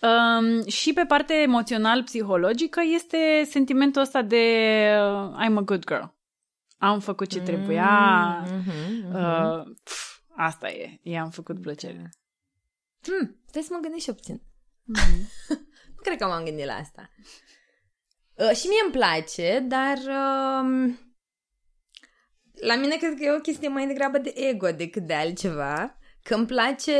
Um, 0.00 0.66
și 0.66 0.92
pe 0.92 1.04
partea 1.04 1.36
emoțional-psihologică 1.36 2.80
este 2.94 3.42
sentimentul 3.50 4.02
ăsta 4.02 4.22
de 4.22 4.36
uh, 5.00 5.46
I'm 5.46 5.56
a 5.56 5.60
good 5.60 5.84
girl. 5.84 6.04
Am 6.78 7.00
făcut 7.00 7.28
ce 7.28 7.40
trebuia. 7.40 8.44
Mm-hmm, 8.46 8.62
mm-hmm. 8.62 9.14
Uh, 9.14 9.74
pf, 9.84 10.08
Asta 10.40 10.68
e. 10.68 10.98
I-am 11.02 11.30
făcut 11.30 11.60
plăcere. 11.60 12.10
Hmm, 13.02 13.40
trebuie 13.42 13.62
să 13.62 13.72
mă 13.72 13.78
gândesc 13.80 14.04
și 14.04 14.12
puțin. 14.12 14.36
Mm-hmm. 14.36 15.48
nu 15.94 16.02
cred 16.02 16.18
că 16.18 16.26
m-am 16.26 16.44
gândit 16.44 16.64
la 16.64 16.74
asta. 16.74 17.10
Uh, 18.34 18.56
și 18.56 18.66
mie 18.66 18.80
îmi 18.84 18.92
place, 18.92 19.64
dar 19.68 19.96
uh, 19.96 20.94
la 22.60 22.74
mine 22.76 22.96
cred 22.96 23.14
că 23.14 23.24
e 23.24 23.36
o 23.36 23.40
chestie 23.40 23.68
mai 23.68 23.86
degrabă 23.86 24.18
de 24.18 24.32
ego 24.36 24.70
decât 24.70 25.02
de 25.02 25.14
altceva. 25.14 25.98
Că 26.22 26.34
îmi 26.34 26.46
place 26.46 26.92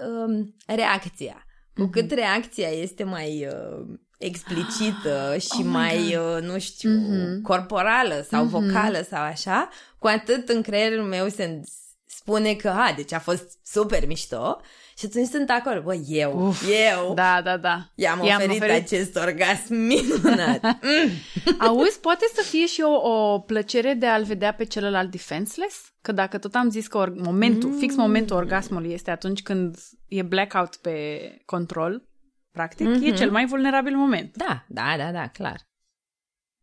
uh, 0.00 0.46
reacția. 0.66 1.46
Cu 1.76 1.86
mm-hmm. 1.86 1.90
cât 1.90 2.10
reacția 2.10 2.68
este 2.68 3.04
mai 3.04 3.48
uh, 3.50 3.84
explicită 4.18 5.32
ah, 5.34 5.40
și 5.50 5.58
oh 5.58 5.64
mai, 5.64 6.16
uh, 6.16 6.42
nu 6.42 6.58
știu, 6.58 6.90
mm-hmm. 6.90 7.42
corporală 7.42 8.26
sau 8.30 8.46
mm-hmm. 8.46 8.50
vocală 8.50 9.06
sau 9.10 9.22
așa, 9.22 9.68
cu 9.98 10.06
atât 10.06 10.48
în 10.48 10.62
creierul 10.62 11.04
meu 11.04 11.28
se 11.28 11.60
spune 12.06 12.54
că, 12.54 12.68
a, 12.68 12.92
deci 12.96 13.12
a 13.12 13.18
fost 13.18 13.58
super 13.64 14.06
mișto 14.06 14.60
și 14.98 15.04
atunci 15.04 15.26
sunt 15.28 15.50
acolo, 15.50 15.80
bă, 15.80 15.94
eu, 16.08 16.46
Uf, 16.46 16.64
eu, 16.90 17.14
da, 17.14 17.40
da, 17.44 17.56
da. 17.56 17.90
i-am, 17.94 18.24
i-am 18.24 18.40
oferit, 18.40 18.62
oferit 18.62 18.82
acest 18.82 19.16
orgasm 19.16 19.74
minunat. 19.90 20.62
Mm. 20.62 21.10
Auzi, 21.66 22.00
poate 22.00 22.26
să 22.34 22.42
fie 22.42 22.66
și 22.66 22.80
o, 22.80 23.10
o 23.10 23.38
plăcere 23.38 23.94
de 23.94 24.06
a-l 24.06 24.24
vedea 24.24 24.52
pe 24.54 24.64
celălalt 24.64 25.10
defenseless? 25.10 25.92
Că 26.02 26.12
dacă 26.12 26.38
tot 26.38 26.54
am 26.54 26.70
zis 26.70 26.86
că 26.86 26.98
or- 26.98 27.14
momentul, 27.16 27.70
mm. 27.70 27.78
fix 27.78 27.94
momentul 27.94 28.36
orgasmului 28.36 28.92
este 28.92 29.10
atunci 29.10 29.42
când 29.42 29.76
e 30.08 30.22
blackout 30.22 30.76
pe 30.76 31.20
control, 31.44 32.08
practic, 32.50 32.86
mm-hmm. 32.86 33.06
e 33.06 33.14
cel 33.14 33.30
mai 33.30 33.46
vulnerabil 33.46 33.96
moment. 33.96 34.36
Da, 34.36 34.64
da, 34.68 34.94
da, 34.96 35.10
da, 35.10 35.28
clar. 35.28 35.68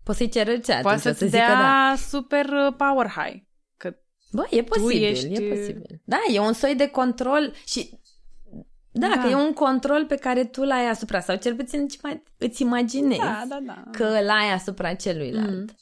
Poți 0.03 0.17
să-i 0.17 0.29
ceri 0.29 0.61
ce 0.61 0.79
Poate 0.81 0.99
să-ți 0.99 1.19
să 1.19 1.25
dea 1.25 1.55
da. 1.55 1.95
super 1.97 2.45
uh, 2.45 2.73
power 2.77 3.07
high. 3.07 3.43
Bă, 4.33 4.47
e 4.49 4.63
posibil, 4.63 5.03
ești... 5.03 5.33
e 5.33 5.55
posibil. 5.55 6.01
Da, 6.03 6.17
e 6.31 6.39
un 6.39 6.53
soi 6.53 6.75
de 6.75 6.87
control 6.87 7.53
și 7.65 7.99
da, 8.93 9.07
da, 9.07 9.21
că 9.21 9.27
e 9.27 9.35
un 9.35 9.53
control 9.53 10.05
pe 10.05 10.15
care 10.15 10.45
tu 10.45 10.63
l-ai 10.63 10.89
asupra 10.89 11.19
sau 11.19 11.35
cel 11.35 11.55
puțin 11.55 11.85
îți 12.37 12.61
imaginezi 12.61 13.19
da, 13.19 13.43
da, 13.47 13.59
da. 13.65 13.83
că 13.91 14.21
l-ai 14.21 14.51
asupra 14.53 14.93
celuilalt. 14.93 15.49
Mm. 15.49 15.77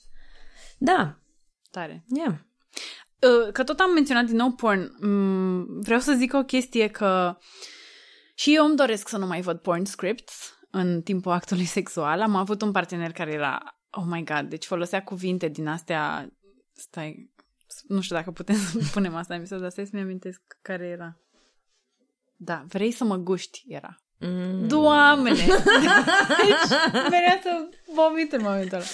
Da. 0.77 1.15
Tare. 1.71 2.05
Yeah. 2.07 2.33
Uh, 3.19 3.51
că 3.51 3.63
tot 3.63 3.79
am 3.79 3.93
menționat 3.93 4.25
din 4.25 4.35
nou 4.35 4.51
porn, 4.51 4.95
mm, 4.99 5.81
vreau 5.81 5.99
să 5.99 6.13
zic 6.13 6.33
o 6.33 6.43
chestie 6.43 6.87
că 6.87 7.37
și 8.35 8.55
eu 8.55 8.65
îmi 8.65 8.75
doresc 8.75 9.07
să 9.07 9.17
nu 9.17 9.25
mai 9.25 9.41
văd 9.41 9.59
porn 9.59 9.83
scripts 9.83 10.59
în 10.71 11.01
timpul 11.01 11.31
actului 11.31 11.65
sexual. 11.65 12.21
Am 12.21 12.35
avut 12.35 12.61
un 12.61 12.71
partener 12.71 13.11
care 13.11 13.31
era, 13.31 13.79
oh 13.89 14.03
my 14.07 14.23
god, 14.23 14.49
deci 14.49 14.65
folosea 14.65 15.03
cuvinte 15.03 15.47
din 15.47 15.67
astea, 15.67 16.31
stai, 16.73 17.31
nu 17.87 18.01
știu 18.01 18.15
dacă 18.15 18.31
putem 18.31 18.55
să 18.55 18.77
punem 18.93 19.15
asta 19.15 19.33
în 19.33 19.39
episod, 19.39 19.61
dar 19.61 19.69
stai 19.69 19.85
să-mi 19.85 20.01
amintesc 20.01 20.41
care 20.61 20.85
era. 20.85 21.17
Da, 22.43 22.63
vrei 22.67 22.91
să 22.91 23.03
mă 23.03 23.15
guști, 23.15 23.63
era. 23.67 23.97
Mm. 24.19 24.67
Doamne! 24.67 25.31
deci, 26.41 26.79
venea 27.09 27.39
să 27.43 27.69
vomit 27.93 28.31
în 28.31 28.41
momentul 28.41 28.77
ăla. 28.77 28.85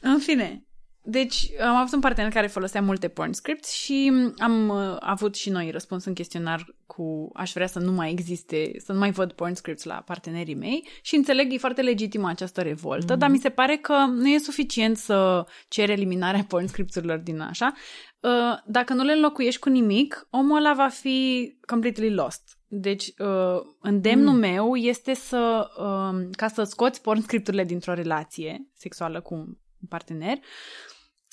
În 0.00 0.18
fine, 0.18 0.63
deci 1.06 1.50
am 1.60 1.76
avut 1.76 1.92
un 1.92 2.00
partener 2.00 2.32
care 2.32 2.46
folosea 2.46 2.82
multe 2.82 3.08
porn 3.08 3.32
scripts 3.32 3.72
și 3.72 4.12
am 4.38 4.68
uh, 4.68 4.96
avut 5.00 5.34
și 5.34 5.50
noi 5.50 5.70
răspuns 5.70 6.04
în 6.04 6.14
chestionar 6.14 6.74
cu 6.86 7.30
aș 7.34 7.52
vrea 7.52 7.66
să 7.66 7.78
nu 7.78 7.92
mai 7.92 8.10
existe, 8.10 8.72
să 8.84 8.92
nu 8.92 8.98
mai 8.98 9.10
văd 9.10 9.32
porn 9.32 9.54
scripts 9.54 9.84
la 9.84 9.94
partenerii 9.94 10.54
mei 10.54 10.88
și 11.02 11.14
înțeleg, 11.14 11.52
e 11.52 11.56
foarte 11.58 11.82
legitimă 11.82 12.28
această 12.28 12.62
revoltă, 12.62 13.14
mm-hmm. 13.14 13.18
dar 13.18 13.30
mi 13.30 13.38
se 13.38 13.48
pare 13.48 13.76
că 13.76 13.94
nu 13.94 14.28
e 14.28 14.38
suficient 14.38 14.96
să 14.96 15.46
ceri 15.68 15.92
eliminarea 15.92 16.44
porn 16.48 16.66
scripts-urilor 16.66 17.18
din 17.18 17.40
așa. 17.40 17.72
Uh, 18.20 18.30
dacă 18.66 18.94
nu 18.94 19.02
le 19.02 19.12
înlocuiești 19.12 19.60
cu 19.60 19.68
nimic, 19.68 20.26
omul 20.30 20.56
ăla 20.56 20.72
va 20.72 20.88
fi 20.88 21.50
completely 21.66 22.10
lost. 22.10 22.58
Deci, 22.66 23.12
uh, 23.18 23.60
îndemnul 23.80 24.32
mm. 24.32 24.38
meu 24.38 24.76
este 24.76 25.14
să, 25.14 25.70
uh, 25.78 26.28
ca 26.36 26.48
să 26.48 26.62
scoți 26.62 27.02
porn 27.02 27.20
scripturile 27.20 27.64
dintr-o 27.64 27.94
relație 27.94 28.68
sexuală 28.74 29.20
cu 29.20 29.34
un 29.34 29.46
partener, 29.88 30.38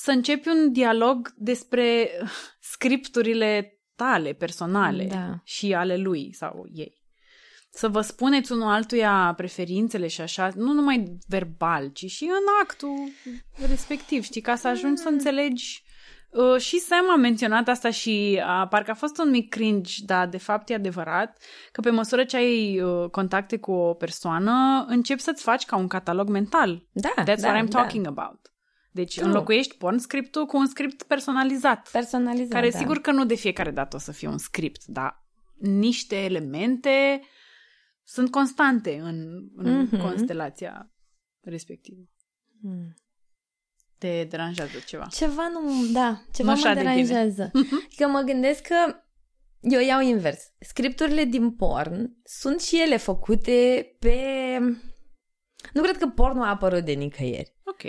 să 0.01 0.11
începi 0.11 0.47
un 0.47 0.71
dialog 0.71 1.33
despre 1.35 2.09
scripturile 2.59 3.79
tale, 3.95 4.33
personale 4.33 5.05
Da. 5.05 5.41
și 5.43 5.73
ale 5.73 5.97
lui 5.97 6.33
sau 6.33 6.65
ei. 6.73 6.99
Să 7.69 7.87
vă 7.87 8.01
spuneți 8.01 8.51
unul 8.51 8.67
altuia 8.67 9.33
preferințele 9.37 10.07
și 10.07 10.21
așa, 10.21 10.51
nu 10.55 10.71
numai 10.71 11.17
verbal, 11.27 11.87
ci 11.87 12.05
și 12.05 12.23
în 12.23 12.45
actul 12.61 13.09
respectiv, 13.67 14.23
știi, 14.23 14.41
ca 14.41 14.55
să 14.55 14.67
ajungi 14.67 15.01
să 15.01 15.09
înțelegi 15.09 15.83
Uh, 16.31 16.57
și 16.57 16.79
Sam 16.79 17.09
a 17.09 17.15
menționat 17.15 17.67
asta 17.67 17.89
și 17.89 18.41
uh, 18.41 18.67
parcă 18.69 18.91
a 18.91 18.93
fost 18.93 19.17
un 19.17 19.29
mic 19.29 19.49
cringe, 19.49 19.93
dar 20.05 20.27
de 20.27 20.37
fapt 20.37 20.69
e 20.69 20.73
adevărat 20.73 21.37
că 21.71 21.81
pe 21.81 21.89
măsură 21.89 22.23
ce 22.23 22.37
ai 22.37 22.81
uh, 22.81 23.09
contacte 23.09 23.57
cu 23.57 23.71
o 23.71 23.93
persoană, 23.93 24.85
începi 24.87 25.21
să-ți 25.21 25.43
faci 25.43 25.65
ca 25.65 25.75
un 25.75 25.87
catalog 25.87 26.29
mental. 26.29 26.83
Da, 26.91 27.13
That's 27.21 27.41
da, 27.41 27.47
what 27.47 27.63
I'm 27.63 27.69
da. 27.69 27.81
talking 27.81 28.07
about. 28.07 28.50
Deci 28.91 29.15
True. 29.15 29.27
înlocuiești 29.27 29.77
porn 29.77 29.97
scriptul 29.97 30.45
cu 30.45 30.57
un 30.57 30.67
script 30.67 31.03
personalizat. 31.03 31.89
Personalizat, 31.91 32.49
care 32.51 32.69
da. 32.69 32.77
sigur 32.77 33.01
că 33.01 33.11
nu 33.11 33.25
de 33.25 33.35
fiecare 33.35 33.71
dată 33.71 33.95
o 33.95 33.99
să 33.99 34.11
fie 34.11 34.27
un 34.27 34.37
script, 34.37 34.85
dar 34.85 35.25
niște 35.57 36.15
elemente 36.15 37.21
sunt 38.03 38.31
constante 38.31 38.99
în, 39.01 39.47
în 39.55 39.81
Mhm. 39.81 40.01
constelația 40.01 40.91
respectivă. 41.41 42.01
Mm. 42.61 42.93
Te 43.97 44.23
deranjează 44.29 44.77
ceva. 44.85 45.05
Ceva 45.05 45.47
nu, 45.47 45.85
da, 45.93 46.21
ceva 46.33 46.53
Nu 46.53 46.59
mă 46.59 46.65
așa 46.67 46.73
de 46.73 46.79
bine. 46.79 46.93
deranjează. 47.03 47.51
Că 47.97 48.07
mă 48.07 48.21
gândesc 48.21 48.61
că 48.61 48.95
eu 49.61 49.79
iau 49.81 50.01
invers. 50.01 50.53
Scripturile 50.59 51.23
din 51.23 51.51
porn 51.51 52.15
sunt 52.23 52.61
și 52.61 52.81
ele 52.81 52.97
făcute 52.97 53.85
pe... 53.99 54.15
Nu 55.73 55.81
cred 55.81 55.97
că 55.97 56.07
pornul 56.07 56.43
a 56.43 56.49
apărut 56.49 56.83
de 56.85 56.91
nicăieri. 56.91 57.55
Ok. 57.63 57.81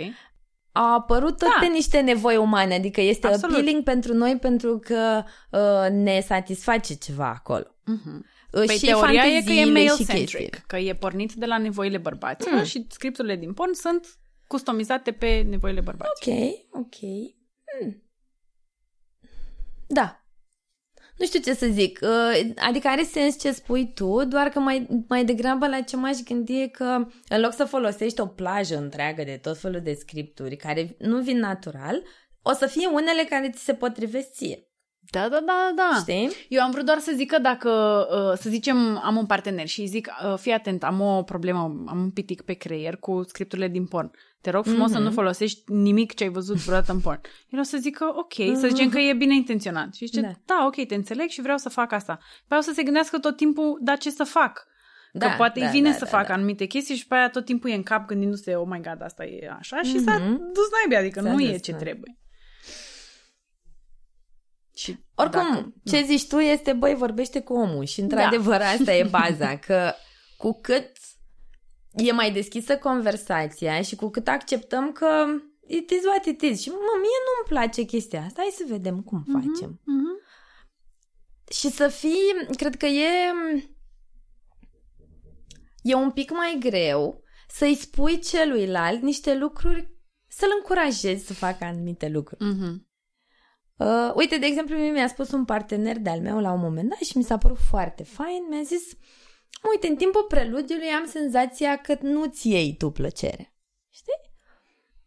A 0.73 0.93
apărut 0.93 1.37
tot 1.37 1.47
Da. 1.47 1.57
pe 1.59 1.65
niște 1.65 1.99
nevoi 1.99 2.37
umane, 2.37 2.73
adică 2.73 3.01
este 3.01 3.27
Absolut. 3.27 3.55
appealing 3.55 3.83
pentru 3.83 4.13
noi 4.13 4.37
pentru 4.37 4.79
că 4.79 5.23
uh, 5.49 5.91
ne 5.91 6.19
satisface 6.19 6.93
ceva 6.93 7.27
acolo. 7.29 7.75
Mhm. 7.85 8.25
Uh, 8.51 8.63
Păi 8.65 8.77
și 8.77 8.85
teoria 8.85 9.23
e 9.23 9.25
că 9.25 9.27
e 9.27 9.33
fanteziile 9.33 9.79
și 9.79 9.87
male-centric, 9.87 10.17
chestiile. 10.17 10.63
că 10.67 10.77
e 10.77 10.95
pornit 10.95 11.33
de 11.33 11.45
la 11.45 11.57
nevoile 11.57 11.97
bărbaților 11.97 12.57
mm. 12.57 12.63
și 12.63 12.87
scripturile 12.89 13.35
din 13.35 13.53
porn 13.53 13.73
sunt 13.73 14.17
customizate 14.47 15.11
pe 15.11 15.45
nevoile 15.49 15.81
bărbaților. 15.81 16.37
Ok, 16.37 16.53
ok. 16.71 16.95
Hmm. 17.79 18.03
Da. 19.87 20.22
Nu 21.17 21.25
știu 21.25 21.39
ce 21.39 21.53
să 21.53 21.67
zic. 21.71 21.99
Uh, 22.01 22.51
Adică 22.55 22.87
are 22.87 23.03
sens 23.03 23.39
ce 23.39 23.51
spui 23.51 23.91
tu, 23.93 24.25
doar 24.25 24.49
că 24.49 24.59
mai, 24.59 24.87
mai 25.07 25.25
degrabă 25.25 25.67
la 25.67 25.81
ce 25.81 25.95
m-aș 25.95 26.17
gândi 26.17 26.61
e 26.61 26.67
că 26.67 27.07
în 27.27 27.41
loc 27.41 27.53
să 27.53 27.63
folosești 27.63 28.21
o 28.21 28.25
plajă 28.25 28.77
întreagă 28.77 29.23
de 29.23 29.39
tot 29.41 29.57
felul 29.57 29.81
de 29.81 29.93
scripturi 29.93 30.55
care 30.55 30.95
nu 30.99 31.21
vin 31.21 31.39
natural, 31.39 32.03
o 32.41 32.51
să 32.51 32.65
fie 32.65 32.87
unele 32.87 33.23
care 33.29 33.49
ți 33.49 33.63
se 33.63 33.73
potrivesc 33.73 34.31
ție. 34.31 34.67
Da, 35.11 35.29
da, 35.29 35.39
da, 35.45 35.71
da. 35.75 35.97
Știi? 35.99 36.31
Eu 36.49 36.61
am 36.61 36.71
vrut 36.71 36.85
doar 36.85 36.99
să 36.99 37.11
zic 37.15 37.31
că 37.31 37.39
dacă, 37.39 37.69
uh, 38.11 38.37
să 38.37 38.49
zicem, 38.49 39.01
am 39.03 39.17
un 39.17 39.25
partener 39.25 39.67
și 39.67 39.79
îi 39.79 39.87
zic, 39.87 40.11
uh, 40.25 40.37
fii 40.37 40.51
atent, 40.51 40.83
am 40.83 41.01
o 41.01 41.23
problemă, 41.23 41.59
am 41.87 41.99
un 41.99 42.11
pitic 42.11 42.41
pe 42.41 42.53
creier 42.53 42.95
cu 42.97 43.23
scripturile 43.27 43.67
din 43.67 43.85
porn. 43.85 44.11
Te 44.43 44.49
rog 44.49 44.65
frumos 44.65 44.89
mm-hmm. 44.89 44.93
să 44.93 44.99
nu 44.99 45.11
folosești 45.11 45.61
nimic 45.71 46.13
ce 46.13 46.23
ai 46.23 46.29
văzut 46.29 46.55
vreodată 46.55 46.91
în 46.91 46.99
porn. 46.99 47.21
El 47.49 47.59
o 47.59 47.63
să 47.63 47.77
zică, 47.77 48.05
ok, 48.15 48.33
mm-hmm. 48.33 48.59
să 48.59 48.67
zicem 48.67 48.89
că 48.89 48.99
e 48.99 49.13
bine 49.13 49.35
intenționat. 49.35 49.93
Și 49.93 50.05
zice, 50.05 50.21
da. 50.21 50.27
Da. 50.27 50.33
da, 50.45 50.65
ok, 50.65 50.87
te 50.87 50.95
înțeleg 50.95 51.29
și 51.29 51.41
vreau 51.41 51.57
să 51.57 51.69
fac 51.69 51.91
asta. 51.91 52.19
Pe 52.47 52.55
o 52.55 52.61
să 52.61 52.71
se 52.75 52.83
gândească 52.83 53.19
tot 53.19 53.37
timpul, 53.37 53.79
dar 53.81 53.97
ce 53.97 54.09
să 54.11 54.23
fac? 54.23 54.67
Că 55.11 55.17
Da, 55.17 55.29
poate 55.29 55.59
da, 55.59 55.65
îi 55.65 55.71
vine 55.71 55.89
da, 55.89 55.95
să 55.95 56.03
da, 56.03 56.09
facă 56.09 56.27
da. 56.27 56.33
anumite 56.33 56.65
chestii 56.65 56.95
și 56.95 57.07
pe 57.07 57.15
aia 57.15 57.29
tot 57.29 57.45
timpul 57.45 57.69
e 57.69 57.73
în 57.73 57.83
cap 57.83 58.05
gândindu-se, 58.07 58.55
oh 58.55 58.67
my 58.69 58.81
god, 58.81 59.01
asta 59.01 59.25
e 59.25 59.49
așa 59.59 59.81
și 59.81 59.99
s-a 59.99 60.17
Mhm. 60.17 60.37
dus 60.53 60.67
naibii, 60.71 60.97
adică 60.97 61.21
S-a 61.21 61.29
nu 61.31 61.37
dus, 61.37 61.47
e 61.49 61.57
ce 61.57 61.71
da. 61.71 61.77
trebuie. 61.77 62.17
Și 64.75 64.97
Oricum, 65.15 65.41
dacă- 65.53 65.73
ce 65.83 66.03
zici 66.03 66.27
tu 66.27 66.37
este, 66.39 66.73
băi, 66.73 66.95
vorbește 66.95 67.41
cu 67.41 67.53
omul 67.53 67.85
și 67.85 67.99
într-adevăr 68.01 68.57
Da. 68.57 68.65
asta 68.67 68.93
e 68.93 69.03
baza, 69.03 69.57
că 69.67 69.93
cu 70.37 70.59
cât 70.61 70.91
e 71.95 72.11
mai 72.11 72.31
deschisă 72.31 72.77
conversația 72.77 73.81
și 73.81 73.95
cu 73.95 74.09
cât 74.09 74.27
acceptăm 74.27 74.91
că 74.91 75.25
it 75.67 75.89
is 75.89 76.03
what 76.05 76.25
it 76.25 76.41
is 76.41 76.61
și 76.61 76.69
mă, 76.69 76.75
mie 76.75 77.19
nu-mi 77.25 77.47
place 77.47 77.83
chestia 77.83 78.23
asta, 78.25 78.41
hai 78.41 78.53
să 78.55 78.63
vedem 78.67 79.01
cum 79.01 79.23
facem. 79.31 79.81
Mhm. 79.85 80.21
Și 81.51 81.69
să 81.69 81.87
fii, 81.87 82.55
cred 82.55 82.75
că 82.75 82.85
e 82.85 83.33
e 85.81 85.93
un 85.93 86.11
pic 86.11 86.31
mai 86.31 86.57
greu 86.59 87.23
să-i 87.47 87.75
spui 87.75 88.19
celuilalt 88.19 89.01
niște 89.01 89.35
lucruri, 89.35 89.93
să-l 90.27 90.49
încurajezi 90.57 91.25
să 91.25 91.33
facă 91.33 91.63
anumite 91.63 92.09
lucruri. 92.09 92.43
Mhm. 92.43 92.87
Uh, 93.77 94.11
uite, 94.15 94.37
de 94.37 94.45
exemplu, 94.45 94.75
mie 94.75 94.91
mi-a 94.91 95.07
spus 95.07 95.31
un 95.31 95.45
partener 95.45 95.99
de-al 95.99 96.19
meu 96.19 96.39
la 96.39 96.51
un 96.51 96.59
moment 96.59 96.89
dat 96.89 96.97
și 96.97 97.17
mi 97.17 97.23
s-a 97.23 97.37
părut 97.37 97.57
foarte 97.69 98.03
fain. 98.03 98.47
Mi-a 98.49 98.61
zis, 98.61 98.83
uite, 99.71 99.87
în 99.87 99.95
timpul 99.95 100.23
preludiului 100.23 100.87
am 100.87 101.05
senzația 101.07 101.75
că 101.75 101.97
nu-ți 102.01 102.49
iei 102.49 102.75
tu 102.77 102.89
plăcere. 102.89 103.55
Știi? 103.89 104.21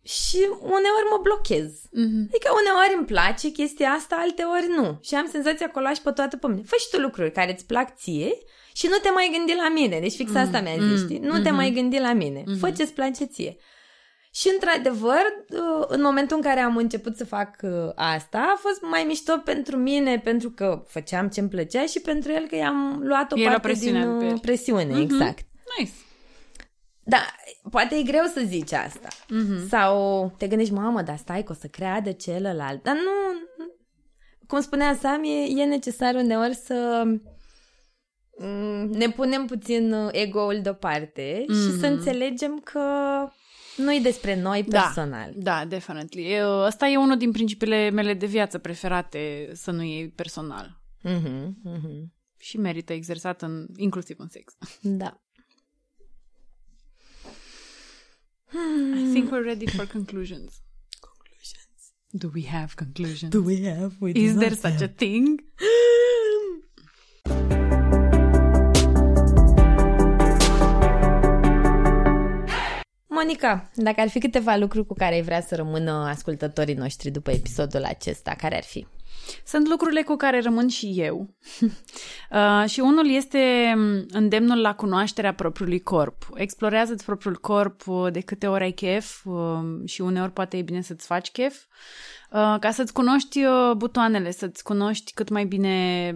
Și 0.03 0.39
uneori 0.61 1.11
mă 1.11 1.19
blochez. 1.23 1.71
Mhm. 1.91 2.21
Adică 2.29 2.49
uneori 2.61 2.95
îmi 2.97 3.07
place 3.07 3.49
chestia 3.49 3.89
asta, 3.89 4.17
alteori 4.17 4.69
nu. 4.77 4.99
Și 5.03 5.15
am 5.15 5.29
senzația 5.29 5.69
că 5.69 5.79
o 5.79 5.83
lași 5.83 6.03
pe 6.03 6.11
toată 6.11 6.37
pe 6.37 6.47
mine. 6.47 6.63
Fă 6.63 6.77
și 6.79 6.89
tu 6.91 7.01
lucruri 7.01 7.33
care 7.33 7.53
îți 7.53 7.67
plac 7.67 7.97
ție 7.97 8.31
și 8.73 8.87
nu 8.87 8.97
te 8.97 9.11
mai 9.11 9.31
gândi 9.33 9.55
la 9.55 9.69
mine. 9.69 10.01
Deci 10.01 10.15
fix 10.15 10.35
asta 10.35 10.61
mi-a 10.61 10.79
zis, 10.79 11.01
mm, 11.01 11.05
știi? 11.05 11.19
Nu 11.19 11.33
te 11.43 11.49
mhm. 11.49 11.55
mai 11.55 11.71
gândi 11.71 11.99
la 11.99 12.13
mine. 12.13 12.45
Fă 12.59 12.71
ce-ți 12.71 12.93
place 12.93 13.25
ție. 13.25 13.57
Și 14.37 14.51
într-adevăr, 14.53 15.23
uh, 15.51 15.85
în 15.89 16.03
momentul 16.03 16.37
în 16.37 16.43
care 16.43 16.61
am 16.61 16.77
început 16.77 17.17
să 17.17 17.25
fac 17.25 17.57
uh, 17.63 17.91
asta, 17.95 18.39
a 18.39 18.59
fost 18.59 18.83
mai 18.83 19.05
mișto 19.07 19.37
pentru 19.45 19.77
mine, 19.77 20.19
pentru 20.19 20.51
că 20.51 20.85
făceam 20.87 21.29
ce-mi 21.29 21.49
plăcea 21.49 21.87
și 21.87 22.01
pentru 22.01 22.33
el 22.33 22.47
că 22.47 22.57
i-am 22.57 23.01
luat 23.03 23.33
o 23.33 23.39
El 23.39 23.47
o 23.47 23.49
parte 23.49 23.61
presiune 23.61 24.01
din 24.01 24.19
pe 24.19 24.25
uh, 24.25 24.31
el. 24.31 24.39
presiune, 24.39 24.85
Mhm. 24.85 25.01
exact. 25.01 25.47
Nice. 25.79 25.93
Da, 27.03 27.27
poate 27.71 27.95
e 27.97 28.03
greu 28.03 28.25
să 28.25 28.43
zici 28.47 28.73
asta. 28.73 29.09
Mhm. 29.29 29.69
Sau 29.69 30.33
te 30.39 30.47
gândești, 30.47 30.73
mamă, 30.73 31.03
dar 31.03 31.17
stai 31.17 31.43
că 31.43 31.53
o 31.53 31.55
să 31.61 31.67
creadă 31.67 32.13
celălalt. 32.13 32.83
Dar 32.83 32.95
nu, 32.95 33.39
cum 34.47 34.61
spunea 34.61 34.99
Sam, 35.01 35.25
e, 35.25 35.61
e 35.61 35.65
necesar 35.65 36.15
uneori 36.15 36.55
să 36.55 37.03
mm, 38.39 38.91
ne 38.93 39.09
punem 39.09 39.47
puțin 39.47 39.93
uh, 39.93 40.09
ego-ul 40.13 40.61
deoparte 40.63 41.43
mm-hmm. 41.43 41.55
și 41.55 41.79
să 41.79 41.87
înțelegem 41.87 42.61
că 42.65 42.81
nu 43.77 43.95
e 43.95 44.01
despre 44.01 44.41
noi 44.41 44.65
personal. 44.65 45.33
Da, 45.37 45.59
da, 45.59 45.65
definitely. 45.65 46.33
Eu, 46.33 46.65
ăsta 46.67 46.87
e 46.87 46.97
unul 46.97 47.17
din 47.17 47.33
principiile 47.33 47.91
mele 47.91 48.15
de 48.15 48.27
viață 48.27 48.59
preferate, 48.59 49.51
să 49.53 49.71
nu 49.71 49.83
iei 49.83 50.09
personal. 50.09 50.81
Mm-hmm, 51.05 51.55
mm-hmm. 51.69 52.15
Și 52.39 52.59
merită 52.59 52.93
exersat 52.93 53.43
în, 53.43 53.67
inclusiv 53.77 54.17
în 54.19 54.29
sex. 54.29 54.57
Da. 54.83 55.21
I 58.95 59.11
think 59.13 59.31
we're 59.31 59.45
ready 59.45 59.67
for 59.67 59.87
conclusions. 59.87 60.63
Conclusions. 61.01 61.93
Do 62.11 62.31
we 62.35 62.47
have 62.47 62.73
conclusions? 62.77 63.33
Do 63.33 63.43
we 63.43 63.75
have? 63.75 63.97
We 64.01 64.13
do 64.13 64.21
Is 64.21 64.33
not 64.33 64.41
there 64.41 64.55
such 64.55 64.83
a 64.83 64.89
thing? 64.89 65.45
Monica, 73.17 73.71
dacă 73.75 74.01
ar 74.01 74.09
fi 74.09 74.19
câteva 74.19 74.57
lucruri 74.57 74.87
cu 74.87 74.95
care 74.95 75.15
ai 75.15 75.23
vrea 75.23 75.41
să 75.41 75.55
rămână 75.55 75.91
ascultătorii 75.91 76.75
noștri 76.75 77.11
după 77.11 77.31
episodul 77.31 77.85
acesta, 77.85 78.35
care 78.39 78.57
ar 78.57 78.63
fi? 78.63 78.87
Sunt 79.45 79.69
lucrurile 79.69 80.03
cu 80.03 80.17
care 80.17 80.41
rămân 80.41 80.69
și 80.69 80.95
eu. 80.97 81.35
uh, 82.31 82.69
și 82.69 82.81
unul 82.81 83.11
este 83.11 83.75
îndemnul 84.09 84.61
la 84.61 84.75
cunoașterea 84.75 85.35
propriului 85.35 85.81
corp. 85.81 86.29
Explorează-ți 86.35 87.05
propriul 87.05 87.37
corp 87.37 87.87
uh, 87.87 88.13
de 88.13 88.21
câte 88.21 88.47
ori 88.47 88.63
ai 88.63 88.73
chef 88.73 89.25
uh, 89.25 89.35
și 89.85 90.01
uneori 90.01 90.33
poate 90.33 90.57
e 90.57 90.63
bine 90.63 90.81
să-ți 90.81 91.07
faci 91.07 91.31
chef. 91.31 91.65
Uh, 92.31 92.57
ca 92.61 92.71
să-ți 92.71 92.93
cunoști 92.93 93.45
uh, 93.45 93.73
butoanele, 93.77 94.31
să-ți 94.31 94.63
cunoști 94.63 95.13
cât 95.13 95.29
mai 95.29 95.45
bine 95.45 96.15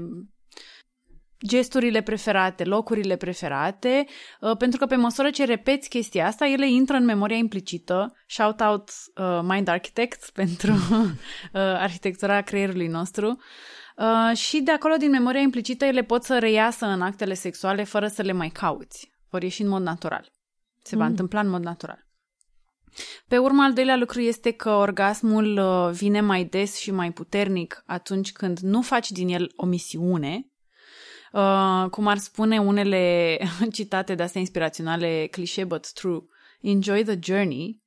gesturile 1.46 2.00
preferate, 2.00 2.64
locurile 2.64 3.16
preferate, 3.16 4.06
uh, 4.40 4.56
pentru 4.56 4.78
că 4.78 4.86
pe 4.86 4.96
măsură 4.96 5.30
ce 5.30 5.44
repeți 5.44 5.88
chestia 5.88 6.26
asta, 6.26 6.46
ele 6.46 6.70
intră 6.70 6.96
în 6.96 7.04
memoria 7.04 7.36
implicită. 7.36 8.16
Shout 8.26 8.60
out 8.60 8.90
uh, 9.14 9.40
Mind 9.42 9.68
Architect 9.68 10.30
pentru 10.40 10.72
uh, 10.72 11.00
arhitectura 11.52 12.40
creierului 12.40 12.86
nostru. 12.86 13.38
Uh, 13.96 14.36
și 14.36 14.60
de 14.60 14.70
acolo, 14.70 14.94
din 14.96 15.10
memoria 15.10 15.40
implicită, 15.40 15.84
ele 15.84 16.02
pot 16.02 16.24
să 16.24 16.38
reiasă 16.38 16.86
în 16.86 17.02
actele 17.02 17.34
sexuale 17.34 17.84
fără 17.84 18.06
să 18.06 18.22
le 18.22 18.32
mai 18.32 18.48
cauți. 18.48 19.12
Vor 19.28 19.42
ieși 19.42 19.62
în 19.62 19.68
mod 19.68 19.82
natural. 19.82 20.32
Se 20.82 20.96
va 20.96 21.04
mm. 21.04 21.10
întâmpla 21.10 21.40
în 21.40 21.48
mod 21.48 21.62
natural. 21.62 22.08
Pe 23.28 23.38
urmă, 23.38 23.62
al 23.62 23.72
doilea 23.72 23.96
lucru 23.96 24.20
este 24.20 24.50
că 24.50 24.70
orgasmul 24.70 25.58
uh, 25.58 25.92
vine 25.92 26.20
mai 26.20 26.44
des 26.44 26.76
și 26.76 26.90
mai 26.90 27.12
puternic 27.12 27.82
atunci 27.86 28.32
când 28.32 28.58
nu 28.58 28.82
faci 28.82 29.10
din 29.10 29.28
el 29.28 29.52
o 29.56 29.66
misiune, 29.66 30.49
Uh, 31.32 31.90
cum 31.90 32.06
ar 32.06 32.18
spune 32.18 32.60
unele 32.60 33.38
citate 33.72 34.14
de 34.14 34.22
astea 34.22 34.40
inspiraționale, 34.40 35.28
cliché 35.30 35.64
but 35.64 35.92
true, 35.92 36.20
enjoy 36.60 37.02
the 37.02 37.18
journey 37.22 37.82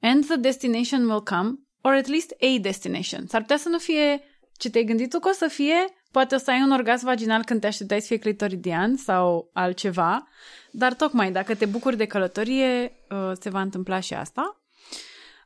and 0.00 0.24
the 0.24 0.36
destination 0.36 1.04
will 1.04 1.22
come, 1.22 1.58
or 1.80 1.92
at 1.92 2.06
least 2.06 2.34
a 2.40 2.58
destination. 2.60 3.26
S-ar 3.26 3.40
putea 3.40 3.56
să 3.56 3.68
nu 3.68 3.78
fie 3.78 4.22
ce 4.56 4.70
te-ai 4.70 4.84
gândit 4.84 5.10
tu 5.10 5.18
că 5.18 5.28
o 5.28 5.32
să 5.32 5.48
fie, 5.48 5.84
poate 6.10 6.34
o 6.34 6.38
să 6.38 6.50
ai 6.50 6.62
un 6.62 6.70
orgasm 6.70 7.04
vaginal 7.04 7.44
când 7.44 7.60
te 7.60 7.66
așteptai 7.66 8.00
să 8.00 8.06
fie 8.06 8.18
clitoridian 8.18 8.96
sau 8.96 9.50
altceva, 9.52 10.28
dar 10.70 10.94
tocmai 10.94 11.32
dacă 11.32 11.54
te 11.54 11.66
bucuri 11.66 11.96
de 11.96 12.06
călătorie, 12.06 12.92
uh, 13.10 13.32
se 13.40 13.50
va 13.50 13.60
întâmpla 13.60 14.00
și 14.00 14.14
asta. 14.14 14.62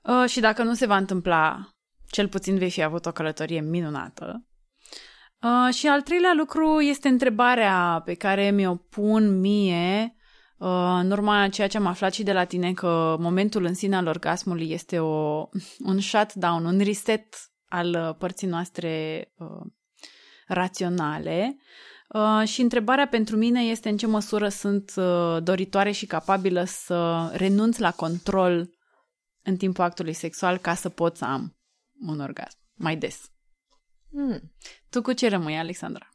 Uh, 0.03 0.29
și 0.29 0.41
dacă 0.41 0.63
nu 0.63 0.75
se 0.75 0.87
va 0.87 0.97
întâmpla, 0.97 1.69
cel 2.07 2.29
puțin 2.29 2.59
vei 2.59 2.71
fi 2.71 2.83
avut 2.83 3.07
o 3.07 3.13
călătorie 3.13 3.61
minunată. 3.61 4.47
Uh, 5.43 5.75
și 5.75 5.89
al 5.89 6.03
treilea 6.03 6.33
lucru 6.37 6.81
este 6.81 7.09
întrebarea 7.09 8.03
pe 8.05 8.15
care 8.15 8.51
mi-o 8.51 8.75
pun 8.75 9.41
mie 9.41 10.17
uh, 10.59 10.99
în 11.01 11.11
urma 11.11 11.49
ceea 11.49 11.69
ce 11.69 11.77
am 11.77 11.87
aflat 11.87 12.13
și 12.13 12.23
de 12.23 12.33
la 12.33 12.45
tine 12.45 12.73
că 12.73 13.17
momentul 13.19 13.65
în 13.65 13.75
sine 13.75 13.97
al 13.97 14.07
orgasmului 14.07 14.71
este 14.71 14.99
o, 14.99 15.49
un 15.79 16.01
shutdown, 16.01 16.65
un 16.65 16.79
reset 16.79 17.53
al 17.69 18.07
uh, 18.09 18.15
părții 18.19 18.49
noastre 18.49 19.25
uh, 19.37 19.73
raționale. 20.47 21.57
Uh, 22.09 22.49
și 22.49 22.61
întrebarea 22.61 23.07
pentru 23.07 23.37
mine 23.37 23.61
este 23.61 23.89
în 23.89 23.97
ce 23.97 24.07
măsură 24.07 24.49
sunt 24.49 24.93
uh, 24.97 25.37
doritoare 25.43 25.91
și 25.91 26.07
capabilă 26.07 26.65
să 26.65 27.31
renunț 27.35 27.79
la 27.79 27.91
control 27.91 28.71
în 29.43 29.57
timpul 29.57 29.85
actului 29.85 30.13
sexual 30.13 30.59
ca 30.59 30.75
să 30.75 30.89
pot 30.89 31.17
să 31.17 31.25
am 31.25 31.57
un 32.07 32.21
orgasm 32.21 32.59
mai 32.75 32.97
des. 32.97 33.32
Hmm. 34.13 34.53
Tu 34.89 35.03
cu 35.03 35.13
ce 35.13 35.29
rămâi, 35.29 35.59
Alexandra? 35.59 36.09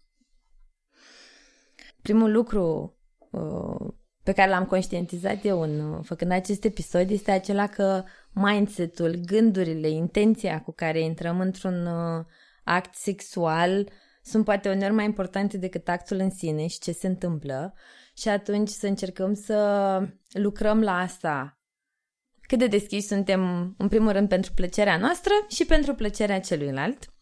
Primul 2.02 2.32
lucru 2.32 2.96
uh, 3.32 3.94
pe 4.24 4.32
care 4.32 4.50
l-am 4.50 4.66
conștientizat 4.66 5.46
eu 5.46 5.62
în, 5.62 5.80
uh, 5.80 6.00
făcând 6.04 6.32
acest 6.32 6.64
episod 6.64 7.10
este 7.10 7.32
acela 7.32 7.68
că 7.68 8.04
mindset-ul, 8.32 9.16
gândurile, 9.16 9.90
intenția 9.90 10.62
cu 10.62 10.72
care 10.72 11.00
intrăm 11.00 11.40
într-un 11.40 11.86
uh, 11.86 12.26
act 12.64 12.96
sexual 12.96 13.90
sunt 14.22 14.44
poate 14.46 14.70
uneori 14.70 14.94
mai 14.94 15.06
importante 15.06 15.58
decât 15.58 15.88
actul 15.88 16.18
în 16.18 16.30
sine 16.30 16.68
și 16.68 16.80
ce 16.80 16.92
se 16.92 17.08
întâmplă 17.08 17.74
și 18.14 18.30
atunci 18.30 18.70
să 18.70 18.88
încercăm 18.88 19.34
să 19.34 20.10
lucrăm 20.32 20.82
la 20.82 20.98
asta 20.98 21.58
cât 22.42 22.60
de 22.60 22.68
deschiși 22.68 23.08
suntem, 23.08 23.74
în 23.78 23.88
primul 23.88 24.12
rând, 24.12 24.30
pentru 24.30 24.52
plăcerea 24.54 24.98
noastră 24.98 25.32
și 25.48 25.66
pentru 25.66 25.96
plăcerea 25.96 26.40
celuilalt. 26.40 27.17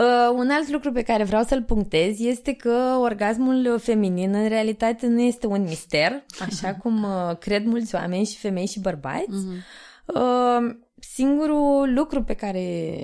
Uh, 0.00 0.32
un 0.34 0.50
alt 0.50 0.68
lucru 0.68 0.92
pe 0.92 1.02
care 1.02 1.24
vreau 1.24 1.42
să-l 1.42 1.62
punctez 1.62 2.20
este 2.20 2.52
că 2.52 2.96
orgasmul 3.00 3.78
feminin 3.78 4.34
în 4.34 4.48
realitate 4.48 5.06
nu 5.06 5.20
este 5.20 5.46
un 5.46 5.62
mister, 5.62 6.24
așa 6.40 6.74
cum 6.82 7.02
uh, 7.02 7.36
cred 7.38 7.64
mulți 7.64 7.94
oameni 7.94 8.26
și 8.26 8.36
femei 8.36 8.66
și 8.66 8.80
bărbați. 8.80 9.26
Uh-huh. 9.26 9.62
Uh, 10.06 10.76
singurul 11.00 11.92
lucru 11.94 12.22
pe 12.22 12.34
care 12.34 12.96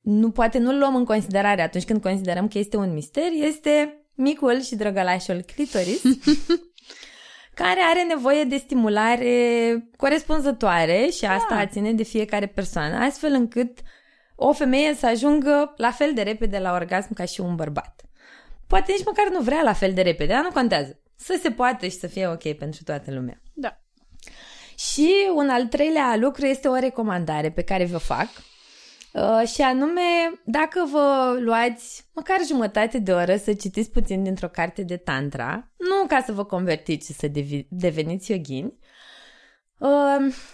nu 0.00 0.30
poate 0.30 0.58
nu-l 0.58 0.78
luăm 0.78 0.94
în 0.94 1.04
considerare 1.04 1.62
atunci 1.62 1.84
când 1.84 2.02
considerăm 2.02 2.48
că 2.48 2.58
este 2.58 2.76
un 2.76 2.92
mister 2.92 3.30
este 3.32 4.06
micul 4.14 4.60
și 4.60 4.76
drăgălașul 4.76 5.44
clitoris 5.54 6.02
care 7.62 7.80
are 7.90 8.02
nevoie 8.08 8.44
de 8.44 8.56
stimulare 8.56 9.88
corespunzătoare 9.96 11.08
și 11.12 11.24
asta 11.24 11.54
da. 11.54 11.66
ține 11.66 11.92
de 11.92 12.02
fiecare 12.02 12.46
persoană, 12.46 12.96
astfel 12.96 13.32
încât 13.32 13.78
o 14.36 14.52
femeie 14.52 14.94
să 14.94 15.06
ajungă 15.06 15.74
la 15.76 15.90
fel 15.90 16.14
de 16.14 16.22
repede 16.22 16.58
la 16.58 16.72
orgasm 16.72 17.14
ca 17.14 17.24
și 17.24 17.40
un 17.40 17.54
bărbat. 17.54 18.00
Poate 18.66 18.92
nici 18.92 19.04
măcar 19.04 19.28
nu 19.28 19.40
vrea 19.40 19.62
la 19.62 19.72
fel 19.72 19.92
de 19.92 20.02
repede, 20.02 20.32
dar 20.32 20.42
nu 20.42 20.50
contează. 20.50 20.98
Să 21.16 21.38
se 21.42 21.50
poată 21.50 21.86
și 21.86 21.98
să 21.98 22.06
fie 22.06 22.26
ok 22.26 22.52
pentru 22.52 22.82
toată 22.84 23.12
lumea. 23.12 23.40
Da. 23.52 23.80
Și 24.78 25.10
un 25.34 25.48
al 25.48 25.66
treilea 25.66 26.16
lucru 26.16 26.46
este 26.46 26.68
o 26.68 26.78
recomandare 26.78 27.50
pe 27.50 27.62
care 27.62 27.84
vă 27.84 27.98
fac. 27.98 28.28
Uh, 29.12 29.48
și 29.48 29.62
anume, 29.62 30.00
dacă 30.44 30.86
vă 30.90 31.36
luați 31.40 32.08
măcar 32.14 32.36
jumătate 32.46 32.98
de 32.98 33.12
oră 33.12 33.36
să 33.36 33.54
citiți 33.54 33.90
puțin 33.90 34.22
dintr-o 34.22 34.48
carte 34.48 34.82
de 34.82 34.96
tantra, 34.96 35.70
nu 35.76 36.06
ca 36.06 36.22
să 36.26 36.32
vă 36.32 36.44
convertiți 36.44 37.06
și 37.06 37.18
să 37.18 37.26
devi- 37.26 37.66
deveniți 37.68 38.30
yogini, 38.30 38.72
Uh, 38.72 38.85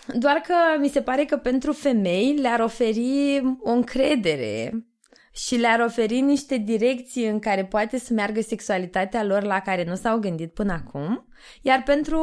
doar 0.07 0.37
că 0.37 0.55
mi 0.81 0.89
se 0.89 1.03
pare 1.03 1.25
că 1.25 1.37
pentru 1.37 1.73
femei 1.73 2.37
le-ar 2.37 2.61
oferi 2.61 3.41
o 3.61 3.70
încredere 3.70 4.85
și 5.33 5.57
le-ar 5.57 5.81
oferi 5.81 6.20
niște 6.20 6.57
direcții 6.57 7.27
în 7.27 7.39
care 7.39 7.64
poate 7.64 7.99
să 7.99 8.12
meargă 8.12 8.41
sexualitatea 8.41 9.25
lor 9.25 9.43
la 9.43 9.61
care 9.61 9.85
nu 9.85 9.95
s-au 9.95 10.18
gândit 10.18 10.55
până 10.55 10.73
acum, 10.73 11.27
iar 11.62 11.83
pentru 11.83 12.20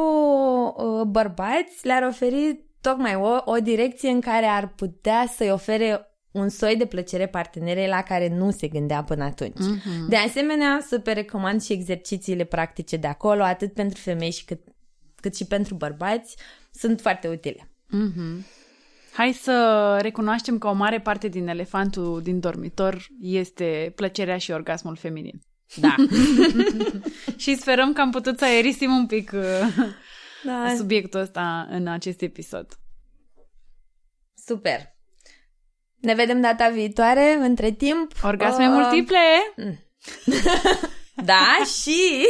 uh, 0.76 1.02
bărbați 1.06 1.86
le-ar 1.86 2.02
oferi 2.02 2.64
tocmai 2.80 3.14
o, 3.14 3.36
o 3.44 3.56
direcție 3.56 4.10
în 4.10 4.20
care 4.20 4.46
ar 4.46 4.72
putea 4.76 5.32
să-i 5.36 5.50
ofere 5.50 6.04
un 6.30 6.48
soi 6.48 6.76
de 6.76 6.86
plăcere 6.86 7.26
partenerei 7.26 7.86
la 7.86 8.02
care 8.02 8.28
nu 8.28 8.50
se 8.50 8.68
gândea 8.68 9.04
până 9.04 9.24
atunci. 9.24 9.58
Uh-huh. 9.58 10.08
De 10.08 10.16
asemenea, 10.16 10.80
super 10.90 11.14
recomand 11.14 11.62
și 11.62 11.72
exercițiile 11.72 12.44
practice 12.44 12.96
de 12.96 13.06
acolo, 13.06 13.42
atât 13.42 13.72
pentru 13.72 14.00
femei 14.00 14.30
și 14.30 14.44
cât, 14.44 14.60
cât 15.20 15.36
și 15.36 15.44
pentru 15.44 15.74
bărbați, 15.74 16.36
sunt 16.72 17.00
foarte 17.00 17.28
utile. 17.28 17.70
Mm-hmm. 17.86 18.44
Hai 19.12 19.32
să 19.32 19.98
recunoaștem 20.00 20.58
că 20.58 20.66
o 20.66 20.72
mare 20.72 21.00
parte 21.00 21.28
din 21.28 21.48
elefantul 21.48 22.22
din 22.22 22.40
dormitor 22.40 23.06
este 23.20 23.92
plăcerea 23.96 24.38
și 24.38 24.50
orgasmul 24.50 24.96
feminin. 24.96 25.42
Da. 25.74 25.94
și 27.42 27.56
sperăm 27.56 27.92
că 27.92 28.00
am 28.00 28.10
putut 28.10 28.38
să 28.38 28.44
aerisim 28.44 28.90
un 28.90 29.06
pic 29.06 29.32
uh, 29.34 29.42
da. 30.44 30.74
subiectul 30.76 31.20
ăsta 31.20 31.66
în 31.70 31.86
acest 31.86 32.22
episod. 32.22 32.66
Super. 34.46 34.98
Ne 35.96 36.14
vedem 36.14 36.40
data 36.40 36.68
viitoare. 36.68 37.32
Între 37.40 37.70
timp... 37.70 38.12
Orgasme 38.22 38.68
uh... 38.68 38.72
multiple! 38.72 39.18
Mm. 39.56 39.78
da, 41.24 41.58
și... 41.82 42.26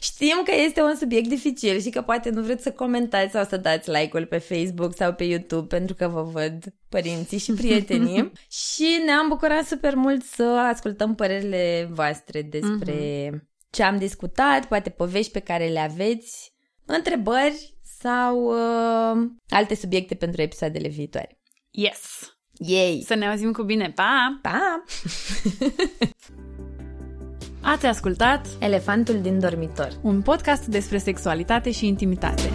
Știm 0.00 0.40
că 0.44 0.52
este 0.54 0.82
un 0.82 0.96
subiect 0.96 1.28
dificil 1.28 1.80
și 1.80 1.90
că 1.90 2.02
poate 2.02 2.30
nu 2.30 2.42
vreți 2.42 2.62
să 2.62 2.72
comentați 2.72 3.32
sau 3.32 3.44
să 3.44 3.56
dați 3.56 3.90
like-ul 3.90 4.26
pe 4.26 4.38
Facebook 4.38 4.94
sau 4.94 5.12
pe 5.12 5.24
YouTube 5.24 5.76
pentru 5.76 5.94
că 5.94 6.08
vă 6.08 6.22
văd 6.22 6.64
părinții 6.88 7.38
și 7.38 7.52
prietenii 7.52 8.32
și 8.76 9.02
ne-am 9.04 9.28
bucurat 9.28 9.66
super 9.66 9.94
mult 9.94 10.24
să 10.24 10.42
ascultăm 10.42 11.14
părerile 11.14 11.88
voastre 11.90 12.42
despre 12.42 13.28
uh-huh. 13.28 13.40
ce 13.70 13.82
am 13.82 13.98
discutat, 13.98 14.66
poate 14.66 14.90
povești 14.90 15.32
pe 15.32 15.40
care 15.40 15.66
le 15.66 15.80
aveți, 15.80 16.52
întrebări 16.86 17.76
sau 18.00 18.44
uh, 18.44 19.30
alte 19.48 19.74
subiecte 19.74 20.14
pentru 20.14 20.42
episoadele 20.42 20.88
viitoare. 20.88 21.40
Yes! 21.70 22.36
Yay! 22.52 23.02
Să 23.06 23.14
ne 23.14 23.28
auzim 23.28 23.52
cu 23.52 23.62
bine! 23.62 23.92
Pa! 23.94 24.38
Pa! 24.42 24.84
Ați 27.62 27.86
ascultat 27.86 28.46
Elefantul 28.58 29.20
din 29.20 29.40
dormitor, 29.40 29.92
un 30.02 30.22
podcast 30.22 30.66
despre 30.66 30.98
sexualitate 30.98 31.70
și 31.70 31.86
intimitate. 31.86 32.50